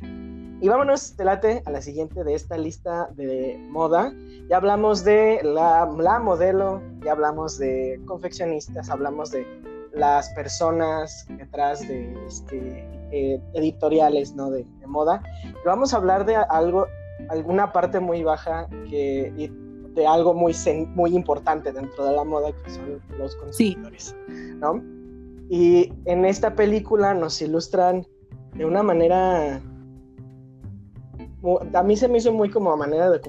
Y 0.62 0.68
vámonos, 0.68 1.16
late 1.18 1.64
a 1.66 1.72
la 1.72 1.82
siguiente 1.82 2.24
de 2.24 2.34
esta 2.34 2.58
lista 2.58 3.10
de 3.16 3.58
moda. 3.70 4.14
Ya 4.50 4.58
hablamos 4.58 5.06
de 5.06 5.39
la, 5.43 5.89
la 5.97 6.20
modelo, 6.20 6.82
ya 7.04 7.14
hablamos 7.14 7.58
de 7.58 8.02
confeccionistas, 8.06 8.89
hablamos 8.89 9.32
de 9.32 9.47
las 9.93 10.30
personas 10.30 11.26
detrás 11.30 11.88
de 11.88 12.14
este, 12.28 12.86
eh, 13.12 13.41
editoriales 13.54 14.36
¿no? 14.36 14.50
de, 14.50 14.66
moda. 14.86 15.22
vamos 15.66 15.93
a 15.93 15.97
hablar 15.97 16.26
de 16.26 16.36
algo, 16.36 16.88
alguna 17.30 17.72
parte 17.72 18.00
muy 18.00 18.24
baja 18.24 18.68
que, 18.89 19.52
de 19.93 20.08
algo 20.08 20.34
muy, 20.34 20.54
muy 20.95 21.16
importante 21.16 21.72
dentro 21.72 22.06
de 22.06 22.12
la 22.14 22.24
moda, 22.24 22.52
que 22.52 22.72
son 22.72 23.02
los 23.18 23.36
consumidores. 23.36 24.16
¿no? 24.28 24.84
Y 25.50 25.93
en 26.06 26.26
esta 26.26 26.56
película 26.56 27.14
nos 27.14 27.41
ilustran 27.41 28.06
de 28.60 28.66
una 28.66 28.84
manera... 28.84 29.62
A 31.74 31.84
mí 31.84 31.95
se 31.95 32.10
me 32.10 32.18
hizo 32.18 32.34
muy 32.34 32.49
como 32.49 32.74
a 32.74 32.76
manera 32.76 33.10
de 33.10 33.20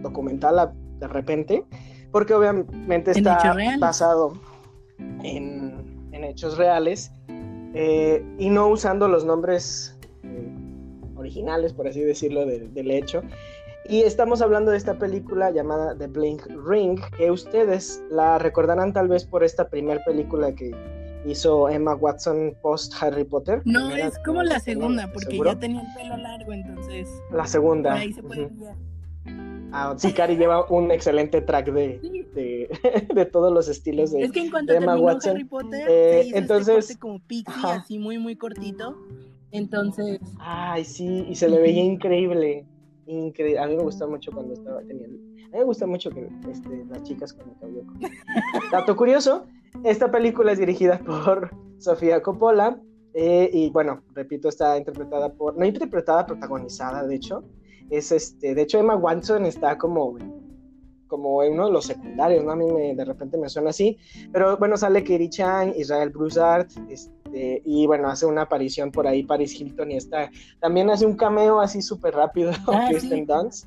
documental 0.00 0.72
de 0.98 1.06
repente, 1.06 1.64
porque 2.10 2.32
obviamente 2.32 3.10
está 3.10 3.54
basado 3.78 4.32
en, 5.22 6.08
en 6.12 6.24
hechos 6.24 6.56
reales 6.56 7.12
eh, 7.74 8.24
y 8.38 8.48
no 8.48 8.68
usando 8.68 9.08
los 9.08 9.26
nombres 9.26 9.98
eh, 10.22 10.50
originales, 11.16 11.74
por 11.74 11.86
así 11.86 12.00
decirlo, 12.00 12.46
del 12.46 12.90
hecho. 12.90 13.20
Y 13.90 14.04
estamos 14.04 14.40
hablando 14.40 14.70
de 14.70 14.78
esta 14.78 14.98
película 14.98 15.50
llamada 15.50 15.94
The 15.98 16.06
Blink 16.06 16.46
Ring, 16.66 16.98
que 17.18 17.30
ustedes 17.30 18.02
la 18.10 18.38
recordarán 18.38 18.94
tal 18.94 19.08
vez 19.08 19.26
por 19.26 19.44
esta 19.44 19.68
primera 19.68 20.02
película 20.04 20.54
que 20.54 20.70
hizo 21.26 21.68
Emma 21.68 21.94
Watson 21.94 22.56
post 22.62 22.94
Harry 23.00 23.24
Potter. 23.24 23.62
No, 23.64 23.90
es 23.90 24.18
como 24.24 24.42
la 24.42 24.60
segunda, 24.60 25.10
porque 25.12 25.38
ya 25.44 25.58
tenía 25.58 25.82
el 25.82 25.94
pelo 25.94 26.16
largo, 26.16 26.52
entonces. 26.52 27.08
La 27.32 27.46
segunda. 27.46 27.94
ahí 27.94 28.12
se 28.12 28.22
puede 28.22 28.50
Ah, 29.70 29.94
sí, 29.98 30.12
Cari 30.12 30.36
lleva 30.36 30.64
un 30.70 30.90
excelente 30.90 31.42
track 31.42 31.72
de, 31.72 32.00
de, 33.14 33.24
todos 33.26 33.52
los 33.52 33.68
estilos 33.68 34.12
de, 34.12 34.22
es 34.22 34.32
que 34.32 34.40
en 34.40 34.50
cuanto 34.50 34.72
Emma 34.72 34.96
Watson. 34.96 35.32
Harry 35.32 35.44
Potter, 35.44 35.86
eh, 35.88 36.20
este 36.20 36.38
entonces 36.38 36.96
como 36.96 37.18
pixie, 37.20 37.54
así 37.64 37.98
muy 37.98 38.18
muy 38.18 38.36
cortito. 38.36 38.96
Entonces. 39.50 40.20
Ay, 40.38 40.84
sí, 40.84 41.26
y 41.28 41.34
se 41.34 41.48
le 41.48 41.58
veía 41.58 41.82
increíble. 41.82 42.66
Increíble. 43.06 43.58
A 43.58 43.66
mí 43.66 43.76
me 43.76 43.82
gustó 43.82 44.08
mucho 44.08 44.30
cuando 44.32 44.54
estaba 44.54 44.80
teniendo. 44.82 45.16
A 45.16 45.50
mí 45.50 45.58
me 45.58 45.64
gusta 45.64 45.86
mucho 45.86 46.10
que 46.10 46.28
este, 46.50 46.84
las 46.90 47.02
chicas 47.02 47.32
con 47.32 47.48
el 47.48 47.56
cabello. 47.60 47.82
Dato 48.70 48.96
curioso: 48.96 49.46
esta 49.84 50.10
película 50.10 50.52
es 50.52 50.58
dirigida 50.58 50.98
por 51.06 51.50
Sofía 51.78 52.22
Coppola. 52.22 52.80
Eh, 53.14 53.50
y 53.52 53.70
bueno, 53.70 54.02
repito, 54.14 54.48
está 54.48 54.76
interpretada 54.76 55.32
por. 55.32 55.56
No 55.56 55.64
interpretada, 55.64 56.26
protagonizada, 56.26 57.06
de 57.06 57.16
hecho. 57.16 57.44
Es 57.90 58.12
este. 58.12 58.54
De 58.54 58.62
hecho, 58.62 58.78
Emma 58.78 58.96
Watson 58.96 59.46
está 59.46 59.76
como 59.78 60.16
como 61.08 61.38
uno 61.38 61.66
de 61.66 61.72
los 61.72 61.86
secundarios, 61.86 62.44
¿no? 62.44 62.52
A 62.52 62.56
mí 62.56 62.70
me, 62.70 62.94
de 62.94 63.04
repente 63.04 63.36
me 63.36 63.48
suena 63.48 63.70
así. 63.70 63.98
Pero 64.30 64.56
bueno, 64.58 64.76
sale 64.76 65.02
Kerry 65.02 65.28
Chan, 65.28 65.72
Israel 65.76 66.10
Broussard, 66.10 66.68
este, 66.88 67.62
y 67.64 67.86
bueno, 67.86 68.08
hace 68.08 68.26
una 68.26 68.42
aparición 68.42 68.92
por 68.92 69.06
ahí 69.06 69.24
Paris 69.24 69.58
Hilton 69.58 69.90
y 69.90 69.96
está. 69.96 70.30
También 70.60 70.90
hace 70.90 71.06
un 71.06 71.16
cameo 71.16 71.60
así 71.60 71.82
súper 71.82 72.14
rápido, 72.14 72.52
ah, 72.68 72.86
Kirsten 72.88 73.26
Dunst. 73.26 73.66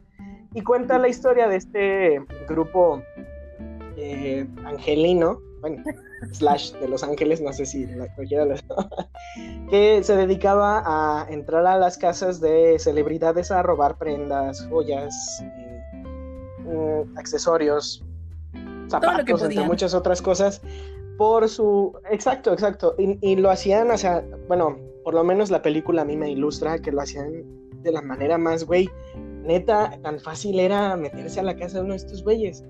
Y 0.54 0.62
cuenta 0.62 0.98
la 0.98 1.10
historia 1.10 1.48
de 1.48 1.56
este 1.58 2.26
grupo 2.48 3.02
eh, 3.98 4.48
angelino, 4.64 5.40
bueno, 5.62 5.84
slash 6.32 6.74
de 6.74 6.88
Los 6.88 7.04
Ángeles, 7.04 7.42
no 7.42 7.54
sé 7.54 7.66
si 7.66 7.88
cualquiera 8.16 8.46
lo 8.46 8.56
que 9.70 10.04
se 10.04 10.16
dedicaba 10.16 10.84
a 10.86 11.28
entrar 11.30 11.66
a 11.66 11.78
las 11.78 11.98
casas 11.98 12.42
de 12.42 12.78
celebridades 12.80 13.52
a 13.52 13.62
robar 13.64 13.98
prendas, 13.98 14.68
joyas, 14.70 15.44
eh, 16.68 17.06
accesorios, 17.16 18.04
zapatos, 18.90 19.44
entre 19.44 19.64
muchas 19.66 19.94
otras 19.94 20.22
cosas, 20.22 20.62
por 21.18 21.48
su... 21.48 21.94
Exacto, 22.10 22.52
exacto. 22.52 22.96
Y, 22.98 23.18
y, 23.22 23.36
lo 23.36 23.52
hacían, 23.52 23.92
o 23.92 23.98
sea, 23.98 24.26
bueno, 24.48 24.78
por 25.04 25.14
lo 25.14 25.24
menos 25.24 25.52
la 25.52 25.62
película 25.62 26.02
a 26.02 26.06
mí 26.06 26.18
me 26.18 26.30
ilustra 26.30 26.80
que 26.80 26.92
lo 26.92 27.02
hacían 27.02 27.44
de 27.84 27.92
la 27.92 28.02
manera 28.02 28.38
más, 28.38 28.64
güey, 28.64 28.90
neta, 29.44 29.98
tan 30.02 30.20
fácil 30.20 30.60
era 30.60 30.96
meterse 30.96 31.40
a 31.40 31.44
la 31.44 31.56
casa 31.56 31.78
de 31.78 31.84
uno 31.84 31.94
de 31.94 31.98
estos 31.98 32.24
güeyes. 32.24 32.64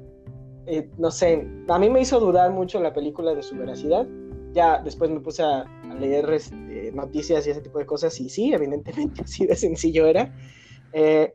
Eh, 0.68 0.90
no 0.98 1.10
sé, 1.12 1.48
a 1.68 1.80
mí 1.80 1.90
me 1.90 2.02
hizo 2.02 2.20
dudar 2.20 2.52
mucho 2.52 2.80
la 2.80 2.94
película 2.94 3.34
de 3.34 3.44
su 3.44 3.56
veracidad. 3.56 4.08
Ya 4.54 4.82
después 4.82 5.10
me 5.10 5.20
puse 5.20 5.44
a, 5.44 5.66
leer 6.00 6.32
este, 6.34 6.92
noticias 6.94 7.46
y 7.46 7.52
ese 7.52 7.62
tipo 7.62 7.78
de 7.78 7.86
cosas 7.86 8.20
y 8.20 8.30
sí, 8.30 8.54
evidentemente 8.54 9.22
así 9.24 9.46
de 9.46 9.56
sencillo 9.56 10.06
era. 10.08 10.34
Eh, 10.94 11.34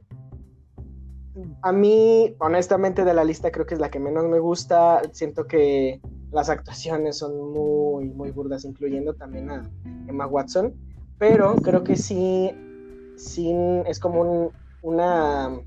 a 1.62 1.72
mí, 1.72 2.34
honestamente, 2.38 3.04
de 3.04 3.14
la 3.14 3.24
lista 3.24 3.50
creo 3.50 3.66
que 3.66 3.74
es 3.74 3.80
la 3.80 3.90
que 3.90 3.98
menos 3.98 4.24
me 4.26 4.38
gusta. 4.38 5.02
Siento 5.12 5.46
que 5.46 6.00
las 6.30 6.48
actuaciones 6.48 7.18
son 7.18 7.52
muy, 7.52 8.08
muy 8.08 8.30
burdas, 8.30 8.64
incluyendo 8.64 9.14
también 9.14 9.50
a 9.50 9.70
Emma 10.08 10.26
Watson. 10.26 10.74
Pero 11.18 11.56
creo 11.56 11.84
que 11.84 11.96
sí, 11.96 12.50
sí 13.16 13.52
es 13.86 13.98
como 13.98 14.52
una, 14.82 15.60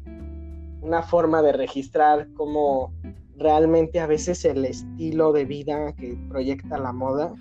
una 0.81 1.03
forma 1.03 1.41
de 1.41 1.53
registrar 1.53 2.27
cómo 2.35 2.93
realmente 3.39 3.99
a 3.99 4.07
veces 4.07 4.45
el 4.45 4.65
estilo 4.65 5.31
de 5.31 5.45
vida 5.45 5.93
que 5.93 6.17
proyecta 6.29 6.77
la 6.77 6.91
moda 6.91 7.33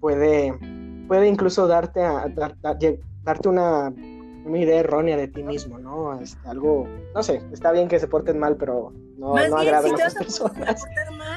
puede, 0.00 0.54
puede 1.08 1.28
incluso 1.28 1.66
darte, 1.66 2.02
a, 2.02 2.26
darte 3.22 3.48
una, 3.48 3.92
idea 4.46 4.80
errónea 4.80 5.16
de 5.16 5.28
ti 5.28 5.42
mismo, 5.42 5.78
¿no? 5.78 6.20
Es 6.20 6.32
este, 6.32 6.48
algo, 6.48 6.86
no 7.14 7.22
sé, 7.22 7.42
está 7.52 7.72
bien 7.72 7.88
que 7.88 7.98
se 7.98 8.08
porten 8.08 8.38
mal, 8.38 8.56
pero 8.56 8.92
no, 9.16 9.34
no 9.34 9.56
agrada 9.56 9.88
a 9.88 9.96
las 9.96 10.14
personas. 10.14 10.84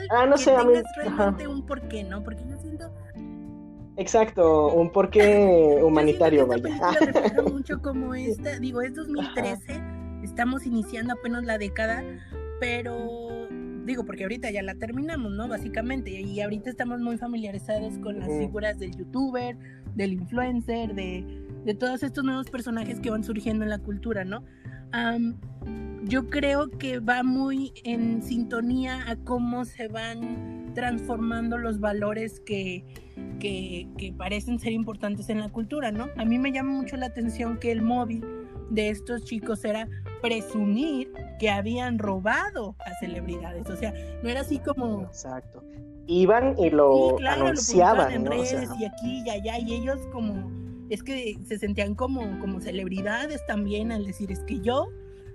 ah, 0.10 0.26
no 0.26 0.38
sé, 0.38 0.56
a 0.56 0.64
mí. 0.64 0.74
realmente 0.95 1.47
un 1.47 1.66
porqué, 1.66 2.04
¿no? 2.04 2.24
Porque 2.24 2.43
yo 2.49 2.58
siento. 2.58 2.91
Exacto, 3.97 4.74
un 4.74 4.89
porqué 4.91 5.80
humanitario, 5.84 6.47
vaya. 6.47 6.70
mucho 7.51 7.82
como 7.82 8.16
esta, 8.16 8.58
digo, 8.60 8.82
es 8.82 8.95
2013, 8.95 9.82
estamos 10.24 10.66
iniciando 10.66 11.14
apenas 11.14 11.43
la 11.43 11.58
década, 11.58 12.04
pero 12.60 13.43
digo, 13.86 14.05
porque 14.05 14.23
ahorita 14.23 14.51
ya 14.51 14.61
la 14.61 14.75
terminamos, 14.75 15.31
¿no? 15.31 15.47
Básicamente, 15.47 16.11
y 16.21 16.41
ahorita 16.41 16.69
estamos 16.69 16.99
muy 17.01 17.17
familiarizados 17.17 17.97
con 17.99 18.19
las 18.19 18.29
figuras 18.38 18.79
del 18.79 18.95
youtuber, 18.95 19.57
del 19.95 20.13
influencer, 20.13 20.93
de, 20.93 21.25
de, 21.65 21.73
todos 21.73 22.03
estos 22.03 22.23
nuevos 22.23 22.49
personajes 22.49 22.99
que 22.99 23.09
van 23.09 23.23
surgiendo 23.23 23.63
en 23.63 23.69
la 23.69 23.79
cultura, 23.79 24.23
¿no? 24.23 24.43
yo 26.03 26.29
creo 26.29 26.69
que 26.69 26.99
va 26.99 27.23
muy 27.23 27.73
en 27.84 28.21
sintonía 28.21 29.09
a 29.09 29.15
cómo 29.15 29.65
se 29.65 29.88
van 29.88 30.71
transformando 30.75 31.57
los 31.57 31.79
valores 31.79 32.39
que, 32.41 32.86
que, 33.39 33.88
que 33.97 34.13
parecen 34.13 34.59
ser 34.59 34.73
importantes 34.73 35.29
en 35.29 35.39
la 35.39 35.49
cultura, 35.49 35.91
¿no? 35.91 36.09
A 36.15 36.25
mí 36.25 36.38
me 36.38 36.51
llama 36.51 36.73
mucho 36.73 36.95
la 36.97 37.07
atención 37.07 37.57
que 37.57 37.71
el 37.71 37.81
móvil 37.81 38.23
de 38.69 38.89
estos 38.89 39.23
chicos 39.23 39.65
era 39.65 39.88
presumir 40.24 41.11
que 41.38 41.49
habían 41.49 41.99
robado 41.99 42.78
a 42.80 42.97
celebridades. 43.01 43.69
O 43.69 43.76
sea, 43.76 43.93
no 44.24 44.30
era 44.30 44.39
así 44.39 44.57
como. 44.57 45.01
Exacto. 45.01 45.61
Iban 46.07 46.55
y 46.57 46.69
lo 46.69 47.17
anunciaban. 47.28 48.13
en 48.13 48.26
redes 48.26 48.69
y 48.80 48.86
aquí 48.86 49.24
y 49.26 49.30
allá, 49.30 49.59
y 49.59 49.74
ellos 49.74 49.99
como. 50.13 50.49
Es 50.89 51.03
que 51.03 51.38
se 51.45 51.59
sentían 51.59 51.95
como, 51.95 52.39
como 52.39 52.61
celebridades 52.61 53.45
también 53.45 53.91
al 53.91 54.05
decir, 54.05 54.32
es 54.32 54.39
que 54.39 54.59
yo 54.61 54.88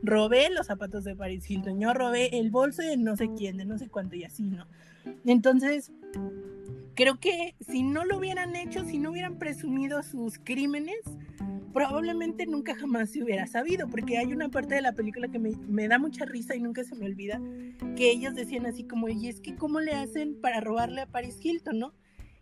robé 0.03 0.49
los 0.51 0.66
zapatos 0.66 1.05
de 1.05 1.14
Paris 1.14 1.51
Hilton, 1.51 1.80
yo 1.80 1.93
robé 1.93 2.39
el 2.39 2.51
bolso 2.51 2.82
de 2.82 2.97
no 2.97 3.16
sé 3.16 3.30
quién, 3.36 3.57
de 3.57 3.64
no 3.64 3.76
sé 3.78 3.89
cuánto 3.89 4.14
y 4.14 4.24
así, 4.24 4.45
¿no? 4.45 4.66
Entonces, 5.26 5.91
creo 6.95 7.18
que 7.18 7.57
si 7.61 7.82
no 7.82 8.05
lo 8.05 8.18
hubieran 8.18 8.57
hecho, 8.57 8.84
si 8.84 8.99
no 8.99 9.11
hubieran 9.11 9.39
presumido 9.39 10.03
sus 10.03 10.39
crímenes, 10.39 11.01
probablemente 11.73 12.47
nunca 12.47 12.75
jamás 12.75 13.11
se 13.11 13.23
hubiera 13.23 13.47
sabido, 13.47 13.89
porque 13.89 14.19
hay 14.19 14.33
una 14.33 14.49
parte 14.49 14.75
de 14.75 14.83
la 14.83 14.93
película 14.93 15.29
que 15.29 15.39
me, 15.39 15.89
da 15.89 15.99
mucha 15.99 16.25
risa 16.25 16.55
y 16.55 16.61
nunca 16.61 16.85
se 16.85 16.95
me 16.95 17.07
olvida, 17.07 17.41
que 17.97 18.11
ellos 18.11 18.35
decían 18.35 18.66
así 18.66 18.85
como, 18.85 19.09
y 19.09 19.29
es 19.29 19.41
que 19.41 19.55
cómo 19.55 19.81
le 19.81 19.93
hacen 19.93 20.41
para 20.41 20.61
robarle 20.61 21.03
a 21.03 21.07
Paris 21.07 21.39
Hilton, 21.43 21.79
¿no? 21.79 21.95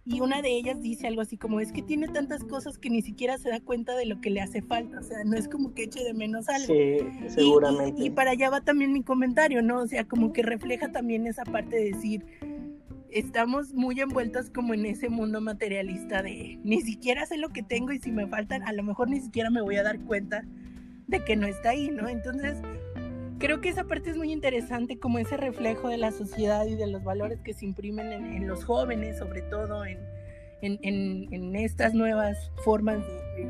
Y 0.08 0.20
una 0.20 0.40
de 0.40 0.56
ellas 0.56 0.80
dice 0.80 1.08
algo 1.08 1.20
así 1.20 1.36
como, 1.36 1.58
es 1.58 1.72
que 1.72 1.82
tiene 1.82 2.06
tantas 2.06 2.44
cosas 2.44 2.78
que 2.78 2.90
ni 2.90 3.02
siquiera 3.02 3.38
se 3.38 3.50
da 3.50 3.58
cuenta 3.58 3.96
de 3.96 4.06
lo 4.06 4.20
que 4.20 4.30
le 4.30 4.40
hace 4.40 4.62
falta, 4.62 5.00
o 5.00 5.02
sea, 5.02 5.24
no 5.24 5.36
es 5.36 5.48
como 5.48 5.74
que 5.74 5.84
eche 5.84 6.04
de 6.04 6.14
menos 6.14 6.48
algo. 6.48 6.66
Sí, 6.66 6.98
seguramente. 7.28 8.04
y 8.04 8.10
para 8.10 8.30
allá 8.30 8.50
va 8.50 8.60
también 8.60 8.92
mi 8.92 9.02
comentario, 9.02 9.62
¿no? 9.62 9.80
O 9.80 9.86
sea, 9.88 10.04
como 10.04 10.32
que 10.32 10.42
refleja 10.42 10.92
también 10.92 11.26
esa 11.26 11.44
parte 11.44 11.74
de 11.76 11.92
decir, 11.92 12.24
estamos 13.10 13.72
muy 13.74 14.00
envueltos 14.00 14.50
como 14.50 14.74
en 14.74 14.86
ese 14.86 15.08
mundo 15.08 15.40
materialista 15.40 16.22
de 16.22 16.58
ni 16.64 16.80
siquiera 16.82 17.26
sé 17.26 17.38
lo 17.38 17.50
que 17.50 17.62
tengo 17.62 17.92
y 17.92 17.98
si 17.98 18.12
me 18.12 18.26
faltan, 18.26 18.62
a 18.62 18.72
lo 18.72 18.82
mejor 18.82 19.08
ni 19.08 19.20
siquiera 19.20 19.50
me 19.50 19.62
voy 19.62 19.76
a 19.76 19.82
dar 19.82 19.98
cuenta 20.00 20.44
de 21.06 21.24
que 21.24 21.36
no 21.36 21.46
está 21.46 21.70
ahí, 21.70 21.90
¿no? 21.90 22.08
Entonces, 22.08 22.58
creo 23.38 23.60
que 23.60 23.68
esa 23.68 23.84
parte 23.84 24.10
es 24.10 24.16
muy 24.16 24.32
interesante, 24.32 24.98
como 24.98 25.18
ese 25.18 25.36
reflejo 25.36 25.88
de 25.88 25.98
la 25.98 26.10
sociedad 26.10 26.66
y 26.66 26.74
de 26.74 26.86
los 26.86 27.04
valores 27.04 27.40
que 27.40 27.52
se 27.52 27.64
imprimen 27.64 28.12
en, 28.12 28.46
los 28.46 28.64
jóvenes, 28.64 29.18
sobre 29.18 29.42
todo 29.42 29.84
en, 29.84 29.98
en, 30.62 31.56
estas 31.56 31.94
nuevas 31.94 32.50
formas 32.64 32.98
de 33.36 33.46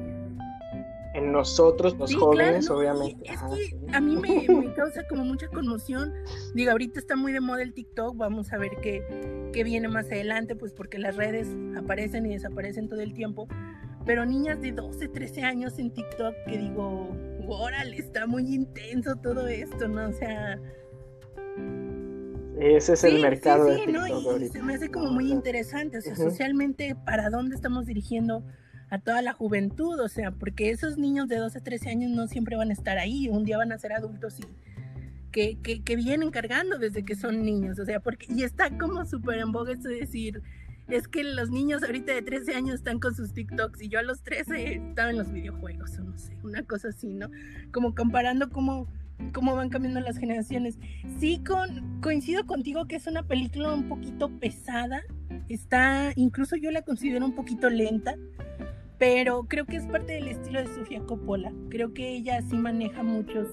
en 1.16 1.32
nosotros, 1.32 1.96
los 1.98 2.14
jóvenes, 2.14 2.68
obviamente. 2.68 3.32
Es 3.32 3.40
que 3.40 3.76
a 3.92 4.00
mí 4.00 4.16
me, 4.16 4.74
causa 4.74 5.02
como 5.08 5.24
mucha 5.24 5.48
conmoción. 5.48 6.12
Digo, 6.54 6.72
ahorita 6.72 7.00
está 7.00 7.16
muy 7.16 7.32
de 7.32 7.40
moda 7.40 7.62
el 7.62 7.72
TikTok, 7.72 8.16
vamos 8.16 8.52
a 8.52 8.58
ver 8.58 8.72
qué, 8.82 9.50
qué 9.52 9.64
viene 9.64 9.88
más 9.88 10.06
adelante, 10.06 10.56
pues 10.56 10.72
porque 10.72 10.98
las 10.98 11.16
redes 11.16 11.48
aparecen 11.76 12.26
y 12.26 12.34
desaparecen 12.34 12.88
todo 12.88 13.00
el 13.00 13.14
tiempo. 13.14 13.48
Pero 14.04 14.26
niñas 14.26 14.60
de 14.60 14.72
12, 14.72 15.08
13 15.08 15.42
años 15.42 15.78
en 15.78 15.90
TikTok 15.90 16.34
que 16.46 16.58
digo, 16.58 17.08
órale, 17.48 17.96
está 17.96 18.26
muy 18.26 18.54
intenso 18.54 19.16
todo 19.16 19.48
esto, 19.48 19.88
¿no? 19.88 20.10
O 20.10 20.12
sea... 20.12 20.60
Ese 22.60 22.92
es 22.92 23.04
el 23.04 23.20
mercado 23.20 23.66
de 23.66 23.76
TikTok 23.78 24.52
se 24.52 24.62
me 24.62 24.74
hace 24.74 24.90
como 24.90 25.10
muy 25.10 25.30
interesante, 25.30 25.98
o 25.98 26.00
sea, 26.00 26.14
socialmente, 26.14 26.94
¿para 27.04 27.28
dónde 27.30 27.54
estamos 27.54 27.86
dirigiendo 27.86 28.42
a 28.90 28.98
toda 28.98 29.22
la 29.22 29.32
juventud, 29.32 29.98
o 30.00 30.08
sea, 30.08 30.30
porque 30.30 30.70
esos 30.70 30.96
niños 30.96 31.28
de 31.28 31.36
12, 31.36 31.60
13 31.60 31.90
años 31.90 32.10
no 32.10 32.28
siempre 32.28 32.56
van 32.56 32.70
a 32.70 32.72
estar 32.72 32.98
ahí, 32.98 33.28
un 33.28 33.44
día 33.44 33.58
van 33.58 33.72
a 33.72 33.78
ser 33.78 33.92
adultos 33.92 34.38
y 34.40 34.44
que, 35.32 35.58
que, 35.82 35.96
vienen 35.96 36.30
cargando 36.30 36.78
desde 36.78 37.04
que 37.04 37.14
son 37.14 37.44
niños, 37.44 37.78
o 37.78 37.84
sea, 37.84 38.00
porque 38.00 38.26
y 38.28 38.42
está 38.42 38.70
como 38.78 39.04
súper 39.04 39.38
en 39.38 39.52
boga 39.52 39.72
esto 39.72 39.88
de 39.88 39.96
decir, 39.96 40.42
es 40.88 41.08
que 41.08 41.24
los 41.24 41.50
niños 41.50 41.82
ahorita 41.82 42.14
de 42.14 42.22
13 42.22 42.54
años 42.54 42.76
están 42.76 43.00
con 43.00 43.14
sus 43.14 43.34
TikToks 43.34 43.82
y 43.82 43.88
yo 43.88 43.98
a 43.98 44.02
los 44.02 44.22
13 44.22 44.76
estaba 44.88 45.10
en 45.10 45.18
los 45.18 45.32
videojuegos 45.32 45.98
o 45.98 46.04
no 46.04 46.16
sé, 46.16 46.36
una 46.42 46.62
cosa 46.62 46.88
así, 46.88 47.12
¿no? 47.12 47.28
Como 47.72 47.94
comparando 47.94 48.48
cómo, 48.48 48.88
cómo 49.32 49.54
van 49.56 49.68
cambiando 49.68 50.00
las 50.00 50.16
generaciones. 50.16 50.78
Sí, 51.18 51.42
coincido 52.00 52.46
contigo 52.46 52.86
que 52.86 52.96
es 52.96 53.06
una 53.06 53.24
película 53.24 53.74
un 53.74 53.88
poquito 53.88 54.30
pesada, 54.38 55.02
está, 55.48 56.12
incluso 56.14 56.56
yo 56.56 56.70
la 56.70 56.82
considero 56.82 57.26
un 57.26 57.34
poquito 57.34 57.68
lenta, 57.68 58.14
pero 58.98 59.44
creo 59.44 59.66
que 59.66 59.76
es 59.76 59.86
parte 59.86 60.14
del 60.14 60.28
estilo 60.28 60.60
de 60.60 60.68
Sofía 60.68 61.00
Coppola. 61.00 61.52
Creo 61.68 61.92
que 61.92 62.08
ella 62.08 62.40
sí 62.42 62.56
maneja 62.56 63.02
mucho 63.02 63.46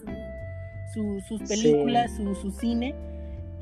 sus 0.94 1.42
películas, 1.48 2.16
su, 2.16 2.36
su 2.36 2.52
cine 2.52 2.96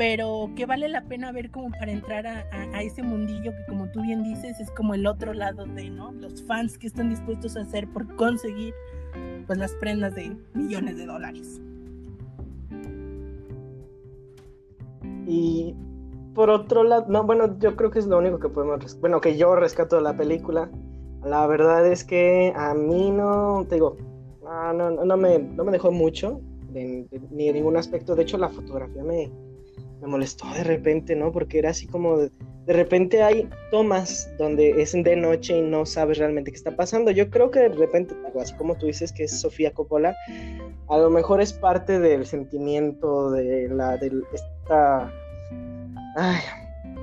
pero 0.01 0.49
que 0.55 0.65
vale 0.65 0.89
la 0.89 1.03
pena 1.03 1.31
ver 1.31 1.51
como 1.51 1.69
para 1.69 1.91
entrar 1.91 2.25
a, 2.25 2.81
ese 2.81 3.03
mundillo 3.03 3.51
que 3.51 3.65
como 3.67 3.87
tú 3.91 4.01
bien 4.01 4.23
dices 4.23 4.59
es 4.59 4.71
como 4.71 4.95
el 4.95 5.05
otro 5.05 5.31
lado 5.31 5.67
de, 5.67 5.91
¿no? 5.91 6.11
Los 6.13 6.41
fans 6.43 6.77
que 6.79 6.87
están 6.87 7.09
dispuestos 7.09 7.55
a 7.55 7.61
hacer 7.61 7.87
por 7.87 8.15
conseguir 8.15 8.73
pues 9.45 9.59
las 9.59 9.73
prendas 9.73 10.15
de 10.15 10.35
millones 10.55 10.97
de 10.97 11.05
dólares. 11.05 11.61
Y 15.27 15.75
por 16.33 16.49
otro 16.49 16.83
lado, 16.83 17.05
no, 17.07 17.23
bueno, 17.23 17.59
yo 17.59 17.75
creo 17.75 17.91
que 17.91 17.99
es 17.99 18.07
lo 18.07 18.17
único 18.17 18.39
que 18.39 18.49
podemos, 18.49 18.99
bueno, 19.01 19.21
que 19.21 19.37
yo 19.37 19.55
rescato 19.55 19.97
de 19.97 20.01
la 20.01 20.17
película. 20.17 20.71
La 21.23 21.45
verdad 21.47 21.85
es 21.85 22.03
que 22.03 22.53
a 22.55 22.73
mí 22.73 23.11
no, 23.11 23.65
te 23.69 23.75
digo, 23.75 23.97
no, 24.43 24.73
no, 24.73 25.05
no, 25.05 25.17
me, 25.17 25.39
no 25.39 25.63
me 25.63 25.71
dejó 25.71 25.91
mucho, 25.91 26.41
ni 26.71 27.07
en 27.47 27.53
ningún 27.53 27.77
aspecto. 27.77 28.15
De 28.15 28.23
hecho, 28.23 28.37
la 28.37 28.49
fotografía 28.49 29.03
me, 29.03 29.31
me 30.01 30.07
molestó 30.07 30.51
de 30.53 30.63
repente, 30.63 31.15
¿no? 31.15 31.31
Porque 31.31 31.59
era 31.59 31.69
así 31.69 31.87
como 31.87 32.17
de, 32.17 32.31
repente 32.67 33.21
hay 33.21 33.49
tomas 33.69 34.29
donde 34.37 34.81
es 34.81 34.93
de 34.93 35.15
noche 35.15 35.57
y 35.57 35.61
no 35.61 35.85
sabes 35.85 36.17
realmente 36.17 36.51
qué 36.51 36.57
está 36.57 36.75
pasando. 36.75 37.11
Yo 37.11 37.29
creo 37.29 37.51
que 37.51 37.59
de 37.59 37.69
repente, 37.69 38.15
así 38.39 38.53
como 38.55 38.75
tú 38.75 38.87
dices 38.87 39.11
que 39.11 39.25
es 39.25 39.39
Sofía 39.39 39.73
Coppola, 39.73 40.15
a 40.87 40.97
lo 40.97 41.09
mejor 41.09 41.41
es 41.41 41.53
parte 41.53 41.99
del 41.99 42.25
sentimiento 42.25 43.31
de 43.31 43.67
la 43.69 43.97
de 43.97 44.23
esta 44.33 45.11
ay, 46.15 46.41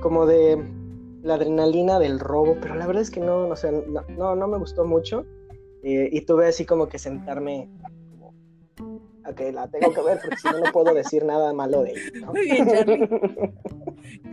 como 0.01 0.25
de 0.25 0.57
la 1.21 1.35
adrenalina 1.35 1.99
del 1.99 2.19
robo, 2.19 2.57
pero 2.61 2.75
la 2.75 2.87
verdad 2.87 3.01
es 3.01 3.11
que 3.11 3.19
no, 3.19 3.47
no, 3.47 3.55
sé, 3.55 3.71
no, 4.17 4.35
no, 4.35 4.47
me 4.47 4.57
gustó 4.57 4.85
mucho. 4.85 5.25
Eh, 5.83 6.09
y 6.11 6.21
tuve 6.21 6.47
así 6.47 6.65
como 6.65 6.89
que 6.89 6.99
sentarme 6.99 7.69
Ok, 9.29 9.41
la 9.53 9.67
tengo 9.67 9.93
que 9.93 10.01
ver 10.01 10.19
porque 10.21 10.37
si 10.37 10.47
no, 10.49 10.59
no 10.59 10.71
puedo 10.71 10.93
decir 10.93 11.23
nada 11.23 11.53
malo 11.53 11.83
de 11.83 11.91
ella. 11.91 12.01
¿no? 12.21 12.31
Muy 12.33 12.45
bien, 12.45 12.67
Charlie. 12.67 13.07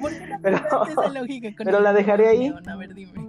¿Por 0.00 0.10
qué 0.10 0.26
no 0.26 0.38
pero, 0.42 0.56
esa 0.56 1.08
lógica 1.08 1.54
con 1.56 1.66
pero 1.66 1.80
la 1.80 1.92
dejaré 1.92 2.28
ahí. 2.28 2.54
A 2.66 2.76
ver, 2.76 2.94
dime. 2.94 3.26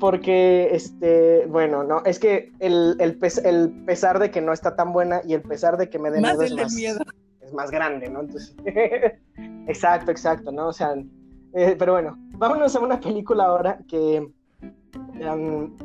Porque, 0.00 0.70
este, 0.72 1.46
bueno, 1.46 1.84
no, 1.84 2.02
es 2.04 2.18
que 2.18 2.50
el, 2.58 2.96
el, 2.98 3.16
el, 3.44 3.84
pesar 3.84 4.18
de 4.18 4.32
que 4.32 4.40
no 4.40 4.52
está 4.52 4.74
tan 4.74 4.92
buena 4.92 5.20
y 5.24 5.34
el 5.34 5.42
pesar 5.42 5.76
de 5.76 5.88
que 5.88 6.00
me 6.00 6.10
dé 6.10 6.20
miedo, 6.20 6.42
es 6.42 6.52
más, 6.52 6.74
miedo 6.74 6.98
es 7.40 7.52
más 7.52 7.70
grande, 7.70 8.10
¿no? 8.10 8.22
Entonces, 8.22 8.56
exacto, 9.66 10.10
exacto, 10.10 10.52
¿no? 10.52 10.68
O 10.68 10.72
sea, 10.72 10.94
eh, 11.54 11.76
pero 11.78 11.92
bueno, 11.92 12.16
vámonos 12.36 12.74
a 12.74 12.80
una 12.80 12.98
película 12.98 13.44
ahora 13.44 13.78
que 13.86 14.26
um, 15.30 15.76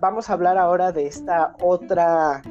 vamos 0.00 0.28
a 0.28 0.32
hablar 0.32 0.58
ahora 0.58 0.92
de 0.92 1.06
esta 1.06 1.54
otra, 1.60 2.42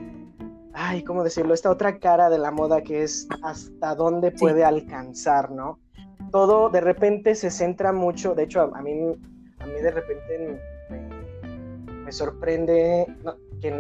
ay, 0.74 1.04
¿cómo 1.04 1.24
decirlo? 1.24 1.54
Esta 1.54 1.70
otra 1.70 2.00
cara 2.00 2.30
de 2.30 2.38
la 2.38 2.52
moda 2.52 2.82
que 2.82 3.04
es 3.04 3.28
hasta 3.44 3.96
dónde 3.96 4.32
puede 4.32 4.64
alcanzar, 4.64 5.52
¿no? 5.52 5.80
Todo 6.32 6.70
de 6.70 6.82
repente 6.82 7.36
se 7.36 7.50
centra 7.52 7.94
mucho, 7.94 8.36
de 8.36 8.44
hecho 8.44 8.62
a, 8.62 8.82
mí, 8.82 8.92
a 9.60 9.66
mí 9.66 9.82
de 9.82 9.92
repente 9.92 10.60
me, 12.04 12.12
sorprende 12.12 13.08
que 13.62 13.72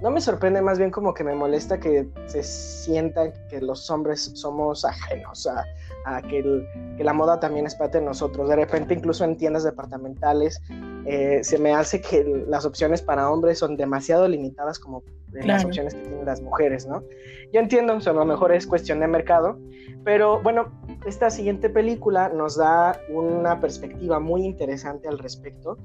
no 0.00 0.10
me 0.10 0.20
sorprende, 0.20 0.62
más 0.62 0.78
bien 0.78 0.90
como 0.90 1.12
que 1.12 1.24
me 1.24 1.34
molesta 1.34 1.78
que 1.78 2.08
se 2.26 2.42
sienta 2.42 3.32
que 3.48 3.60
los 3.60 3.90
hombres 3.90 4.32
somos 4.34 4.84
ajenos 4.84 5.46
a, 5.46 5.64
a 6.06 6.22
que, 6.22 6.64
que, 6.96 7.04
la 7.04 7.12
moda 7.12 7.38
también 7.38 7.66
es 7.66 7.74
parte 7.74 7.98
de 7.98 8.04
nosotros. 8.04 8.48
De 8.48 8.56
repente, 8.56 8.94
incluso 8.94 9.24
en 9.24 9.36
tiendas 9.36 9.64
departamentales, 9.64 10.62
eh, 11.04 11.40
se 11.42 11.58
me 11.58 11.74
hace 11.74 12.00
que 12.00 12.44
las 12.46 12.64
opciones 12.64 13.02
para 13.02 13.30
hombres 13.30 13.58
son 13.58 13.76
demasiado 13.76 14.26
limitadas 14.26 14.78
como 14.78 15.02
las 15.32 15.64
opciones 15.64 15.94
que 15.94 16.00
tienen 16.00 16.24
las 16.24 16.40
mujeres, 16.40 16.86
¿no? 16.86 17.04
Yo 17.52 17.60
entiendo, 17.60 17.94
o 17.94 18.00
sea, 18.00 18.12
a 18.12 18.16
lo 18.16 18.24
mejor 18.24 18.52
es 18.52 18.66
cuestión 18.66 19.00
de 19.00 19.06
mercado, 19.06 19.58
pero 20.04 20.40
bueno, 20.42 20.72
esta 21.06 21.30
siguiente 21.30 21.70
película 21.70 22.28
nos 22.28 22.56
da 22.56 23.00
una 23.08 23.60
perspectiva 23.60 24.18
muy 24.18 24.44
interesante 24.44 25.08
al 25.08 25.18
respecto. 25.18 25.78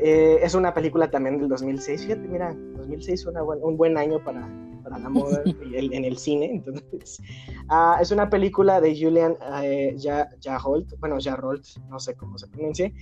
Eh, 0.00 0.38
es 0.42 0.54
una 0.54 0.72
película 0.72 1.10
también 1.10 1.38
del 1.38 1.48
2006, 1.48 2.02
fíjate, 2.02 2.28
mira, 2.28 2.54
2006 2.76 3.24
fue 3.24 3.32
un 3.62 3.76
buen 3.76 3.98
año 3.98 4.22
para, 4.22 4.48
para 4.84 4.98
la 4.98 5.08
moda 5.08 5.42
en 5.72 6.04
el 6.04 6.16
cine, 6.16 6.50
entonces, 6.52 7.20
uh, 7.68 8.00
es 8.00 8.12
una 8.12 8.30
película 8.30 8.80
de 8.80 8.96
Julian 8.96 9.36
eh, 9.62 9.96
Jaholt, 10.40 10.94
bueno, 11.00 11.18
Jaholt, 11.20 11.64
no 11.88 11.98
sé 11.98 12.14
cómo 12.14 12.38
se 12.38 12.46
pronuncia, 12.46 12.92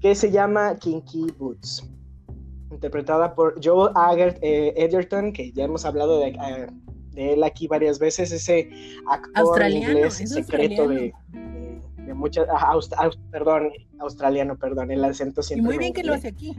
que 0.00 0.14
se 0.14 0.30
llama 0.30 0.76
Kinky 0.76 1.28
Boots, 1.38 1.90
interpretada 2.70 3.34
por 3.34 3.54
Joel 3.64 3.92
Agert, 3.94 4.38
eh, 4.42 4.74
Edgerton, 4.76 5.32
que 5.32 5.50
ya 5.52 5.64
hemos 5.64 5.84
hablado 5.84 6.20
de, 6.20 6.28
eh, 6.28 6.66
de, 7.12 7.32
él 7.32 7.42
aquí 7.42 7.66
varias 7.68 7.98
veces, 7.98 8.30
ese 8.32 8.68
actor 9.08 9.62
inglés 9.70 10.14
secreto 10.26 10.88
de, 10.88 11.12
de, 12.06 12.14
muchas, 12.14 12.46
perdón, 13.30 13.70
australiano, 13.98 14.56
perdón, 14.56 14.90
el 14.90 15.04
acento 15.04 15.42
siempre. 15.42 15.62
Y 15.62 15.66
muy 15.66 15.78
bien 15.78 15.92
que 15.92 16.04
lo 16.04 16.14
hace 16.14 16.28
aquí. 16.28 16.56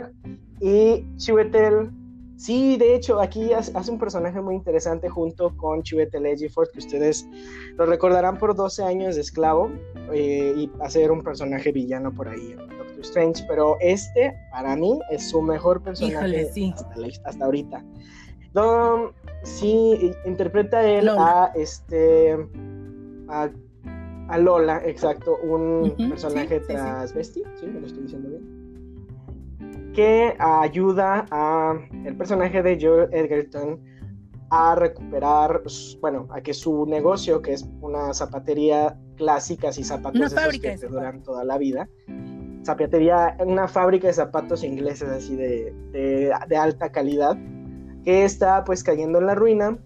y 0.60 1.04
Chiwetel 1.16 1.90
Sí, 2.42 2.76
de 2.76 2.96
hecho, 2.96 3.20
aquí 3.20 3.52
hace 3.52 3.88
un 3.88 4.00
personaje 4.00 4.40
muy 4.40 4.56
interesante 4.56 5.08
junto 5.08 5.56
con 5.56 5.84
Chiwetel 5.84 6.26
Ejiofor, 6.26 6.68
que 6.72 6.80
ustedes 6.80 7.24
lo 7.76 7.86
recordarán 7.86 8.36
por 8.36 8.56
12 8.56 8.82
años 8.82 9.14
de 9.14 9.20
esclavo 9.20 9.70
eh, 10.12 10.52
y 10.56 10.70
hacer 10.80 11.12
un 11.12 11.22
personaje 11.22 11.70
villano 11.70 12.12
por 12.12 12.28
ahí 12.28 12.50
en 12.50 12.56
Doctor 12.56 13.00
Strange, 13.02 13.44
pero 13.46 13.76
este, 13.78 14.34
para 14.50 14.74
mí, 14.74 14.98
es 15.08 15.30
su 15.30 15.40
mejor 15.40 15.84
personaje 15.84 16.50
hasta, 17.24 17.44
ahorita. 17.44 17.84
sí, 19.44 20.12
interpreta 20.24 20.84
él 20.84 21.10
a 21.10 21.52
este... 21.54 22.36
A, 23.28 23.50
Lola, 24.38 24.82
exacto, 24.84 25.38
un 25.42 25.94
personaje 26.08 26.60
transvesti, 26.60 27.42
sí, 27.54 27.66
me 27.66 27.80
lo 27.80 27.86
estoy 27.86 28.02
diciendo 28.04 28.28
bien. 28.30 29.92
Que 29.92 30.34
ayuda 30.38 31.26
a 31.30 31.74
el 32.04 32.16
personaje 32.16 32.62
de 32.62 32.78
Joel 32.80 33.08
Edgerton 33.12 33.80
a 34.50 34.74
recuperar, 34.74 35.62
bueno, 36.00 36.28
a 36.30 36.40
que 36.40 36.52
su 36.52 36.86
negocio, 36.86 37.40
que 37.40 37.54
es 37.54 37.66
una 37.80 38.12
zapatería 38.12 38.98
clásica 39.16 39.70
y 39.76 39.84
zapatos 39.84 40.34
que 40.60 40.76
duran 40.76 41.22
toda 41.22 41.42
la 41.44 41.56
vida, 41.56 41.88
zapatería, 42.64 43.36
una 43.40 43.68
fábrica 43.68 44.08
de 44.08 44.12
zapatos 44.12 44.62
ingleses 44.62 45.08
así 45.08 45.36
de, 45.36 45.74
de, 45.92 46.56
alta 46.56 46.92
calidad, 46.92 47.36
que 48.04 48.24
está 48.24 48.64
pues 48.64 48.84
cayendo 48.84 49.18
en 49.18 49.26
la 49.26 49.34
ruina. 49.34 49.78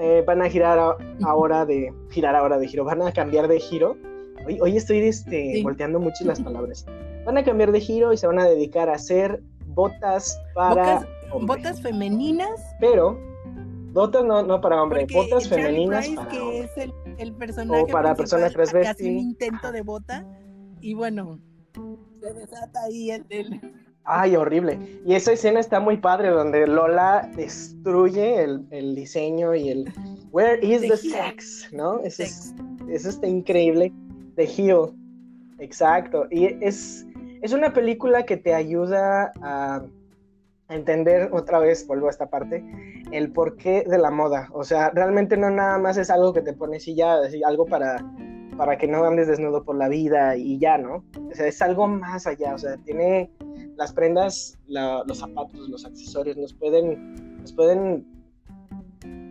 Eh, 0.00 0.22
van 0.26 0.42
a 0.42 0.48
girar 0.48 0.96
ahora 1.24 1.66
de 1.66 1.92
girar 2.10 2.36
ahora 2.36 2.58
de 2.58 2.68
giro, 2.68 2.84
van 2.84 3.02
a 3.02 3.12
cambiar 3.12 3.48
de 3.48 3.58
giro. 3.58 3.96
Hoy, 4.46 4.58
hoy 4.60 4.76
estoy 4.76 4.98
este, 5.00 5.60
volteando 5.62 5.98
mucho 5.98 6.24
las 6.24 6.40
palabras 6.48 6.86
van 7.28 7.36
a 7.36 7.44
cambiar 7.44 7.72
de 7.72 7.80
giro 7.80 8.14
y 8.14 8.16
se 8.16 8.26
van 8.26 8.38
a 8.38 8.46
dedicar 8.46 8.88
a 8.88 8.94
hacer 8.94 9.42
botas 9.66 10.40
para 10.54 11.06
botas 11.42 11.82
femeninas. 11.82 12.58
Pero 12.80 13.18
botas 13.92 14.24
no, 14.24 14.42
no 14.42 14.62
para 14.62 14.82
hombres, 14.82 15.12
botas 15.12 15.46
femeninas 15.46 16.08
para 16.08 16.30
que 16.30 16.60
es 16.60 16.70
el, 17.18 17.32
personaje 17.34 17.82
o 17.82 17.86
para 17.86 18.14
personas 18.14 18.54
transvestis. 18.54 19.06
un 19.06 19.18
intento 19.18 19.70
de 19.72 19.82
bota 19.82 20.26
y 20.80 20.94
bueno, 20.94 21.38
se 22.18 22.32
desata 22.32 22.84
ahí 22.84 23.10
el, 23.10 23.60
Ay, 24.10 24.36
horrible. 24.36 24.78
Y 25.04 25.14
esa 25.14 25.32
escena 25.32 25.60
está 25.60 25.80
muy 25.80 25.98
padre, 25.98 26.30
donde 26.30 26.66
Lola 26.66 27.30
destruye 27.36 28.42
el, 28.42 28.94
diseño 28.94 29.54
y 29.54 29.68
el 29.68 29.92
Where 30.32 30.64
is 30.66 30.80
the, 30.80 30.96
sex? 30.96 31.68
¿No? 31.72 32.00
Eso, 32.00 32.22
eso 32.88 33.08
está 33.10 33.26
increíble. 33.26 33.92
The 34.36 34.44
Heel. 34.44 34.94
Exacto. 35.58 36.26
Y 36.30 36.46
es, 36.64 37.06
es 37.42 37.52
una 37.52 37.74
película 37.74 38.24
que 38.24 38.38
te 38.38 38.54
ayuda 38.54 39.32
a 39.42 39.84
entender 40.70 41.28
otra 41.32 41.58
vez, 41.58 41.86
vuelvo 41.86 42.06
a 42.06 42.10
esta 42.10 42.30
parte, 42.30 42.64
el 43.12 43.30
porqué 43.30 43.84
de 43.86 43.98
la 43.98 44.10
moda. 44.10 44.48
O 44.52 44.64
sea, 44.64 44.90
realmente 44.90 45.36
no 45.36 45.50
nada 45.50 45.78
más 45.78 45.98
es 45.98 46.08
algo 46.08 46.32
que 46.32 46.40
te 46.40 46.54
pones 46.54 46.88
y 46.88 46.94
ya, 46.94 47.18
algo 47.44 47.66
para, 47.66 48.02
para 48.56 48.78
que 48.78 48.88
no 48.88 49.04
andes 49.04 49.28
desnudo 49.28 49.64
por 49.64 49.76
la 49.76 49.88
vida 49.88 50.34
y 50.36 50.58
ya, 50.58 50.78
¿no? 50.78 51.04
O 51.30 51.34
sea, 51.34 51.46
es 51.46 51.60
algo 51.60 51.88
más 51.88 52.26
allá. 52.26 52.54
O 52.54 52.58
sea, 52.58 52.78
tiene 52.78 53.30
las 53.78 53.92
prendas, 53.92 54.58
los 54.66 55.18
zapatos, 55.18 55.68
los 55.68 55.84
accesorios, 55.84 56.36
nos 56.36 56.52
pueden, 56.52 57.38
nos 57.40 57.52
pueden 57.52 58.04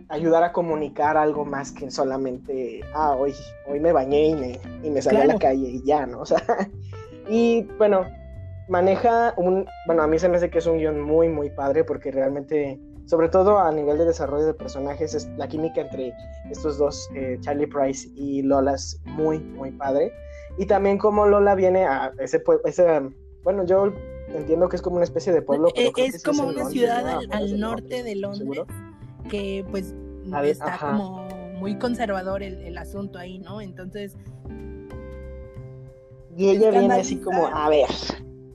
ayudar 0.08 0.42
a 0.42 0.52
comunicar 0.52 1.18
algo 1.18 1.44
más 1.44 1.70
que 1.70 1.90
solamente, 1.90 2.80
ah, 2.94 3.14
hoy, 3.14 3.34
hoy 3.66 3.78
me 3.78 3.92
bañé 3.92 4.28
y 4.28 4.34
me, 4.34 4.60
y 4.82 4.90
me 4.90 5.02
salí 5.02 5.18
a 5.18 5.26
la 5.26 5.38
calle 5.38 5.68
y 5.68 5.84
ya, 5.84 6.06
¿no? 6.06 6.20
O 6.20 6.26
sea, 6.26 6.42
y 7.28 7.64
bueno, 7.76 8.06
maneja 8.68 9.34
un, 9.36 9.66
bueno, 9.86 10.02
a 10.02 10.06
mí 10.06 10.18
se 10.18 10.30
me 10.30 10.38
hace 10.38 10.48
que 10.48 10.58
es 10.58 10.66
un 10.66 10.78
guion 10.78 10.98
muy, 10.98 11.28
muy 11.28 11.50
padre 11.50 11.84
porque 11.84 12.10
realmente, 12.10 12.80
sobre 13.04 13.28
todo 13.28 13.58
a 13.58 13.70
nivel 13.70 13.98
de 13.98 14.06
desarrollo 14.06 14.46
de 14.46 14.54
personajes, 14.54 15.12
es, 15.12 15.28
la 15.36 15.46
química 15.46 15.82
entre 15.82 16.14
estos 16.50 16.78
dos, 16.78 17.06
eh, 17.14 17.36
Charlie 17.42 17.66
Price 17.66 18.08
y 18.14 18.40
Lola, 18.40 18.76
es 18.76 18.98
muy, 19.04 19.40
muy 19.40 19.72
padre. 19.72 20.10
Y 20.56 20.64
también 20.64 20.96
como 20.96 21.26
Lola 21.26 21.54
viene 21.54 21.84
a 21.84 22.12
ese, 22.18 22.42
ese 22.64 23.02
bueno, 23.42 23.64
yo 23.64 23.92
entiendo 24.34 24.68
que 24.68 24.76
es 24.76 24.82
como 24.82 24.96
una 24.96 25.04
especie 25.04 25.32
de 25.32 25.42
pueblo. 25.42 25.68
Pero 25.74 25.90
es, 25.96 26.16
es 26.16 26.22
como 26.22 26.46
una 26.46 26.64
ciudad 26.66 27.20
al, 27.30 27.60
norte 27.60 28.02
de 28.02 28.16
Londres, 28.16 28.62
que 29.30 29.64
pues 29.70 29.94
está 30.44 30.78
como 30.78 31.26
muy 31.58 31.78
conservador 31.78 32.42
el, 32.42 32.60
el 32.62 32.78
asunto 32.78 33.18
ahí, 33.18 33.38
¿no? 33.38 33.60
Entonces... 33.60 34.16
Y 36.36 36.50
ella 36.50 36.70
viene 36.70 36.94
así 36.94 37.16
como, 37.16 37.48
a 37.48 37.68
ver, 37.68 37.88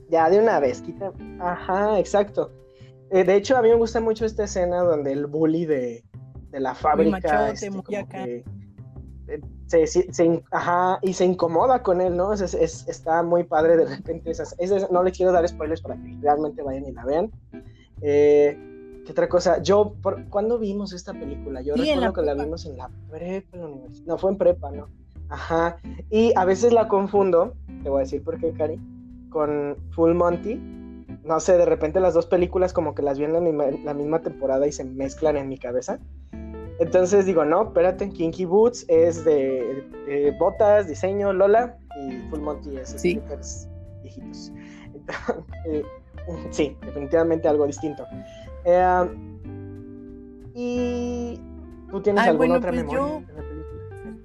ya 0.08 0.30
de 0.30 0.38
una 0.38 0.58
vez, 0.58 0.80
quita. 0.80 1.12
Ajá, 1.38 1.98
exacto. 1.98 2.50
Eh, 3.10 3.24
de 3.24 3.36
hecho, 3.36 3.58
a 3.58 3.62
mí 3.62 3.68
me 3.68 3.74
gusta 3.74 4.00
mucho 4.00 4.24
esta 4.24 4.44
escena 4.44 4.78
donde 4.80 5.12
el 5.12 5.26
bully 5.26 5.66
de, 5.66 6.02
de 6.50 6.60
la 6.60 6.74
fábrica. 6.74 7.50
este, 7.50 7.70
que, 7.86 8.44
se, 9.66 9.86
se, 9.86 10.42
ajá, 10.50 10.98
y 11.02 11.12
se 11.12 11.24
incomoda 11.24 11.82
con 11.82 12.00
él, 12.00 12.16
¿no? 12.16 12.32
Es, 12.32 12.40
es, 12.42 12.86
está 12.88 13.22
muy 13.22 13.44
padre 13.44 13.76
de 13.76 13.86
repente. 13.86 14.30
Esas, 14.30 14.56
no 14.90 15.02
les 15.02 15.16
quiero 15.16 15.32
dar 15.32 15.46
spoilers 15.46 15.80
para 15.80 15.96
que 15.96 16.16
realmente 16.20 16.62
vayan 16.62 16.86
y 16.86 16.92
la 16.92 17.04
vean. 17.04 17.30
Eh, 18.02 18.58
¿Qué 19.04 19.12
otra 19.12 19.28
cosa? 19.28 19.60
Yo, 19.62 19.94
por, 20.02 20.24
¿cuándo 20.28 20.58
vimos 20.58 20.92
esta 20.92 21.12
película? 21.12 21.60
Yo 21.60 21.74
recuerdo 21.74 22.12
que 22.12 22.22
la 22.22 22.34
vimos 22.34 22.64
en 22.66 22.76
la 22.76 22.90
prepa, 23.10 23.56
en 23.56 23.60
la 23.60 23.66
universidad. 23.66 24.06
No, 24.06 24.18
fue 24.18 24.30
en 24.30 24.38
prepa, 24.38 24.70
¿no? 24.70 24.88
Ajá. 25.28 25.76
Y 26.10 26.32
a 26.36 26.44
veces 26.44 26.72
la 26.72 26.88
confundo, 26.88 27.54
te 27.82 27.88
voy 27.88 27.98
a 27.98 28.04
decir 28.04 28.22
por 28.22 28.38
qué, 28.38 28.52
Cari 28.52 28.80
con 29.34 29.76
Full 29.90 30.14
Monty. 30.14 30.54
No 31.24 31.40
sé, 31.40 31.58
de 31.58 31.66
repente 31.66 32.00
las 32.00 32.14
dos 32.14 32.26
películas 32.26 32.72
como 32.72 32.94
que 32.94 33.02
las 33.02 33.18
vi 33.18 33.24
en 33.24 33.32
la 33.84 33.94
misma, 33.94 34.20
temporada 34.20 34.66
y 34.66 34.72
se 34.72 34.84
mezclan 34.84 35.36
en 35.36 35.48
mi 35.48 35.58
cabeza. 35.58 35.98
Entonces 36.80 37.26
digo, 37.26 37.44
no, 37.44 37.64
espérate, 37.64 38.08
Kinky 38.10 38.44
Boots 38.44 38.84
es 38.88 39.24
de, 39.24 40.34
botas, 40.38 40.88
diseño, 40.88 41.32
Lola, 41.32 41.78
y 42.00 42.28
Full 42.30 42.40
Monty 42.40 42.76
es 42.76 42.90
sí. 42.90 43.20
viejitos. 44.02 44.52
Eh, 45.66 45.82
sí, 46.50 46.76
definitivamente 46.84 47.48
algo 47.48 47.66
distinto. 47.66 48.04
Eh, 48.64 49.08
y 50.54 51.40
tú 51.90 52.00
tienes 52.00 52.26
alguna 52.26 52.56
otra 52.56 52.70
pues 52.70 52.84
memoria 52.84 53.24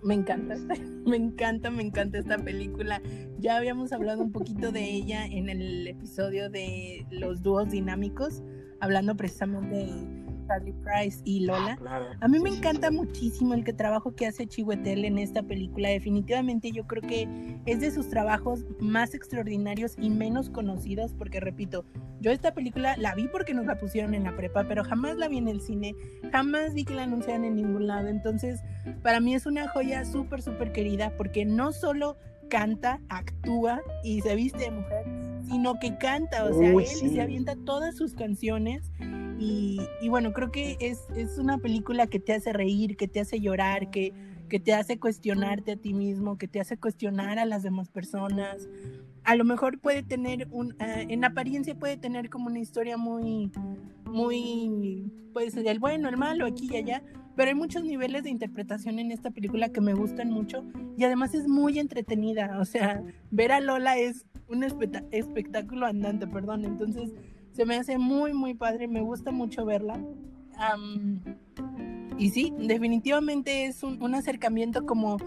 me 0.03 0.13
encanta, 0.15 0.55
me 1.05 1.17
encanta, 1.17 1.69
me 1.71 1.83
encanta 1.83 2.17
esta 2.17 2.37
película. 2.37 3.01
Ya 3.39 3.57
habíamos 3.57 3.91
hablado 3.93 4.21
un 4.21 4.31
poquito 4.31 4.71
de 4.71 4.83
ella 4.83 5.25
en 5.25 5.49
el 5.49 5.87
episodio 5.87 6.49
de 6.49 7.05
los 7.11 7.41
dúos 7.41 7.69
dinámicos, 7.69 8.43
hablando 8.79 9.15
precisamente 9.15 9.75
de 9.75 10.18
Charlie 10.49 10.73
Price 10.73 11.21
y 11.25 11.41
Lola. 11.41 11.77
Ah, 11.85 12.17
a 12.21 12.27
mí 12.27 12.39
me 12.39 12.49
encanta 12.49 12.89
muchísimo 12.89 13.53
el 13.53 13.63
que 13.63 13.71
trabajo 13.71 14.15
que 14.15 14.25
hace 14.25 14.47
Chihuetel 14.47 15.05
en 15.05 15.19
esta 15.19 15.43
película. 15.43 15.89
Definitivamente 15.89 16.71
yo 16.71 16.87
creo 16.87 17.03
que 17.03 17.27
es 17.67 17.79
de 17.81 17.91
sus 17.91 18.09
trabajos 18.09 18.65
más 18.79 19.13
extraordinarios 19.13 19.95
y 19.99 20.09
menos 20.09 20.49
conocidos, 20.49 21.13
porque 21.13 21.39
repito, 21.39 21.85
yo 22.19 22.31
esta 22.31 22.53
película 22.53 22.97
la 22.97 23.13
vi 23.13 23.27
porque 23.27 23.53
nos 23.53 23.67
la 23.67 23.77
pusieron 23.77 24.15
en 24.15 24.23
la 24.23 24.35
prepa, 24.35 24.65
pero 24.67 24.83
jamás 24.83 25.17
la 25.17 25.27
vi 25.27 25.37
en 25.37 25.47
el 25.47 25.61
cine, 25.61 25.93
jamás 26.31 26.73
vi 26.73 26.83
que 26.83 26.95
la 26.95 27.03
anunciaran 27.03 27.45
en 27.45 27.55
ningún 27.55 27.85
lado. 27.85 28.07
Entonces, 28.07 28.61
para 29.03 29.19
mí 29.19 29.35
es 29.35 29.45
una 29.45 29.67
joya 29.67 30.03
súper, 30.03 30.41
súper 30.41 30.71
querida, 30.71 31.13
porque 31.15 31.45
no 31.45 31.71
solo 31.71 32.17
canta, 32.49 32.99
actúa 33.09 33.81
y 34.03 34.21
se 34.21 34.35
viste 34.35 34.63
de 34.63 34.71
mujer, 34.71 35.05
sino 35.47 35.79
que 35.79 35.95
canta, 35.97 36.45
o 36.45 36.53
sea, 36.53 36.71
él 36.71 36.85
se 36.87 37.21
avienta 37.21 37.55
todas 37.63 37.95
sus 37.95 38.15
canciones 38.15 38.91
y, 39.39 40.09
bueno, 40.09 40.33
creo 40.33 40.51
que 40.51 40.77
es, 40.81 40.99
es, 41.15 41.37
una 41.37 41.57
película 41.59 42.07
que 42.07 42.19
te 42.19 42.33
hace 42.33 42.51
reír, 42.51 42.97
que 42.97 43.07
te 43.07 43.21
hace 43.21 43.39
llorar, 43.39 43.89
que, 43.89 44.11
que 44.49 44.59
te 44.59 44.73
hace 44.73 44.99
cuestionarte 44.99 45.71
a 45.71 45.75
ti 45.77 45.93
mismo, 45.93 46.37
que 46.37 46.49
te 46.49 46.59
hace 46.59 46.77
cuestionar 46.77 47.39
a 47.39 47.45
las 47.45 47.63
demás 47.63 47.87
personas. 47.87 48.67
A 49.23 49.35
lo 49.35 49.45
mejor 49.45 49.79
puede 49.79 50.03
tener 50.03 50.49
un, 50.51 50.75
eh, 50.81 51.05
en 51.07 51.23
apariencia 51.23 51.73
puede 51.73 51.95
tener 51.95 52.29
como 52.29 52.47
una 52.47 52.59
historia 52.59 52.97
muy, 52.97 53.49
muy, 54.05 55.09
pues 55.31 55.55
el 55.55 55.79
bueno, 55.79 56.09
el 56.09 56.17
malo, 56.17 56.45
aquí 56.45 56.67
y 56.69 56.75
allá, 56.75 57.01
pero 57.37 57.47
hay 57.47 57.55
muchos 57.55 57.85
niveles 57.85 58.23
de 58.23 58.31
interpretación 58.31 58.99
en 58.99 59.11
esta 59.11 59.31
película 59.31 59.69
que 59.69 59.79
me 59.79 59.93
gustan 59.93 60.31
mucho 60.31 60.65
y 60.97 61.05
además 61.05 61.33
es 61.33 61.47
muy 61.47 61.79
entretenida, 61.79 62.57
o 62.59 62.65
sea, 62.65 63.01
ver 63.31 63.53
a 63.53 63.61
Lola 63.61 63.97
es 63.97 64.25
un 64.49 64.63
espectáculo 64.63 65.85
andante, 65.85 66.27
perdón, 66.27 66.65
entonces 66.65 67.13
me 67.65 67.75
hace 67.75 67.97
muy, 67.97 68.33
muy 68.33 68.53
padre, 68.53 68.87
me 68.87 69.01
gusta 69.01 69.31
mucho 69.31 69.65
verla. 69.65 69.99
y 72.17 72.29
sí, 72.29 72.53
definitivamente 72.57 73.65
es 73.65 73.83
un, 73.83 74.15
acercamiento 74.15 74.85
como 74.85 75.17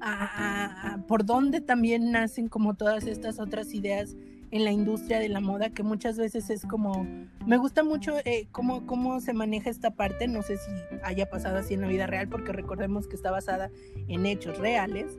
a, 0.00 0.98
por 1.08 1.24
donde 1.24 1.60
también 1.60 2.10
nacen 2.10 2.48
como 2.48 2.74
todas 2.74 3.06
estas 3.06 3.38
otras 3.38 3.72
ideas 3.74 4.16
en 4.50 4.64
la 4.64 4.70
industria 4.70 5.18
de 5.18 5.30
la 5.30 5.40
moda, 5.40 5.70
que 5.70 5.82
muchas 5.82 6.18
veces 6.18 6.50
es 6.50 6.66
como, 6.66 7.06
me 7.46 7.56
gusta 7.56 7.82
mucho 7.82 8.16
eh, 8.26 8.48
cómo, 8.52 8.86
cómo 8.86 9.18
se 9.20 9.32
maneja 9.32 9.70
esta 9.70 9.92
parte, 9.92 10.28
no 10.28 10.42
sé 10.42 10.58
si 10.58 10.70
haya 11.02 11.30
pasado 11.30 11.56
así 11.56 11.72
en 11.72 11.80
la 11.80 11.88
vida 11.88 12.06
real, 12.06 12.28
porque 12.28 12.52
recordemos 12.52 13.08
que 13.08 13.16
está 13.16 13.30
basada 13.30 13.70
en 14.08 14.26
hechos 14.26 14.58
reales 14.58 15.18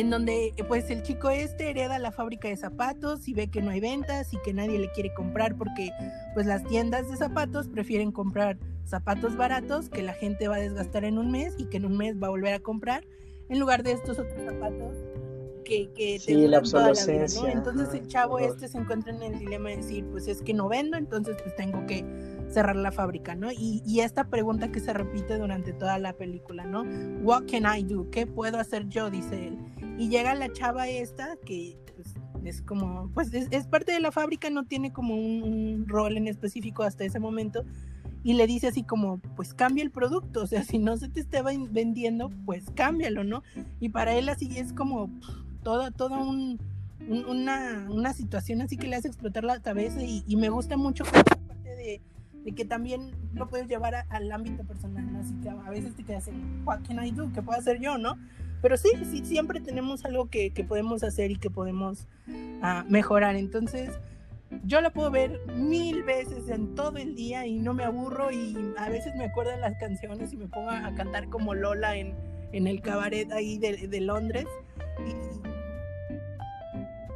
en 0.00 0.10
donde 0.10 0.54
pues 0.68 0.90
el 0.90 1.02
chico 1.02 1.30
este 1.30 1.70
hereda 1.70 1.98
la 1.98 2.12
fábrica 2.12 2.48
de 2.48 2.56
zapatos 2.56 3.26
y 3.26 3.34
ve 3.34 3.48
que 3.48 3.62
no 3.62 3.70
hay 3.70 3.80
ventas 3.80 4.32
y 4.32 4.38
que 4.42 4.52
nadie 4.52 4.78
le 4.78 4.90
quiere 4.92 5.12
comprar 5.14 5.56
porque 5.56 5.90
pues 6.34 6.46
las 6.46 6.64
tiendas 6.64 7.10
de 7.10 7.16
zapatos 7.16 7.68
prefieren 7.68 8.12
comprar 8.12 8.58
zapatos 8.84 9.36
baratos 9.36 9.88
que 9.88 10.02
la 10.02 10.12
gente 10.12 10.48
va 10.48 10.56
a 10.56 10.60
desgastar 10.60 11.04
en 11.04 11.18
un 11.18 11.30
mes 11.30 11.54
y 11.58 11.66
que 11.66 11.78
en 11.78 11.86
un 11.86 11.96
mes 11.96 12.16
va 12.22 12.28
a 12.28 12.30
volver 12.30 12.54
a 12.54 12.60
comprar 12.60 13.04
en 13.48 13.58
lugar 13.58 13.82
de 13.82 13.92
estos 13.92 14.18
otros 14.18 14.42
zapatos 14.44 14.96
que, 15.64 15.90
que 15.92 16.18
sí, 16.18 16.34
la 16.46 16.60
obsolescencia. 16.60 17.52
Entonces 17.52 17.92
el 17.92 18.06
chavo 18.06 18.38
este 18.38 18.68
se 18.68 18.78
encuentra 18.78 19.12
en 19.12 19.22
el 19.22 19.38
dilema 19.38 19.68
de 19.68 19.76
decir, 19.76 20.06
pues 20.10 20.26
es 20.26 20.42
que 20.42 20.54
no 20.54 20.68
vendo, 20.68 20.96
entonces 20.96 21.36
pues 21.42 21.54
tengo 21.56 21.84
que 21.86 22.04
cerrar 22.50 22.76
la 22.76 22.92
fábrica, 22.92 23.34
¿no? 23.34 23.52
Y, 23.52 23.82
y, 23.86 24.00
esta 24.00 24.24
pregunta 24.24 24.72
que 24.72 24.80
se 24.80 24.92
repite 24.92 25.38
durante 25.38 25.72
toda 25.72 25.98
la 25.98 26.12
película, 26.12 26.64
¿no? 26.64 26.84
What 27.22 27.44
can 27.50 27.64
I 27.64 27.82
do? 27.82 28.10
¿Qué 28.10 28.26
puedo 28.26 28.58
hacer 28.58 28.88
yo? 28.88 29.10
Dice 29.10 29.48
él. 29.48 29.58
Y 29.98 30.08
llega 30.08 30.34
la 30.34 30.52
chava 30.52 30.88
esta 30.88 31.36
que 31.44 31.76
pues, 31.96 32.14
es 32.44 32.62
como, 32.62 33.10
pues 33.12 33.32
es, 33.34 33.66
parte 33.66 33.92
de 33.92 34.00
la 34.00 34.12
fábrica, 34.12 34.48
no 34.50 34.64
tiene 34.64 34.92
como 34.92 35.14
un, 35.14 35.84
rol 35.88 36.16
en 36.16 36.28
específico 36.28 36.84
hasta 36.84 37.04
ese 37.04 37.18
momento. 37.18 37.64
Y 38.24 38.34
le 38.34 38.46
dice 38.46 38.68
así 38.68 38.82
como, 38.82 39.18
pues 39.36 39.54
cambia 39.54 39.82
el 39.82 39.90
producto, 39.90 40.42
o 40.42 40.46
sea, 40.46 40.64
si 40.64 40.78
no 40.78 40.96
se 40.96 41.08
te 41.08 41.20
estaba 41.20 41.50
vendiendo, 41.70 42.30
pues 42.46 42.64
cámbialo, 42.74 43.24
¿no? 43.24 43.42
Y 43.80 43.90
para 43.90 44.14
él 44.14 44.28
así 44.28 44.58
es 44.58 44.72
como 44.72 45.10
toda, 45.62 45.90
toda 45.90 46.18
un, 46.18 46.58
una, 47.08 47.86
una, 47.88 48.12
situación 48.12 48.60
así 48.60 48.76
que 48.76 48.88
le 48.88 48.96
hace 48.96 49.08
explotar 49.08 49.44
la 49.44 49.60
cabeza 49.60 50.02
y, 50.02 50.24
y 50.26 50.36
me 50.36 50.48
gusta 50.48 50.76
mucho 50.76 51.04
parte 51.04 51.38
de, 51.64 52.00
de, 52.48 52.54
que 52.54 52.64
también 52.64 53.12
lo 53.34 53.48
puedes 53.48 53.68
llevar 53.68 54.06
al 54.08 54.32
ámbito 54.32 54.64
personal, 54.64 55.12
¿no? 55.12 55.20
Así 55.20 55.34
que 55.42 55.48
a 55.48 55.70
veces 55.70 55.94
te 55.94 56.04
quedas 56.04 56.28
en, 56.28 56.62
what 56.66 56.80
can 56.86 57.04
I 57.04 57.10
do? 57.10 57.30
¿Qué 57.32 57.42
puedo 57.42 57.58
hacer 57.58 57.80
yo, 57.80 57.98
no? 57.98 58.16
Pero 58.60 58.76
sí, 58.76 58.88
sí, 59.10 59.24
siempre 59.24 59.60
tenemos 59.60 60.04
algo 60.04 60.26
que, 60.26 60.50
que 60.50 60.64
podemos 60.64 61.04
hacer 61.04 61.30
y 61.30 61.36
que 61.36 61.50
podemos 61.50 62.08
uh, 62.26 62.88
mejorar. 62.88 63.36
Entonces, 63.36 63.90
yo 64.64 64.80
la 64.80 64.90
puedo 64.90 65.10
ver 65.10 65.40
mil 65.54 66.02
veces 66.02 66.48
en 66.48 66.74
todo 66.74 66.96
el 66.96 67.14
día 67.14 67.46
y 67.46 67.58
no 67.58 67.74
me 67.74 67.84
aburro 67.84 68.32
y 68.32 68.56
a 68.78 68.88
veces 68.88 69.14
me 69.14 69.24
acuerdo 69.24 69.52
de 69.52 69.58
las 69.58 69.78
canciones 69.78 70.32
y 70.32 70.36
me 70.36 70.48
pongo 70.48 70.70
a 70.70 70.92
cantar 70.94 71.28
como 71.28 71.54
Lola 71.54 71.96
en, 71.96 72.14
en 72.52 72.66
el 72.66 72.80
cabaret 72.80 73.30
ahí 73.32 73.58
de, 73.58 73.86
de 73.86 74.00
Londres. 74.00 74.46
Y, 75.06 75.48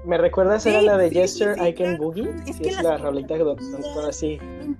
¿Me 0.04 0.18
recuerdas 0.18 0.64
sí, 0.64 0.70
la 0.82 0.96
de 0.96 1.08
sí, 1.08 1.14
Gesture 1.14 1.68
I 1.68 1.74
Can 1.74 1.96
Boogie? 1.96 2.28
Es, 2.46 2.58
que 2.58 2.70
es 2.70 2.82
la 2.82 2.98
rolita 2.98 3.36
que 3.36 3.44
así. 4.08 4.38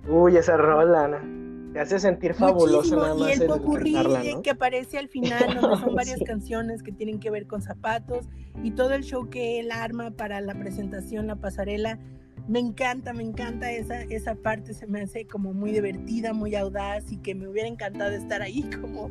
Uy, 0.09 0.37
esa 0.37 0.57
rola, 0.57 1.09
¿no? 1.09 1.43
Te 1.73 1.81
hace 1.81 1.99
sentir 1.99 2.35
fabulosa 2.35 2.97
nada 2.97 3.15
más. 3.15 3.29
Y 3.29 3.43
el 3.43 3.47
popurrí 3.47 3.97
que 4.43 4.51
aparece 4.51 4.99
al 4.99 5.09
final, 5.09 5.59
donde 5.59 5.77
son 5.79 5.95
varias 5.95 6.21
canciones 6.27 6.83
que 6.83 6.93
tienen 6.93 7.19
que 7.19 7.31
ver 7.31 7.47
con 7.47 7.63
zapatos 7.63 8.29
y 8.63 8.73
todo 8.73 8.93
el 8.93 9.05
show 9.05 9.31
que 9.31 9.59
él 9.59 9.71
arma 9.71 10.11
para 10.11 10.41
la 10.41 10.55
presentación, 10.55 11.27
la 11.27 11.37
pasarela. 11.37 11.99
Me 12.47 12.59
encanta, 12.59 13.13
me 13.13 13.23
encanta 13.23 13.71
esa, 13.71 14.03
esa 14.03 14.35
parte, 14.35 14.75
se 14.75 14.87
me 14.87 15.03
hace 15.03 15.27
como 15.27 15.55
muy 15.55 15.71
divertida, 15.71 16.33
muy 16.33 16.57
audaz 16.57 17.11
y 17.11 17.17
que 17.19 17.35
me 17.35 17.49
hubiera 17.49 17.69
encantado 17.69 18.11
estar 18.11 18.43
ahí 18.43 18.69
como 18.81 19.11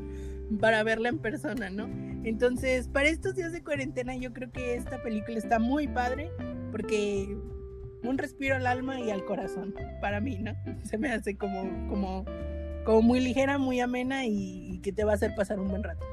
para 0.59 0.83
verla 0.83 1.09
en 1.09 1.17
persona, 1.17 1.69
¿no? 1.69 1.89
Entonces, 2.23 2.87
para 2.89 3.09
estos 3.09 3.35
días 3.35 3.53
de 3.53 3.63
cuarentena 3.63 4.15
yo 4.15 4.33
creo 4.33 4.51
que 4.51 4.75
esta 4.75 5.01
película 5.01 5.37
está 5.37 5.57
muy 5.57 5.87
padre 5.87 6.29
porque 6.71 7.37
un 8.03 8.17
respiro 8.17 8.55
al 8.55 8.67
alma 8.67 8.99
y 8.99 9.11
al 9.11 9.25
corazón, 9.25 9.73
para 9.99 10.19
mí, 10.19 10.37
¿no? 10.37 10.53
Se 10.83 10.97
me 10.97 11.11
hace 11.11 11.37
como, 11.37 11.87
como 11.89 12.25
como 12.83 13.01
muy 13.01 13.19
ligera, 13.19 13.57
muy 13.57 13.79
amena 13.79 14.25
y, 14.25 14.79
que 14.81 14.91
te 14.91 15.03
va 15.03 15.11
a 15.11 15.15
hacer 15.15 15.33
pasar 15.35 15.59
un 15.59 15.67
buen 15.69 15.83
rato. 15.83 16.05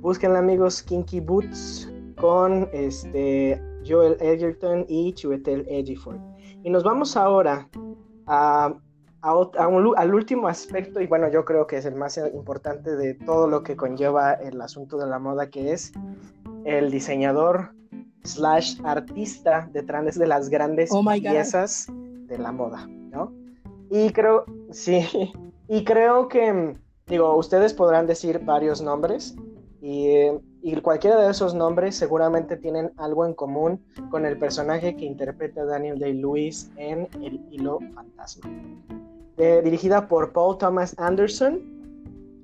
Busquen 0.00 0.36
amigos 0.36 0.82
Kinky 0.82 1.20
Boots 1.20 1.90
con 2.18 2.68
este 2.72 3.60
Joel 3.86 4.16
Edgerton 4.20 4.84
y 4.88 5.12
Chiwetel 5.14 5.66
Ejiofor. 5.68 6.18
Y 6.62 6.70
nos 6.70 6.84
vamos 6.84 7.16
ahora 7.16 7.68
a, 8.26 8.74
a 9.22 9.46
al 9.96 10.14
último 10.14 10.48
aspecto, 10.48 11.00
y 11.00 11.06
bueno, 11.06 11.30
yo 11.30 11.44
creo 11.44 11.66
que 11.66 11.76
es 11.78 11.86
el 11.86 11.94
más 11.94 12.18
importante 12.18 12.96
de 12.96 13.14
todo 13.14 13.48
lo 13.48 13.62
que 13.62 13.76
conlleva 13.76 14.34
el 14.34 14.60
asunto 14.60 14.98
de 14.98 15.06
la 15.06 15.18
moda, 15.18 15.48
que 15.48 15.72
es 15.72 15.92
el 16.64 16.90
diseñador 16.90 17.72
slash 18.24 18.80
artista 18.84 19.68
detrás 19.72 20.18
de 20.18 20.26
las 20.26 20.48
grandes 20.48 20.90
Oh 20.92 21.02
piezas 21.20 21.86
de 22.26 22.38
la 22.38 22.52
moda, 22.52 22.86
¿no? 22.86 23.32
Y 23.90 24.10
creo, 24.10 24.44
sí, 24.70 25.04
y 25.68 25.84
creo 25.84 26.28
que, 26.28 26.76
digo, 27.06 27.36
ustedes 27.36 27.74
podrán 27.74 28.06
decir 28.06 28.40
varios 28.44 28.80
nombres, 28.80 29.34
y, 29.82 30.08
eh, 30.08 30.40
y 30.62 30.78
cualquiera 30.80 31.18
de 31.18 31.30
esos 31.30 31.54
nombres 31.54 31.96
seguramente 31.96 32.56
tienen 32.56 32.92
algo 32.98 33.24
en 33.24 33.34
común 33.34 33.82
con 34.10 34.26
el 34.26 34.36
personaje 34.36 34.94
que 34.94 35.06
interpreta 35.06 35.64
Daniel 35.64 35.98
Day-Lewis 35.98 36.70
en 36.76 37.08
El 37.22 37.40
Hilo 37.50 37.78
Fantasma. 37.94 38.50
De- 39.38 39.62
dirigida 39.62 40.06
por 40.06 40.32
Paul 40.32 40.58
Thomas 40.58 40.94
Anderson. 40.98 41.60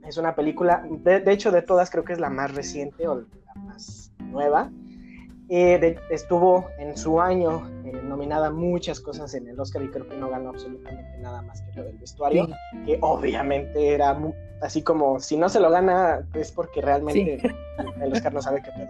Es 0.07 0.16
una 0.16 0.35
película, 0.35 0.87
de, 1.05 1.20
de 1.20 1.33
hecho 1.33 1.51
de 1.51 1.61
todas 1.61 1.91
creo 1.91 2.05
que 2.05 2.14
es 2.14 2.20
la 2.20 2.31
más 2.31 2.55
reciente 2.55 3.07
o 3.07 3.16
la 3.16 3.55
más 3.66 4.11
nueva. 4.18 4.70
Eh, 5.49 5.79
de- 5.79 5.99
estuvo 6.11 6.69
en 6.79 6.97
su 6.97 7.21
año 7.21 7.71
eh, 7.85 7.93
nominada 8.03 8.51
muchas 8.51 8.99
cosas 9.01 9.33
en 9.35 9.47
el 9.47 9.59
Oscar 9.61 9.83
y 9.83 9.89
creo 9.89 10.09
que 10.09 10.17
no 10.17 10.29
ganó 10.29 10.49
absolutamente 10.51 11.19
nada 11.21 11.41
más 11.43 11.63
que 11.63 11.79
lo 11.79 11.85
del 11.87 11.99
vestuario, 11.99 12.49
que 12.85 12.99
obviamente 13.01 13.95
era 13.95 14.19
así 14.61 14.83
como 14.83 15.21
si 15.21 15.37
no 15.37 15.49
se 15.49 15.61
lo 15.61 15.71
gana 15.71 16.27
es 16.35 16.51
porque 16.51 16.81
realmente 16.81 17.39
el 18.03 18.13
Oscar 18.13 18.35
no 18.35 18.43
sabe 18.43 18.61
qué 18.63 18.71
pedo. 18.73 18.89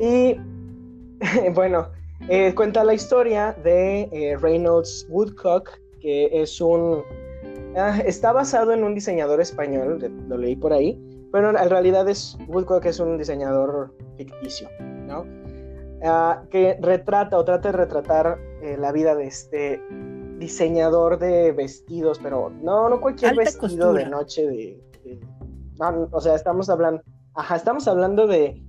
Y 0.00 0.40
bueno, 1.54 1.88
eh, 2.28 2.54
cuenta 2.54 2.82
la 2.82 2.94
historia 2.94 3.54
de 3.62 4.08
eh, 4.12 4.36
Reynolds 4.38 5.06
Woodcock, 5.10 5.68
que 6.00 6.30
es 6.40 6.58
un... 6.60 7.02
ah, 7.76 7.98
está 8.06 8.32
basado 8.32 8.72
en 8.72 8.82
un 8.82 8.94
diseñador 8.94 9.42
español, 9.42 9.98
lo 10.28 10.38
leí 10.38 10.56
por 10.56 10.72
ahí, 10.72 10.98
pero 11.32 11.50
en 11.50 11.68
realidad 11.70 12.08
es 12.08 12.38
Woodcock 12.48 12.86
es 12.86 12.98
un 12.98 13.18
diseñador 13.18 13.94
ficticio, 14.16 14.68
¿no? 15.06 15.26
Que 16.50 16.78
retrata 16.80 17.38
o 17.38 17.44
trata 17.44 17.72
de 17.72 17.78
retratar 17.78 18.38
eh, 18.62 18.76
la 18.78 18.92
vida 18.92 19.14
de 19.14 19.26
este 19.26 19.82
diseñador 20.38 21.18
de 21.18 21.52
vestidos, 21.52 22.18
pero 22.22 22.50
no, 22.50 22.88
no 22.88 23.00
cualquier 23.00 23.30
Alta 23.30 23.42
vestido 23.44 23.92
de 23.94 24.06
noche 24.06 24.46
de, 24.46 24.84
de- 25.04 25.20
no, 25.78 25.92
no, 25.92 26.08
o 26.12 26.20
sea, 26.20 26.34
estamos 26.34 26.68
hablando, 26.68 27.02
ajá, 27.34 27.56
estamos 27.56 27.88
hablando 27.88 28.26
de, 28.26 28.62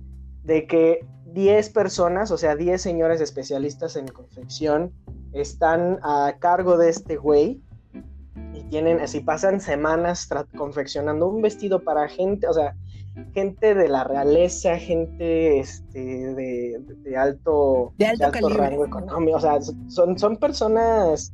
de 0.44 0.66
que 0.66 1.06
10 1.26 1.70
personas, 1.70 2.30
o 2.30 2.38
sea, 2.38 2.56
10 2.56 2.80
señores 2.80 3.20
especialistas 3.20 3.96
en 3.96 4.08
confección 4.08 4.92
están 5.32 5.98
a 6.02 6.34
cargo 6.38 6.78
de 6.78 6.88
este 6.88 7.16
güey 7.16 7.60
y 8.54 8.62
tienen, 8.70 9.00
así 9.00 9.20
pasan 9.20 9.60
semanas 9.60 10.28
confeccionando 10.56 11.28
un 11.28 11.42
vestido 11.42 11.80
para 11.84 12.08
gente, 12.08 12.46
o 12.48 12.52
sea, 12.54 12.74
gente 13.34 13.74
de 13.74 13.88
la 13.88 14.04
realeza, 14.04 14.78
gente 14.78 15.60
este, 15.60 16.34
de, 16.34 16.80
de 17.02 17.16
alto, 17.16 17.92
De 17.98 18.06
alto 18.06 18.30
calibre. 18.30 18.56
rango 18.56 18.84
económico, 18.84 19.36
o 19.36 19.40
sea, 19.40 19.58
son, 19.88 20.18
son 20.18 20.36
personas, 20.36 21.32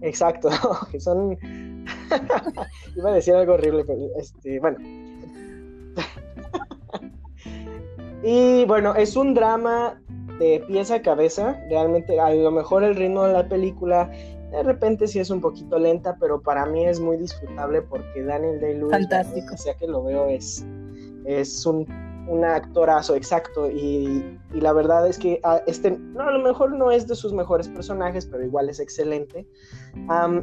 exacto, 0.00 0.48
que 0.90 1.00
son, 1.00 1.38
iba 2.96 3.10
a 3.10 3.14
decir 3.14 3.34
algo 3.34 3.54
horrible, 3.54 3.84
pero 3.84 4.00
este, 4.18 4.60
bueno. 4.60 4.78
y 8.22 8.64
bueno, 8.66 8.94
es 8.94 9.16
un 9.16 9.34
drama 9.34 10.00
de 10.38 10.62
pieza 10.66 10.96
a 10.96 11.02
cabeza, 11.02 11.60
realmente 11.68 12.18
a 12.18 12.32
lo 12.34 12.50
mejor 12.50 12.84
el 12.84 12.96
ritmo 12.96 13.24
de 13.24 13.34
la 13.34 13.48
película 13.48 14.10
de 14.50 14.62
repente 14.64 15.06
sí 15.06 15.20
es 15.20 15.30
un 15.30 15.40
poquito 15.40 15.78
lenta, 15.78 16.16
pero 16.18 16.40
para 16.40 16.66
mí 16.66 16.84
es 16.84 16.98
muy 16.98 17.16
disfrutable 17.16 17.82
porque 17.82 18.22
Daniel 18.22 18.60
Day-Lewis, 18.60 18.90
Fantástico. 18.90 19.56
sea 19.56 19.74
que 19.74 19.86
lo 19.86 20.02
veo, 20.02 20.28
es, 20.28 20.66
es 21.38 21.64
un, 21.66 21.86
un 22.28 22.44
actorazo, 22.44 23.14
exacto, 23.14 23.70
y, 23.70 24.38
y 24.52 24.60
la 24.60 24.72
verdad 24.72 25.06
es 25.06 25.18
que 25.18 25.40
ah, 25.44 25.60
este, 25.66 25.90
no, 25.92 26.22
a 26.22 26.32
lo 26.32 26.38
mejor 26.40 26.72
no 26.76 26.90
es 26.90 27.06
de 27.06 27.14
sus 27.14 27.32
mejores 27.32 27.68
personajes, 27.68 28.26
pero 28.26 28.44
igual 28.44 28.68
es 28.68 28.80
excelente. 28.80 29.46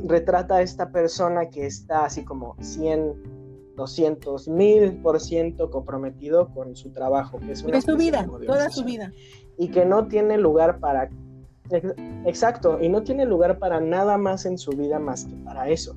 Retrata 0.06 0.56
a 0.56 0.62
esta 0.62 0.92
persona 0.92 1.50
que 1.50 1.66
está 1.66 2.06
así 2.06 2.24
como 2.24 2.56
100, 2.62 3.74
200, 3.76 4.48
mil 4.48 5.02
por 5.02 5.20
ciento 5.20 5.70
comprometido 5.70 6.48
con 6.54 6.76
su 6.76 6.92
trabajo, 6.92 7.40
que 7.40 7.52
es 7.52 7.64
una 7.64 7.74
De 7.74 7.82
su 7.82 7.96
vida, 7.96 8.28
de 8.40 8.46
toda 8.46 8.70
su 8.70 8.84
vida. 8.84 9.12
y 9.58 9.70
que 9.70 9.86
no 9.86 10.08
tiene 10.08 10.38
lugar 10.38 10.80
para 10.80 11.10
ex- 11.70 11.94
exacto 12.26 12.80
y 12.82 12.90
no 12.90 13.04
tiene 13.04 13.26
lugar 13.26 13.60
para 13.60 13.80
nada 13.80 14.18
más 14.18 14.46
en 14.46 14.58
su 14.58 14.72
vida 14.72 15.00
más 15.00 15.26
que 15.26 15.36
para 15.46 15.70
eso 15.70 15.96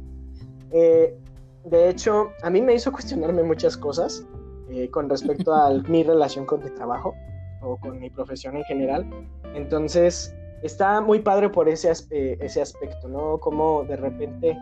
Eh, 0.73 1.17
de 1.65 1.89
hecho 1.89 2.31
a 2.43 2.51
mí 2.51 2.61
me 2.63 2.75
hizo 2.75 2.93
cuestionarme 2.97 3.43
muchas 3.43 3.77
cosas 3.77 4.25
eh, 4.71 4.91
con 4.91 5.09
respecto 5.09 5.55
a 5.55 5.71
mi 5.89 6.03
relación 6.03 6.47
con 6.47 6.63
mi 6.63 6.71
trabajo 6.71 7.15
o 7.63 7.77
con 7.77 7.99
mi 7.99 8.11
profesión 8.11 8.57
en 8.57 8.65
general 8.65 9.07
entonces 9.55 10.35
está 10.63 11.01
muy 11.01 11.21
padre 11.21 11.49
por 11.49 11.69
ese, 11.69 11.93
eh, 12.11 12.37
ese 12.41 12.63
aspecto 12.63 13.09
no 13.09 13.39
como 13.39 13.85
de 13.85 13.97
repente 13.97 14.59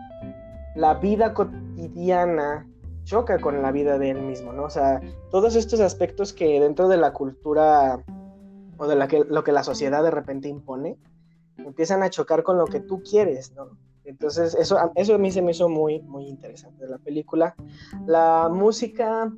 la 0.75 0.93
vida 0.95 1.33
cotidiana 1.33 2.65
choca 3.09 3.39
con 3.39 3.61
la 3.63 3.71
vida 3.71 3.97
de 3.97 4.11
él 4.11 4.21
mismo, 4.21 4.53
¿no? 4.53 4.65
O 4.65 4.69
sea, 4.69 5.01
todos 5.31 5.55
estos 5.55 5.79
aspectos 5.79 6.31
que 6.31 6.59
dentro 6.59 6.87
de 6.87 6.97
la 6.97 7.11
cultura 7.11 8.03
o 8.77 8.87
de 8.87 8.95
la 8.95 9.07
que, 9.07 9.25
lo 9.27 9.43
que 9.43 9.51
la 9.51 9.63
sociedad 9.63 10.03
de 10.03 10.11
repente 10.11 10.47
impone, 10.47 10.95
empiezan 11.57 12.03
a 12.03 12.11
chocar 12.11 12.43
con 12.43 12.59
lo 12.59 12.65
que 12.65 12.79
tú 12.79 13.01
quieres, 13.01 13.51
¿no? 13.55 13.69
Entonces, 14.05 14.55
eso, 14.55 14.77
eso 14.95 15.15
a 15.15 15.17
mí 15.17 15.31
se 15.31 15.41
me 15.41 15.51
hizo 15.51 15.69
muy, 15.69 16.01
muy 16.01 16.27
interesante 16.27 16.85
de 16.85 16.91
la 16.91 16.97
película. 16.99 17.55
La 18.05 18.47
música 18.51 19.31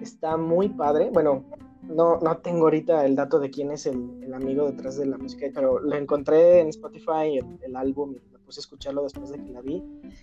está 0.00 0.36
muy 0.36 0.68
padre. 0.68 1.10
Bueno, 1.12 1.44
no, 1.82 2.18
no 2.20 2.36
tengo 2.38 2.64
ahorita 2.64 3.04
el 3.06 3.16
dato 3.16 3.38
de 3.38 3.50
quién 3.50 3.70
es 3.70 3.86
el, 3.86 4.22
el 4.22 4.34
amigo 4.34 4.66
detrás 4.66 4.96
de 4.96 5.06
la 5.06 5.18
música, 5.18 5.46
pero 5.54 5.78
lo 5.80 5.94
encontré 5.96 6.60
en 6.60 6.68
Spotify, 6.68 7.38
el, 7.38 7.58
el 7.62 7.76
álbum, 7.76 8.10
y 8.12 8.32
me 8.32 8.38
puse 8.38 8.60
a 8.60 8.62
escucharlo 8.62 9.02
después 9.02 9.30
de 9.30 9.42
que 9.42 9.50
la 9.50 9.60
vi. 9.60 9.82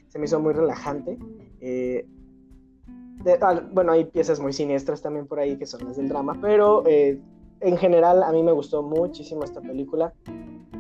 Se 0.09 0.19
me 0.19 0.25
hizo 0.25 0.39
muy 0.39 0.53
relajante. 0.53 1.17
Eh, 1.61 2.05
de- 3.23 3.39
ah, 3.41 3.67
bueno, 3.73 3.91
hay 3.91 4.05
piezas 4.05 4.39
muy 4.39 4.53
siniestras 4.53 5.01
también 5.01 5.25
por 5.27 5.39
ahí 5.39 5.57
que 5.57 5.65
son 5.65 5.85
las 5.85 5.97
del 5.97 6.07
drama, 6.09 6.37
pero 6.41 6.83
eh, 6.85 7.19
en 7.61 7.77
general 7.77 8.23
a 8.23 8.31
mí 8.31 8.43
me 8.43 8.51
gustó 8.51 8.83
muchísimo 8.83 9.43
esta 9.43 9.61
película. 9.61 10.13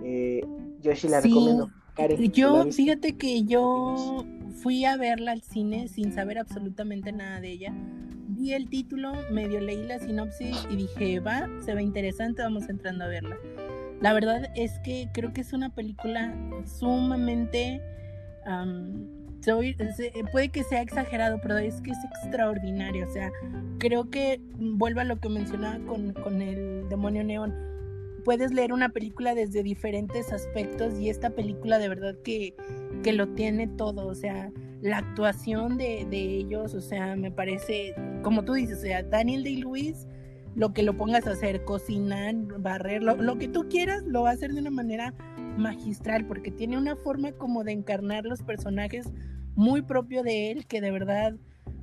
Eh, 0.03 0.45
yo 0.81 0.95
sí 0.95 1.07
la 1.07 1.21
Sí. 1.21 1.29
recomiendo. 1.29 1.69
Karen, 1.95 2.17
¿tú 2.17 2.23
la 2.23 2.29
Yo, 2.65 2.71
fíjate 2.71 3.13
que 3.17 3.43
yo 3.45 4.23
fui 4.61 4.83
a 4.85 4.97
verla 4.97 5.31
al 5.31 5.41
cine 5.41 5.87
sin 5.87 6.11
saber 6.11 6.37
absolutamente 6.37 7.11
nada 7.13 7.39
de 7.39 7.51
ella. 7.51 7.73
Vi 8.45 8.53
el 8.53 8.69
título, 8.69 9.11
medio 9.31 9.59
leí 9.59 9.87
la 9.87 9.97
sinopsis 9.97 10.67
y 10.69 10.75
dije, 10.75 11.19
va, 11.19 11.49
se 11.65 11.73
ve 11.73 11.81
interesante, 11.81 12.43
vamos 12.43 12.69
entrando 12.69 13.05
a 13.05 13.07
verla. 13.07 13.35
La 14.01 14.13
verdad 14.13 14.51
es 14.55 14.77
que 14.83 15.09
creo 15.15 15.33
que 15.33 15.41
es 15.41 15.51
una 15.51 15.73
película 15.73 16.31
sumamente... 16.77 17.81
am, 18.45 19.07
soy- 19.43 19.75
puede 20.31 20.49
que 20.49 20.63
sea 20.63 20.81
exagerado, 20.83 21.39
pero 21.41 21.57
es 21.57 21.81
que 21.81 21.89
es 21.89 21.97
extraordinario. 22.03 23.07
O 23.07 23.11
sea, 23.11 23.31
creo 23.79 24.11
que 24.11 24.39
vuelvo 24.59 24.99
a 24.99 25.05
lo 25.05 25.19
que 25.19 25.27
mencionaba 25.29 25.79
con, 25.87 26.13
con 26.13 26.39
el 26.43 26.87
demonio 26.87 27.23
neón 27.23 27.51
puedes 28.25 28.51
leer 28.53 28.73
una 28.73 28.89
película 28.89 29.35
desde 29.35 29.61
diferentes 29.61 30.33
aspectos 30.33 30.99
y 30.99 31.09
esta 31.09 31.29
película 31.29 31.77
de 31.77 31.89
verdad 31.89 32.15
que, 32.23 32.55
que 33.03 33.13
lo 33.13 33.29
tiene 33.29 33.67
todo, 33.67 34.07
o 34.07 34.15
sea, 34.15 34.51
la 34.81 34.97
actuación 34.97 35.77
de, 35.77 36.05
de 36.09 36.37
ellos, 36.37 36.73
o 36.73 36.81
sea, 36.81 37.15
me 37.15 37.31
parece, 37.31 37.95
como 38.21 38.43
tú 38.43 38.53
dices, 38.53 38.79
o 38.79 38.81
sea, 38.81 39.03
Daniel 39.03 39.43
Day-Lewis, 39.43 40.07
lo 40.55 40.73
que 40.73 40.83
lo 40.83 40.95
pongas 40.95 41.27
a 41.27 41.31
hacer, 41.31 41.63
cocinar, 41.65 42.35
barrer, 42.59 43.03
lo, 43.03 43.15
lo 43.15 43.37
que 43.37 43.47
tú 43.47 43.67
quieras, 43.69 44.03
lo 44.03 44.23
va 44.23 44.29
a 44.29 44.33
hacer 44.33 44.53
de 44.53 44.61
una 44.61 44.71
manera 44.71 45.13
magistral, 45.57 46.25
porque 46.25 46.51
tiene 46.51 46.77
una 46.77 46.95
forma 46.95 47.31
como 47.33 47.63
de 47.63 47.73
encarnar 47.73 48.25
los 48.25 48.41
personajes 48.43 49.11
muy 49.55 49.81
propio 49.81 50.23
de 50.23 50.51
él, 50.51 50.65
que 50.65 50.81
de 50.81 50.91
verdad, 50.91 51.35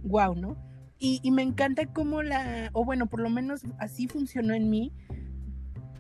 wow, 0.05 0.35
¿no? 0.35 0.57
Y, 0.99 1.21
y 1.23 1.33
me 1.33 1.43
encanta 1.43 1.87
cómo 1.87 2.23
la, 2.23 2.71
o 2.73 2.85
bueno, 2.85 3.07
por 3.07 3.21
lo 3.21 3.29
menos 3.29 3.63
así 3.79 4.07
funcionó 4.07 4.55
en 4.55 4.71
mí, 4.71 4.93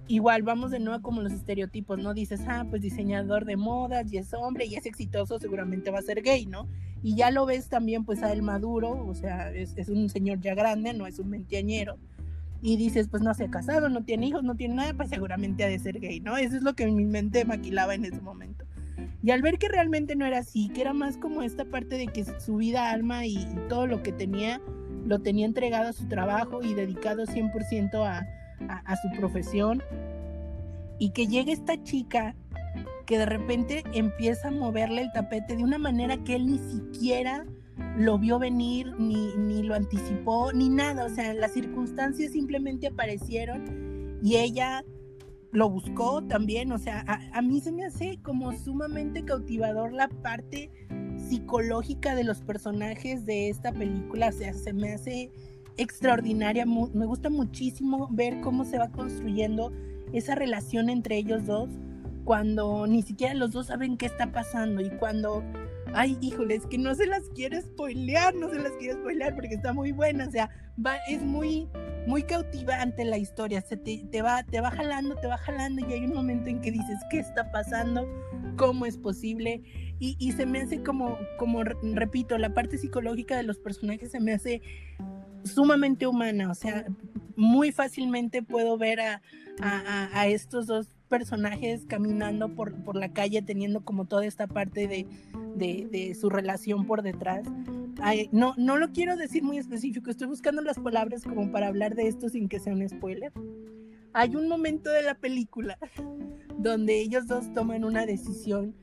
igual 0.08 0.42
vamos 0.42 0.70
de 0.70 0.80
nuevo 0.80 1.02
como 1.02 1.22
los 1.22 1.32
estereotipos, 1.32 1.98
¿no? 1.98 2.14
Dices, 2.14 2.40
ah, 2.46 2.66
pues 2.68 2.82
diseñador 2.82 3.44
de 3.44 3.56
modas 3.56 4.12
y 4.12 4.18
es 4.18 4.32
hombre 4.34 4.66
y 4.66 4.74
es 4.74 4.86
exitoso, 4.86 5.38
seguramente 5.38 5.90
va 5.90 6.00
a 6.00 6.02
ser 6.02 6.22
gay, 6.22 6.46
¿no? 6.46 6.68
Y 7.02 7.16
ya 7.16 7.30
lo 7.30 7.46
ves 7.46 7.68
también 7.68 8.04
pues 8.04 8.22
a 8.22 8.32
él 8.32 8.42
maduro, 8.42 9.04
o 9.06 9.14
sea, 9.14 9.50
es, 9.52 9.74
un 9.88 10.08
señor 10.08 10.40
ya 10.40 10.54
grande, 10.54 10.92
no 10.92 11.06
es 11.06 11.18
un 11.18 11.30
veinteañero. 11.30 11.98
Y 12.60 12.76
dices, 12.76 13.08
pues 13.08 13.22
no 13.22 13.34
se 13.34 13.44
ha 13.44 13.50
casado, 13.50 13.88
no 13.88 14.04
tiene 14.04 14.28
hijos, 14.28 14.44
no 14.44 14.54
tiene 14.54 14.76
nada, 14.76 14.94
pues 14.94 15.08
seguramente 15.08 15.64
ha 15.64 15.68
de 15.68 15.80
ser 15.80 15.98
gay, 15.98 16.20
¿no? 16.20 16.36
Eso 16.36 16.56
es 16.56 16.62
lo 16.62 16.74
que 16.74 16.86
mi 16.86 17.04
mente 17.04 17.44
maquilaba 17.44 17.94
en 17.94 18.04
ese 18.04 18.20
momento. 18.20 18.64
Y 19.24 19.30
al 19.30 19.42
ver 19.42 19.58
que 19.58 19.68
realmente 19.68 20.14
no 20.14 20.26
era 20.26 20.38
así, 20.38 20.68
que 20.68 20.80
era 20.80 20.92
más 20.92 21.16
como 21.16 21.42
esta 21.42 21.64
parte 21.64 21.96
de 21.96 22.06
que 22.06 22.24
su 22.40 22.56
vida, 22.56 22.90
alma 22.90 23.26
y, 23.26 23.46
todo 23.68 23.86
lo 23.86 24.02
que 24.02 24.12
tenía, 24.12 24.60
lo 25.04 25.20
tenía 25.20 25.46
entregado 25.46 25.88
a 25.88 25.92
su 25.92 26.06
trabajo 26.06 26.62
y 26.62 26.74
dedicado 26.74 27.24
100% 27.24 28.06
a, 28.06 28.28
a, 28.68 28.96
su 28.96 29.10
profesión. 29.18 29.82
Y 30.98 31.10
que 31.10 31.26
llegue 31.26 31.52
esta 31.52 31.82
chica 31.82 32.34
que 33.06 33.18
de 33.18 33.26
repente 33.26 33.82
empieza 33.92 34.48
a 34.48 34.52
moverle 34.52 35.02
el 35.02 35.12
tapete 35.12 35.56
de 35.56 35.64
una 35.64 35.78
manera 35.78 36.16
que 36.18 36.36
él 36.36 36.46
ni 36.46 36.58
siquiera 36.58 37.44
lo 37.96 38.18
vio 38.18 38.38
venir, 38.38 38.94
ni, 38.98 39.34
ni 39.36 39.62
lo 39.62 39.74
anticipó, 39.74 40.52
ni 40.52 40.68
nada. 40.68 41.06
O 41.06 41.08
sea, 41.08 41.34
las 41.34 41.52
circunstancias 41.52 42.32
simplemente 42.32 42.86
aparecieron 42.86 44.18
y 44.22 44.36
ella 44.36 44.84
lo 45.52 45.68
buscó 45.68 46.22
también, 46.22 46.72
o 46.72 46.78
sea, 46.78 47.04
a, 47.06 47.42
mí 47.42 47.60
se 47.60 47.72
me 47.72 47.84
hace 47.84 48.18
como 48.22 48.52
sumamente 48.52 49.22
cautivador 49.22 49.92
la 49.92 50.08
parte 50.08 50.70
psicológica 51.28 52.14
de 52.14 52.24
los 52.24 52.40
personajes 52.40 53.26
de 53.26 53.50
esta 53.50 53.70
película, 53.70 54.28
o 54.28 54.32
sea, 54.32 54.54
se 54.54 54.72
me 54.72 54.94
hace 54.94 55.30
extraordinaria, 55.76 56.66
me 56.66 57.06
gusta 57.06 57.30
muchísimo 57.30 58.08
ver 58.10 58.40
cómo 58.40 58.64
se 58.64 58.78
va 58.78 58.88
construyendo 58.88 59.72
esa 60.12 60.34
relación 60.34 60.90
entre 60.90 61.16
ellos 61.16 61.46
dos, 61.46 61.70
cuando 62.24 62.86
ni 62.86 63.02
siquiera 63.02 63.34
los 63.34 63.52
dos 63.52 63.66
saben 63.66 63.96
qué 63.96 64.06
está 64.06 64.30
pasando 64.30 64.80
y 64.80 64.90
cuando, 64.90 65.42
ay, 65.94 66.16
híjole, 66.20 66.54
es 66.54 66.66
que 66.66 66.78
no 66.78 66.94
se 66.94 67.06
las 67.06 67.28
quiere 67.30 67.60
spoilear, 67.60 68.34
no 68.34 68.48
se 68.48 68.58
las 68.58 68.72
quiere 68.72 68.94
spoilear 68.94 69.34
porque 69.34 69.54
está 69.54 69.72
muy 69.72 69.92
buena, 69.92 70.28
o 70.28 70.30
sea, 70.30 70.50
es 71.08 71.22
muy 71.22 71.68
muy 72.06 72.24
cautivante 72.24 73.04
la 73.04 73.18
historia, 73.18 73.60
se 73.60 73.76
te, 73.76 74.22
va, 74.22 74.42
te 74.42 74.60
va 74.60 74.70
jalando, 74.70 75.16
te 75.16 75.26
va 75.26 75.38
jalando 75.38 75.86
y 75.88 75.92
hay 75.92 76.04
un 76.04 76.14
momento 76.14 76.48
en 76.48 76.60
que 76.60 76.72
dices, 76.72 76.98
¿qué 77.10 77.18
está 77.18 77.50
pasando? 77.52 78.06
¿Cómo 78.56 78.86
es 78.86 78.96
posible? 78.98 79.62
Y, 79.98 80.32
se 80.32 80.46
me 80.46 80.60
hace 80.60 80.82
como, 80.82 81.16
como, 81.38 81.62
repito, 81.62 82.36
la 82.36 82.52
parte 82.52 82.76
psicológica 82.76 83.36
de 83.36 83.44
los 83.44 83.58
personajes 83.58 84.10
se 84.10 84.18
me 84.18 84.32
hace 84.32 84.60
sumamente 85.44 86.06
humana, 86.06 86.50
o 86.50 86.54
sea, 86.54 86.86
muy 87.36 87.72
fácilmente 87.72 88.42
puedo 88.42 88.78
ver 88.78 89.00
a, 89.00 89.22
a, 89.60 90.28
estos 90.28 90.66
dos 90.66 90.88
personajes 91.08 91.84
caminando 91.86 92.54
por, 92.54 92.74
por, 92.84 92.96
la 92.96 93.12
calle 93.12 93.42
teniendo 93.42 93.84
como 93.84 94.06
toda 94.06 94.24
esta 94.26 94.46
parte 94.46 94.88
de, 94.88 95.06
de, 95.56 95.88
de 95.90 96.14
su 96.14 96.30
relación 96.30 96.86
por 96.86 97.02
detrás 97.02 97.46
no, 98.32 98.54
no 98.56 98.76
lo 98.78 98.92
quiero 98.92 99.16
decir 99.16 99.42
muy 99.42 99.58
específico, 99.58 100.10
estoy 100.10 100.26
buscando 100.26 100.62
las 100.62 100.78
palabras 100.78 101.22
como 101.22 101.50
para 101.52 101.68
hablar 101.68 101.94
de 101.94 102.08
esto 102.08 102.28
sin 102.28 102.48
que 102.48 102.58
sea 102.58 102.72
un 102.72 102.88
spoiler. 102.88 103.32
Hay 104.12 104.36
un 104.36 104.48
momento 104.48 104.90
de 104.90 105.02
la 105.02 105.14
película 105.14 105.78
donde 106.58 107.00
ellos 107.00 107.26
dos 107.26 107.52
toman 107.54 107.84
una 107.84 108.04
decisión 108.06 108.74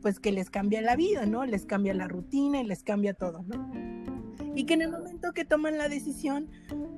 pues 0.00 0.18
que 0.18 0.32
les 0.32 0.48
cambia 0.48 0.80
la 0.80 0.96
vida, 0.96 1.26
¿no? 1.26 1.44
Les 1.44 1.66
cambia 1.66 1.92
la 1.92 2.08
rutina 2.08 2.62
y 2.62 2.66
les 2.66 2.82
cambia 2.82 3.12
todo, 3.12 3.42
¿no? 3.42 3.99
Y 4.54 4.64
que 4.64 4.74
en 4.74 4.82
el 4.82 4.90
momento 4.90 5.32
que 5.32 5.44
toman 5.44 5.78
la 5.78 5.88
decisión, 5.88 6.48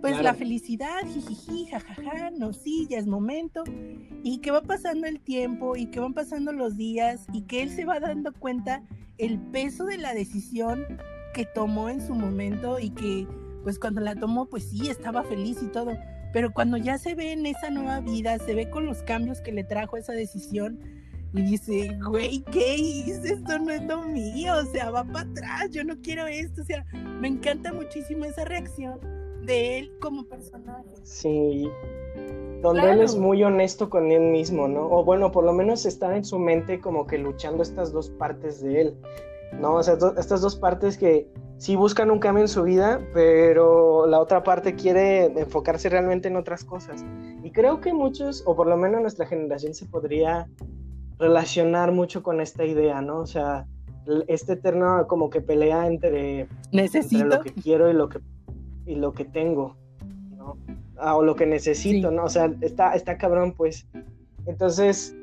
pues 0.01 0.21
la 0.21 0.35
felicidad, 0.35 1.03
jijiji, 1.07 1.67
jajaja, 1.67 2.31
no, 2.31 2.53
sí, 2.53 2.87
ya 2.91 2.99
es 2.99 3.07
momento. 3.07 3.63
Y 4.23 4.39
que 4.39 4.51
va 4.51 4.63
pasando 4.63 5.07
el 5.07 5.21
tiempo 5.21 5.77
y 5.77 5.87
que 5.87 6.01
van 6.01 6.15
pasando 6.15 6.53
los 6.53 6.77
días 6.77 7.27
y 7.33 7.43
que 7.43 7.63
él 7.63 7.71
se 7.71 7.85
va 7.85 8.01
dando 8.01 8.33
cuenta 8.33 8.83
el 9.19 9.39
peso 9.39 9.85
de 9.85 9.99
la 9.99 10.15
decisión 10.15 10.85
que 11.35 11.47
tomó 11.47 11.89
en 11.89 12.01
su 12.01 12.15
momento 12.15 12.79
y 12.79 12.91
que 12.91 13.27
pues 13.63 13.79
cuando 13.79 14.01
la 14.01 14.17
tomó 14.17 14.47
pues 14.47 14.71
sí 14.71 14.89
estaba 14.89 15.23
feliz 15.23 15.59
y 15.63 15.69
todo, 15.69 15.93
pero 16.33 16.53
cuando 16.53 16.77
ya 16.77 16.99
se 16.99 17.15
ve 17.15 17.33
en 17.33 17.47
esa 17.47 17.71
nueva 17.71 18.01
vida, 18.01 18.39
se 18.39 18.55
ve 18.55 18.71
con 18.71 18.87
los 18.87 19.03
cambios 19.03 19.41
que 19.41 19.53
le 19.53 19.65
trajo 19.65 19.97
esa 19.97 20.13
decisión 20.13 20.81
y 21.35 21.43
dice, 21.43 21.99
güey, 22.05 22.43
¿qué 22.51 22.77
hice? 22.77 23.35
Esto 23.35 23.59
no 23.59 23.71
es 23.71 23.83
lo 23.85 24.03
mío, 24.03 24.55
o 24.63 24.65
sea, 24.67 24.91
va 24.91 25.05
para 25.05 25.29
atrás, 25.31 25.71
yo 25.71 25.85
no 25.85 25.97
quiero 26.03 26.27
esto, 26.27 26.63
o 26.63 26.65
sea, 26.65 26.85
me 26.93 27.29
encanta 27.29 27.73
muchísimo 27.73 28.25
esa 28.25 28.45
reacción 28.45 28.99
de 29.45 29.79
él 29.79 29.93
como 30.01 30.25
personaje. 30.25 30.91
Sí, 31.03 31.69
donde 32.61 32.91
él 32.91 33.01
es 33.01 33.17
muy 33.17 33.43
honesto 33.43 33.89
con 33.91 34.11
él 34.13 34.23
mismo, 34.23 34.69
¿no? 34.69 34.89
O 34.91 35.05
bueno, 35.05 35.33
por 35.33 35.45
lo 35.45 35.53
menos 35.53 35.87
está 35.87 36.17
en 36.17 36.25
su 36.25 36.39
mente 36.39 36.81
como 36.81 37.07
que 37.07 37.19
luchando 37.19 37.63
estas 37.63 37.93
dos 37.93 38.11
partes 38.11 38.63
de 38.63 38.81
él. 38.81 38.97
¿no? 39.59 39.75
O 39.75 39.83
sea, 39.83 39.97
estas 40.19 40.41
dos 40.41 40.57
partes 40.57 40.97
que 40.97 41.29
sí 41.59 41.77
buscan 41.77 42.11
un 42.11 42.19
cambio 42.19 42.43
en 42.43 42.49
su 42.49 42.63
vida, 42.63 43.01
pero 43.13 44.07
la 44.07 44.21
otra 44.21 44.43
parte 44.43 44.75
quiere 44.75 45.27
enfocarse 45.27 45.89
realmente 45.89 46.29
en 46.29 46.37
otras 46.37 46.65
cosas. 46.65 47.05
Y 47.43 47.51
creo 47.51 47.81
que 47.81 47.93
muchos, 47.93 48.43
o 48.47 48.57
por 48.57 48.67
lo 48.67 48.77
menos 48.77 49.01
nuestra 49.01 49.27
generación, 49.27 49.75
se 49.75 49.87
podría 49.87 50.49
relacionar 51.23 51.93
mucho 51.93 52.23
con 52.23 52.41
esta 52.41 52.65
idea, 52.65 53.01
¿no? 53.01 53.21
O 53.21 53.27
sea, 53.27 53.67
este 54.27 54.55
eterno 54.55 55.07
como 55.07 55.31
que 55.31 55.41
pelea 55.41 55.87
entre, 55.87 56.49
¿Necesito? 56.73 57.25
lo 57.25 57.41
que 57.41 57.53
quiero 57.53 57.89
y 57.89 57.95
lo 57.95 58.09
que, 58.09 58.21
y 58.87 58.97
lo 58.97 59.13
que 59.13 59.25
tengo, 59.25 59.77
¿no? 60.37 60.59
Ah, 60.99 61.17
o 61.17 61.23
lo 61.23 61.35
que 61.35 61.47
necesito, 61.47 62.11
¿no? 62.11 62.25
O 62.25 62.29
sea, 62.29 62.53
está, 62.61 62.95
está 62.95 63.17
cabrón, 63.17 63.53
pues. 63.53 63.87
Entonces, 64.47 65.15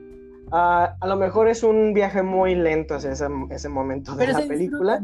Ah, 0.51 0.95
a 0.99 1.07
lo 1.07 1.15
mejor 1.15 1.47
es 1.47 1.63
un 1.63 1.93
viaje 1.93 2.23
muy 2.23 2.55
lento 2.55 2.95
hacia 2.95 3.11
ese, 3.11 3.69
momento 3.69 4.15
de 4.15 4.27
la 4.27 4.41
película, 4.41 5.01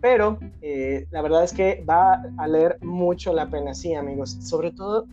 pero 0.00 0.38
eh, 0.60 1.06
la 1.10 1.22
verdad 1.22 1.44
es 1.44 1.52
que 1.52 1.84
va 1.88 2.22
a 2.36 2.48
leer 2.48 2.78
mucho 2.82 3.32
la 3.32 3.48
pena, 3.48 3.74
sí, 3.74 3.94
amigos, 3.94 4.36
sobre 4.40 4.72
todo 4.72 5.06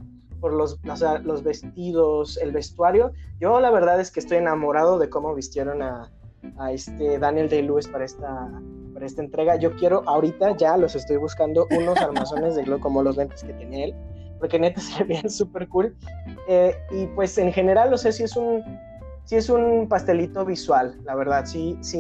por 0.46 0.54
los, 0.54 0.80
los 1.24 1.44
vestidos, 1.44 2.38
el 2.38 2.52
vestuario. 2.52 3.12
Yo 3.40 3.60
la 3.60 3.72
verdad 3.72 4.00
es 4.00 4.12
que 4.12 4.20
estoy 4.20 4.38
enamorado 4.38 5.00
de 5.00 5.10
cómo 5.10 5.34
vistieron 5.34 5.82
a, 5.82 6.12
a 6.60 6.72
este 6.72 7.18
Daniel 7.18 7.50
Day-Lewis 7.50 7.88
para 7.88 8.06
esta, 8.06 8.52
para 8.94 9.08
esta 9.08 9.24
entrega. 9.24 9.56
Yo 9.56 9.76
quiero, 9.76 10.04
ahorita 10.06 10.56
ya 10.56 10.78
los 10.78 10.96
estoy 10.96 11.18
buscando, 11.18 11.66
unos 11.72 11.98
armazones 11.98 12.56
de 12.56 12.62
globo 12.62 12.80
como 12.80 13.02
los 13.02 13.18
lentes 13.18 13.44
que 13.44 13.54
tenía 13.54 13.86
él, 13.86 13.96
porque 14.38 14.60
neta 14.60 14.80
se 14.82 15.04
veían 15.04 15.32
súper 15.32 15.68
cool. 15.68 15.96
Eh, 16.48 16.76
y 16.92 17.08
pues 17.08 17.36
en 17.40 17.52
general, 17.52 17.90
no 17.90 17.98
sé 17.98 18.12
si 18.12 18.22
es 18.22 18.36
un 18.36 18.64
sí 19.24 19.38
es 19.38 19.50
un 19.50 19.88
pastelito 19.90 20.46
visual, 20.46 20.96
la 21.06 21.16
verdad, 21.16 21.44
sí, 21.46 21.76
sí, 21.82 21.98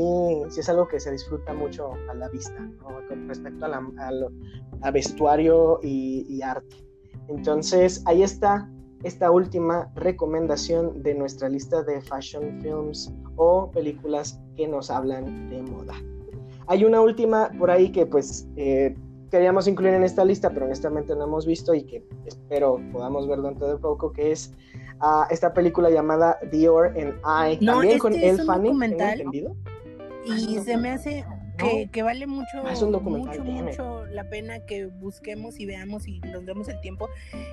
sí 0.49 0.59
es 0.59 0.69
algo 0.69 0.87
que 0.87 0.99
se 0.99 1.11
disfruta 1.11 1.51
mucho 1.51 1.93
a 2.11 2.13
la 2.13 2.29
vista, 2.29 2.55
con 2.83 3.27
respecto 3.27 3.65
a, 3.65 4.91
vestuario 4.91 5.79
y, 5.81 6.39
arte. 6.43 6.84
Entonces, 7.27 8.01
ahí 8.05 8.23
está 8.23 8.69
esta 9.03 9.29
última 9.29 9.91
recomendación 9.95 11.03
de 11.03 11.13
nuestra 11.13 11.47
lista 11.47 11.83
de 11.83 12.01
fashion 12.01 12.59
films 12.61 13.13
o 13.35 13.69
películas 13.71 14.39
que 14.55 14.67
nos 14.67 14.89
hablan 14.89 15.49
de 15.49 15.61
moda. 15.61 15.93
Hay 16.67 16.83
una 16.85 17.01
última 17.01 17.51
por 17.59 17.69
ahí 17.69 17.91
que 17.91 18.05
pues 18.07 18.47
eh, 18.55 18.95
queríamos 19.29 19.67
incluir 19.67 19.93
en 19.93 20.03
esta 20.03 20.25
lista, 20.25 20.49
pero 20.49 20.65
honestamente 20.65 21.15
no 21.15 21.25
hemos 21.25 21.45
visto 21.45 21.73
y 21.75 21.83
que 21.83 22.03
espero 22.25 22.79
podamos 22.91 23.27
ver 23.27 23.41
dentro 23.41 23.67
de 23.67 23.77
poco, 23.77 24.11
que 24.11 24.31
es 24.31 24.53
a 24.99 25.27
esta 25.29 25.53
película 25.53 25.89
llamada 25.89 26.39
Dior 26.51 26.87
and 26.97 27.13
I. 27.25 27.63
No, 27.63 27.73
también 27.73 27.99
con 27.99 28.15
El 28.15 28.41
Fanning, 28.41 28.81
entendido? 28.81 29.55
Y 30.25 30.57
ah, 30.57 30.61
se 30.63 30.77
me 30.77 30.89
hace 30.89 31.25
que, 31.57 32.03
vale 32.03 32.27
mucho, 32.27 32.63
mucho, 32.63 33.43
mucho 33.43 34.05
la 34.07 34.29
pena 34.29 34.65
que 34.65 34.85
busquemos 34.87 35.59
y 35.59 35.65
veamos 35.65 36.07
y 36.07 36.19
nos 36.19 36.45
demos 36.45 36.67
el 36.67 36.79
tiempo. 36.81 37.09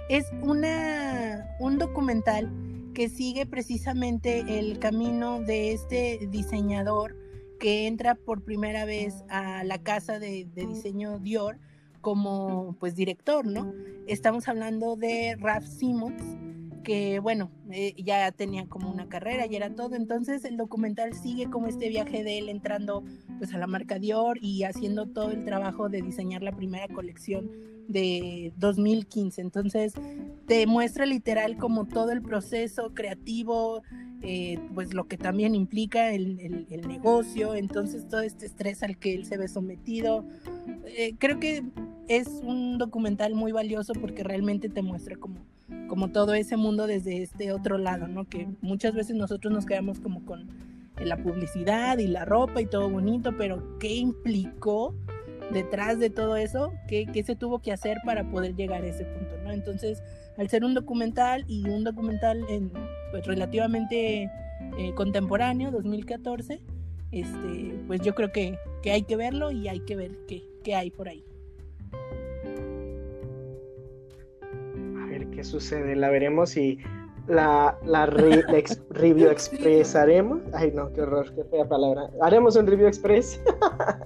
Es 0.09 0.31
una 0.43 1.57
un 1.61 1.79
documental 1.79 2.51
que 2.95 3.09
sigue 3.09 3.47
precisamente 3.47 4.59
el 4.59 4.79
camino 4.79 5.41
de 5.41 5.73
este 5.73 6.29
diseñador 6.31 7.17
que 7.59 7.87
entra 7.87 8.15
por 8.15 8.43
primera 8.43 8.85
vez 8.85 9.25
a 9.29 9.65
la 9.65 9.79
casa 9.79 10.19
de, 10.19 10.47
de 10.55 10.67
diseño 10.67 11.19
Dior 11.19 11.59
como 12.01 12.77
pues 12.81 12.97
director, 12.97 13.47
¿no? 13.47 13.73
Estamos 14.07 14.49
hablando 14.49 14.97
de 14.97 15.37
Ralph 15.39 15.67
Simmons 15.67 16.23
que 16.83 17.21
bueno, 17.21 17.51
eh, 17.71 17.95
ya 17.97 18.31
tenía 18.33 18.67
como 18.67 18.91
una 18.91 19.09
carrera 19.09 19.47
y 19.47 19.57
era 19.57 19.75
todo, 19.75 19.95
entonces 19.95 20.45
el 20.45 20.57
documental 20.57 21.15
sigue 21.15 21.49
como 21.51 21.67
este 21.67 21.89
viaje 21.89 22.23
de 22.25 22.39
él 22.39 22.49
entrando 22.49 23.03
pues 23.39 23.55
a 23.55 23.59
la 23.59 23.67
marca 23.67 23.99
Dior 23.99 24.39
y 24.41 24.65
haciendo 24.65 25.07
todo 25.07 25.31
el 25.31 25.45
trabajo 25.45 25.89
de 25.89 26.03
diseñar 26.03 26.43
la 26.43 26.53
primera 26.53 26.89
colección 26.89 27.51
de 27.89 28.53
2015, 28.57 29.41
entonces 29.41 29.95
te 30.47 30.67
muestra 30.67 31.07
literal 31.07 31.57
como 31.57 31.87
todo 31.87 32.11
el 32.11 32.23
proceso 32.23 32.93
creativo, 32.95 33.83
eh, 34.23 34.59
pues 34.75 34.95
lo 34.95 35.09
que 35.09 35.17
también 35.17 35.55
implica 35.55 36.13
el, 36.13 36.39
el, 36.71 36.87
negocio, 36.87 37.55
entonces 37.55 38.07
todo 38.09 38.21
este 38.21 38.47
estrés 38.47 38.83
al 38.83 38.97
que 38.97 39.15
él 39.15 39.25
se 39.27 39.37
ve 39.37 39.49
sometido, 39.49 40.25
eh, 40.87 41.15
creo 41.19 41.41
que 41.41 41.65
es 42.09 42.29
un 42.43 42.79
documental 42.79 43.35
muy 43.35 43.53
valioso 43.53 43.95
porque 43.95 44.23
realmente 44.23 44.69
te 44.69 44.83
muestra 44.83 45.17
como 45.17 45.37
como 45.89 46.11
todo 46.11 46.35
ese 46.35 46.57
mundo 46.57 46.87
desde 46.87 47.23
este 47.23 47.53
otro 47.53 47.79
lado, 47.79 48.09
¿no? 48.09 48.29
Que 48.29 48.49
muchas 48.61 48.95
veces 48.95 49.17
nosotros 49.17 49.53
nos 49.53 49.67
quedamos 49.67 50.01
como 50.01 50.25
con 50.25 50.49
la 50.99 51.17
publicidad 51.17 51.99
y 51.99 52.07
la 52.07 52.25
ropa 52.25 52.61
y 52.61 52.67
todo 52.67 52.89
bonito, 52.89 53.37
pero 53.37 53.79
¿qué 53.79 53.95
implicó 53.95 54.95
detrás 55.53 55.99
de 55.99 56.11
todo 56.11 56.37
eso? 56.37 56.73
¿Qué, 56.89 57.07
qué 57.13 57.23
se 57.23 57.37
tuvo 57.37 57.61
que 57.61 57.73
hacer 57.73 57.99
para 58.05 58.31
poder 58.31 58.55
llegar 58.55 58.83
a 58.83 58.87
ese 58.87 59.05
punto, 59.05 59.37
¿no? 59.45 59.53
Entonces, 59.53 60.03
al 60.39 60.49
ser 60.49 60.65
un 60.65 60.75
documental 60.75 61.45
y 61.47 61.69
un 61.69 61.85
documental 61.85 62.45
en, 62.49 62.71
pues, 63.11 63.27
relativamente 63.27 64.31
eh, 64.79 64.95
contemporáneo, 64.95 65.71
2014, 65.71 66.63
este, 67.11 67.75
pues 67.87 68.01
yo 68.01 68.15
creo 68.15 68.33
que, 68.33 68.59
que 68.83 68.93
hay 68.93 69.03
que 69.03 69.17
verlo 69.17 69.51
y 69.51 69.69
hay 69.69 69.81
que 69.81 69.97
ver 69.97 70.13
qué, 70.27 70.43
qué 70.65 70.75
hay 70.75 70.91
por 70.91 71.09
ahí. 71.09 71.23
Qué 75.33 75.43
sucede, 75.45 75.97
la 75.97 76.11
veremos 76.11 76.57
y 76.57 76.79
la, 77.27 77.79
la, 77.85 78.07
re- 78.07 78.43
la 78.49 78.59
ex- 78.59 78.81
review 78.91 79.29
expresaremos. 79.31 80.41
Ay, 80.53 80.73
no, 80.73 80.93
qué 80.93 81.03
horror, 81.03 81.35
qué 81.35 81.45
fea 81.45 81.69
palabra. 81.69 82.09
Haremos 82.21 82.57
un 82.57 82.67
review 82.67 82.87
express 82.87 83.41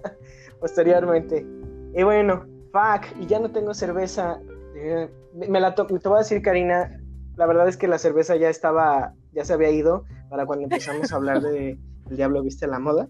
posteriormente. 0.60 1.46
Y 1.94 2.02
bueno, 2.02 2.44
fuck, 2.72 3.06
y 3.20 3.26
ya 3.26 3.38
no 3.38 3.50
tengo 3.50 3.74
cerveza. 3.74 4.40
Eh, 4.76 5.08
me 5.34 5.60
la 5.60 5.74
to- 5.74 5.86
te 5.86 6.08
voy 6.08 6.16
a 6.16 6.18
decir, 6.20 6.42
Karina, 6.42 7.00
la 7.36 7.46
verdad 7.46 7.68
es 7.68 7.76
que 7.76 7.88
la 7.88 7.98
cerveza 7.98 8.36
ya 8.36 8.48
estaba, 8.48 9.14
ya 9.32 9.44
se 9.44 9.52
había 9.52 9.70
ido 9.70 10.04
para 10.30 10.46
cuando 10.46 10.64
empezamos 10.64 11.12
a 11.12 11.16
hablar 11.16 11.42
de 11.42 11.78
El 12.10 12.16
Diablo 12.16 12.42
Viste 12.42 12.66
la 12.66 12.78
Moda. 12.78 13.08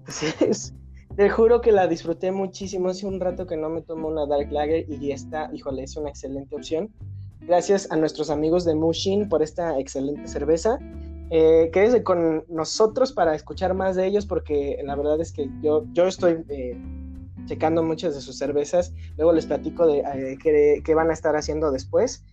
Entonces, 0.00 0.74
te 1.16 1.30
juro 1.30 1.60
que 1.60 1.72
la 1.72 1.86
disfruté 1.88 2.30
muchísimo. 2.30 2.88
Hace 2.90 3.06
un 3.06 3.18
rato 3.20 3.46
que 3.46 3.56
no 3.56 3.68
me 3.70 3.82
tomo 3.82 4.08
una 4.08 4.26
Dark 4.26 4.52
Lager 4.52 4.84
y 4.88 5.10
esta, 5.10 5.50
híjole, 5.52 5.82
es 5.82 5.96
una 5.96 6.10
excelente 6.10 6.54
opción. 6.54 6.90
Gracias 7.40 7.90
a 7.90 7.96
nuestros 7.96 8.30
amigos 8.30 8.64
de 8.64 8.74
Mushin 8.74 9.28
por 9.28 9.42
esta 9.42 9.78
excelente 9.78 10.26
cerveza. 10.26 10.78
Eh, 11.30 11.70
quédese 11.72 12.02
con 12.02 12.44
nosotros 12.48 13.12
para 13.12 13.34
escuchar 13.34 13.74
más 13.74 13.96
de 13.96 14.06
ellos 14.06 14.26
porque 14.26 14.78
la 14.84 14.94
verdad 14.94 15.20
es 15.20 15.32
que 15.32 15.48
yo, 15.60 15.84
yo 15.92 16.06
estoy 16.06 16.44
eh, 16.48 16.76
checando 17.46 17.82
muchas 17.82 18.14
de 18.14 18.20
sus 18.20 18.38
cervezas. 18.38 18.92
Luego 19.16 19.32
les 19.32 19.46
platico 19.46 19.86
de 19.86 19.98
eh, 19.98 20.38
qué, 20.42 20.82
qué 20.84 20.94
van 20.94 21.10
a 21.10 21.12
estar 21.12 21.36
haciendo 21.36 21.70
después. 21.70 22.24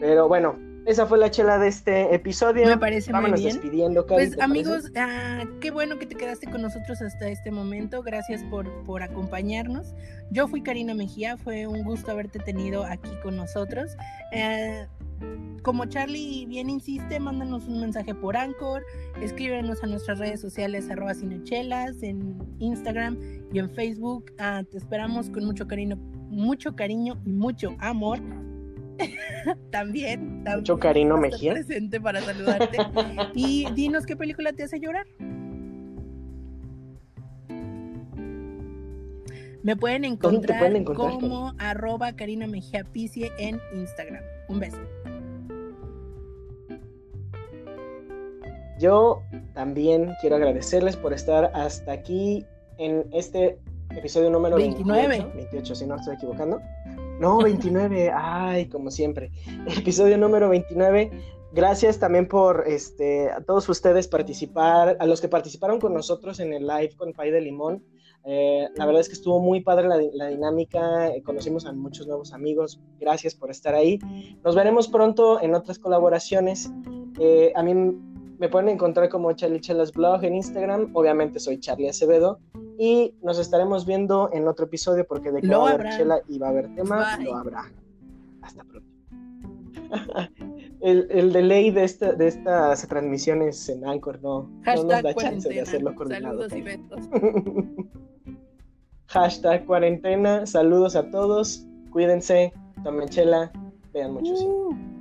Pero 0.00 0.28
bueno, 0.28 0.56
esa 0.86 1.06
fue 1.06 1.18
la 1.18 1.30
chela 1.30 1.58
de 1.58 1.68
este 1.68 2.14
episodio. 2.14 2.66
Me 2.66 2.78
parece 2.78 3.10
muy 3.10 3.22
Vámonos 3.22 3.40
bien. 3.40 3.52
despidiendo, 3.54 4.06
Cari, 4.06 4.28
Pues 4.28 4.40
amigos, 4.40 4.90
ah, 4.96 5.44
qué 5.60 5.70
bueno 5.70 5.98
que 5.98 6.06
te 6.06 6.14
quedaste 6.14 6.50
con 6.50 6.62
nosotros 6.62 7.00
hasta 7.00 7.28
este 7.28 7.50
momento. 7.50 8.02
Gracias 8.02 8.42
por, 8.44 8.70
por 8.84 9.02
acompañarnos. 9.02 9.94
Yo 10.30 10.48
fui 10.48 10.62
Karina 10.62 10.94
Mejía, 10.94 11.36
fue 11.36 11.66
un 11.66 11.82
gusto 11.84 12.10
haberte 12.10 12.38
tenido 12.38 12.84
aquí 12.84 13.10
con 13.22 13.36
nosotros. 13.36 13.96
Eh, 14.32 14.86
como 15.62 15.86
Charlie 15.86 16.44
bien 16.46 16.68
insiste, 16.68 17.18
mándanos 17.18 17.66
un 17.66 17.80
mensaje 17.80 18.14
por 18.14 18.36
Anchor, 18.36 18.84
escríbenos 19.22 19.82
a 19.82 19.86
nuestras 19.86 20.18
redes 20.18 20.40
sociales 20.40 20.90
arroba 20.90 21.14
cinechelas, 21.14 22.02
en 22.02 22.36
Instagram 22.58 23.18
y 23.52 23.58
en 23.58 23.70
Facebook. 23.70 24.32
Ah, 24.38 24.62
te 24.70 24.76
esperamos 24.76 25.30
con 25.30 25.44
mucho 25.46 25.66
cariño, 25.66 25.96
mucho 26.28 26.76
cariño 26.76 27.18
y 27.24 27.32
mucho 27.32 27.74
amor. 27.78 28.20
también, 29.70 30.44
también. 30.44 31.08
Mucho 31.08 31.16
Mejía. 31.16 31.52
presente 31.52 32.00
para 32.00 32.20
saludarte. 32.20 32.78
y 33.34 33.70
dinos 33.74 34.06
qué 34.06 34.16
película 34.16 34.52
te 34.52 34.64
hace 34.64 34.80
llorar. 34.80 35.06
Me 39.62 39.76
pueden 39.76 40.02
¿Dónde 40.02 40.18
te 40.18 40.26
encontrar, 40.26 40.58
pueden 40.58 40.76
encontrar, 40.76 41.12
como 41.12 41.54
arroba 41.58 42.12
Karina 42.12 42.46
Mejía 42.46 42.84
Picie 42.84 43.32
en 43.38 43.58
Instagram. 43.74 44.22
Un 44.48 44.60
beso. 44.60 44.78
Yo 48.78 49.22
también 49.54 50.12
quiero 50.20 50.36
agradecerles 50.36 50.96
por 50.96 51.14
estar 51.14 51.50
hasta 51.54 51.92
aquí 51.92 52.44
en 52.76 53.06
este 53.12 53.58
episodio 53.96 54.28
número 54.30 54.56
29. 54.56 55.08
28, 55.08 55.32
28 55.34 55.74
si 55.74 55.86
no 55.86 55.96
estoy 55.96 56.16
equivocando. 56.16 56.60
No, 57.18 57.38
29, 57.38 58.10
ay, 58.14 58.68
como 58.68 58.90
siempre. 58.90 59.30
Episodio 59.78 60.18
número 60.18 60.48
29. 60.48 61.10
Gracias 61.52 62.00
también 62.00 62.26
por 62.26 62.64
este, 62.66 63.30
a 63.30 63.40
todos 63.40 63.68
ustedes 63.68 64.08
participar, 64.08 64.96
a 64.98 65.06
los 65.06 65.20
que 65.20 65.28
participaron 65.28 65.78
con 65.78 65.94
nosotros 65.94 66.40
en 66.40 66.52
el 66.52 66.66
live 66.66 66.96
con 66.96 67.12
Pay 67.12 67.30
de 67.30 67.40
Limón. 67.40 67.84
Eh, 68.24 68.68
la 68.74 68.86
verdad 68.86 69.02
es 69.02 69.08
que 69.08 69.14
estuvo 69.14 69.38
muy 69.38 69.60
padre 69.60 69.86
la, 69.86 70.28
dinámica, 70.28 71.08
eh, 71.08 71.22
conocimos 71.22 71.66
a 71.66 71.72
muchos 71.72 72.08
nuevos 72.08 72.32
amigos. 72.32 72.80
Gracias 72.98 73.34
por 73.36 73.50
estar 73.50 73.74
ahí. 73.74 74.00
Nos 74.42 74.56
veremos 74.56 74.88
pronto 74.88 75.40
en 75.40 75.54
otras 75.54 75.78
colaboraciones. 75.78 76.72
Eh, 77.20 77.52
a 77.54 77.62
mí 77.62 77.74
me 78.38 78.48
pueden 78.48 78.68
encontrar 78.68 79.08
como 79.08 79.32
Charlie 79.32 79.60
Chelas 79.60 79.92
Blog 79.92 80.24
en 80.24 80.34
Instagram. 80.34 80.90
Obviamente 80.94 81.38
soy 81.38 81.58
Charlie 81.58 81.88
Acevedo. 81.88 82.40
Y 82.78 83.14
nos 83.22 83.38
estaremos 83.38 83.86
viendo 83.86 84.30
en 84.32 84.48
otro 84.48 84.66
episodio 84.66 85.06
porque 85.06 85.30
de 85.30 85.40
que 85.40 85.46
Lo 85.46 85.60
va 85.60 85.70
a 85.70 85.74
haber 85.74 85.96
chela 85.96 86.20
y 86.28 86.38
va 86.38 86.48
a 86.48 86.50
haber 86.50 86.74
tema, 86.74 87.16
Bye. 87.16 87.26
lo 87.26 87.36
habrá. 87.36 87.72
Hasta 88.42 88.64
pronto. 88.64 88.88
el, 90.80 91.06
el 91.10 91.32
delay 91.32 91.70
de, 91.70 91.84
esta, 91.84 92.12
de 92.12 92.28
estas 92.28 92.86
transmisiones 92.88 93.68
en 93.68 93.86
Anchor 93.86 94.20
no, 94.22 94.50
no 94.64 94.74
nos 94.74 95.02
da 95.02 95.14
chance 95.14 95.48
de 95.48 95.60
hacerlo 95.60 95.94
coordinado. 95.94 96.48
Saludos 96.48 96.88
y. 97.22 97.84
Hashtag 99.06 99.64
cuarentena. 99.66 100.46
Saludos 100.46 100.96
a 100.96 101.08
todos. 101.10 101.66
Cuídense. 101.90 102.52
Tomen 102.82 103.08
chela. 103.08 103.52
Vean 103.92 104.12
mucho 104.12 104.36
cine. 104.36 104.50
Uh. 104.50 104.93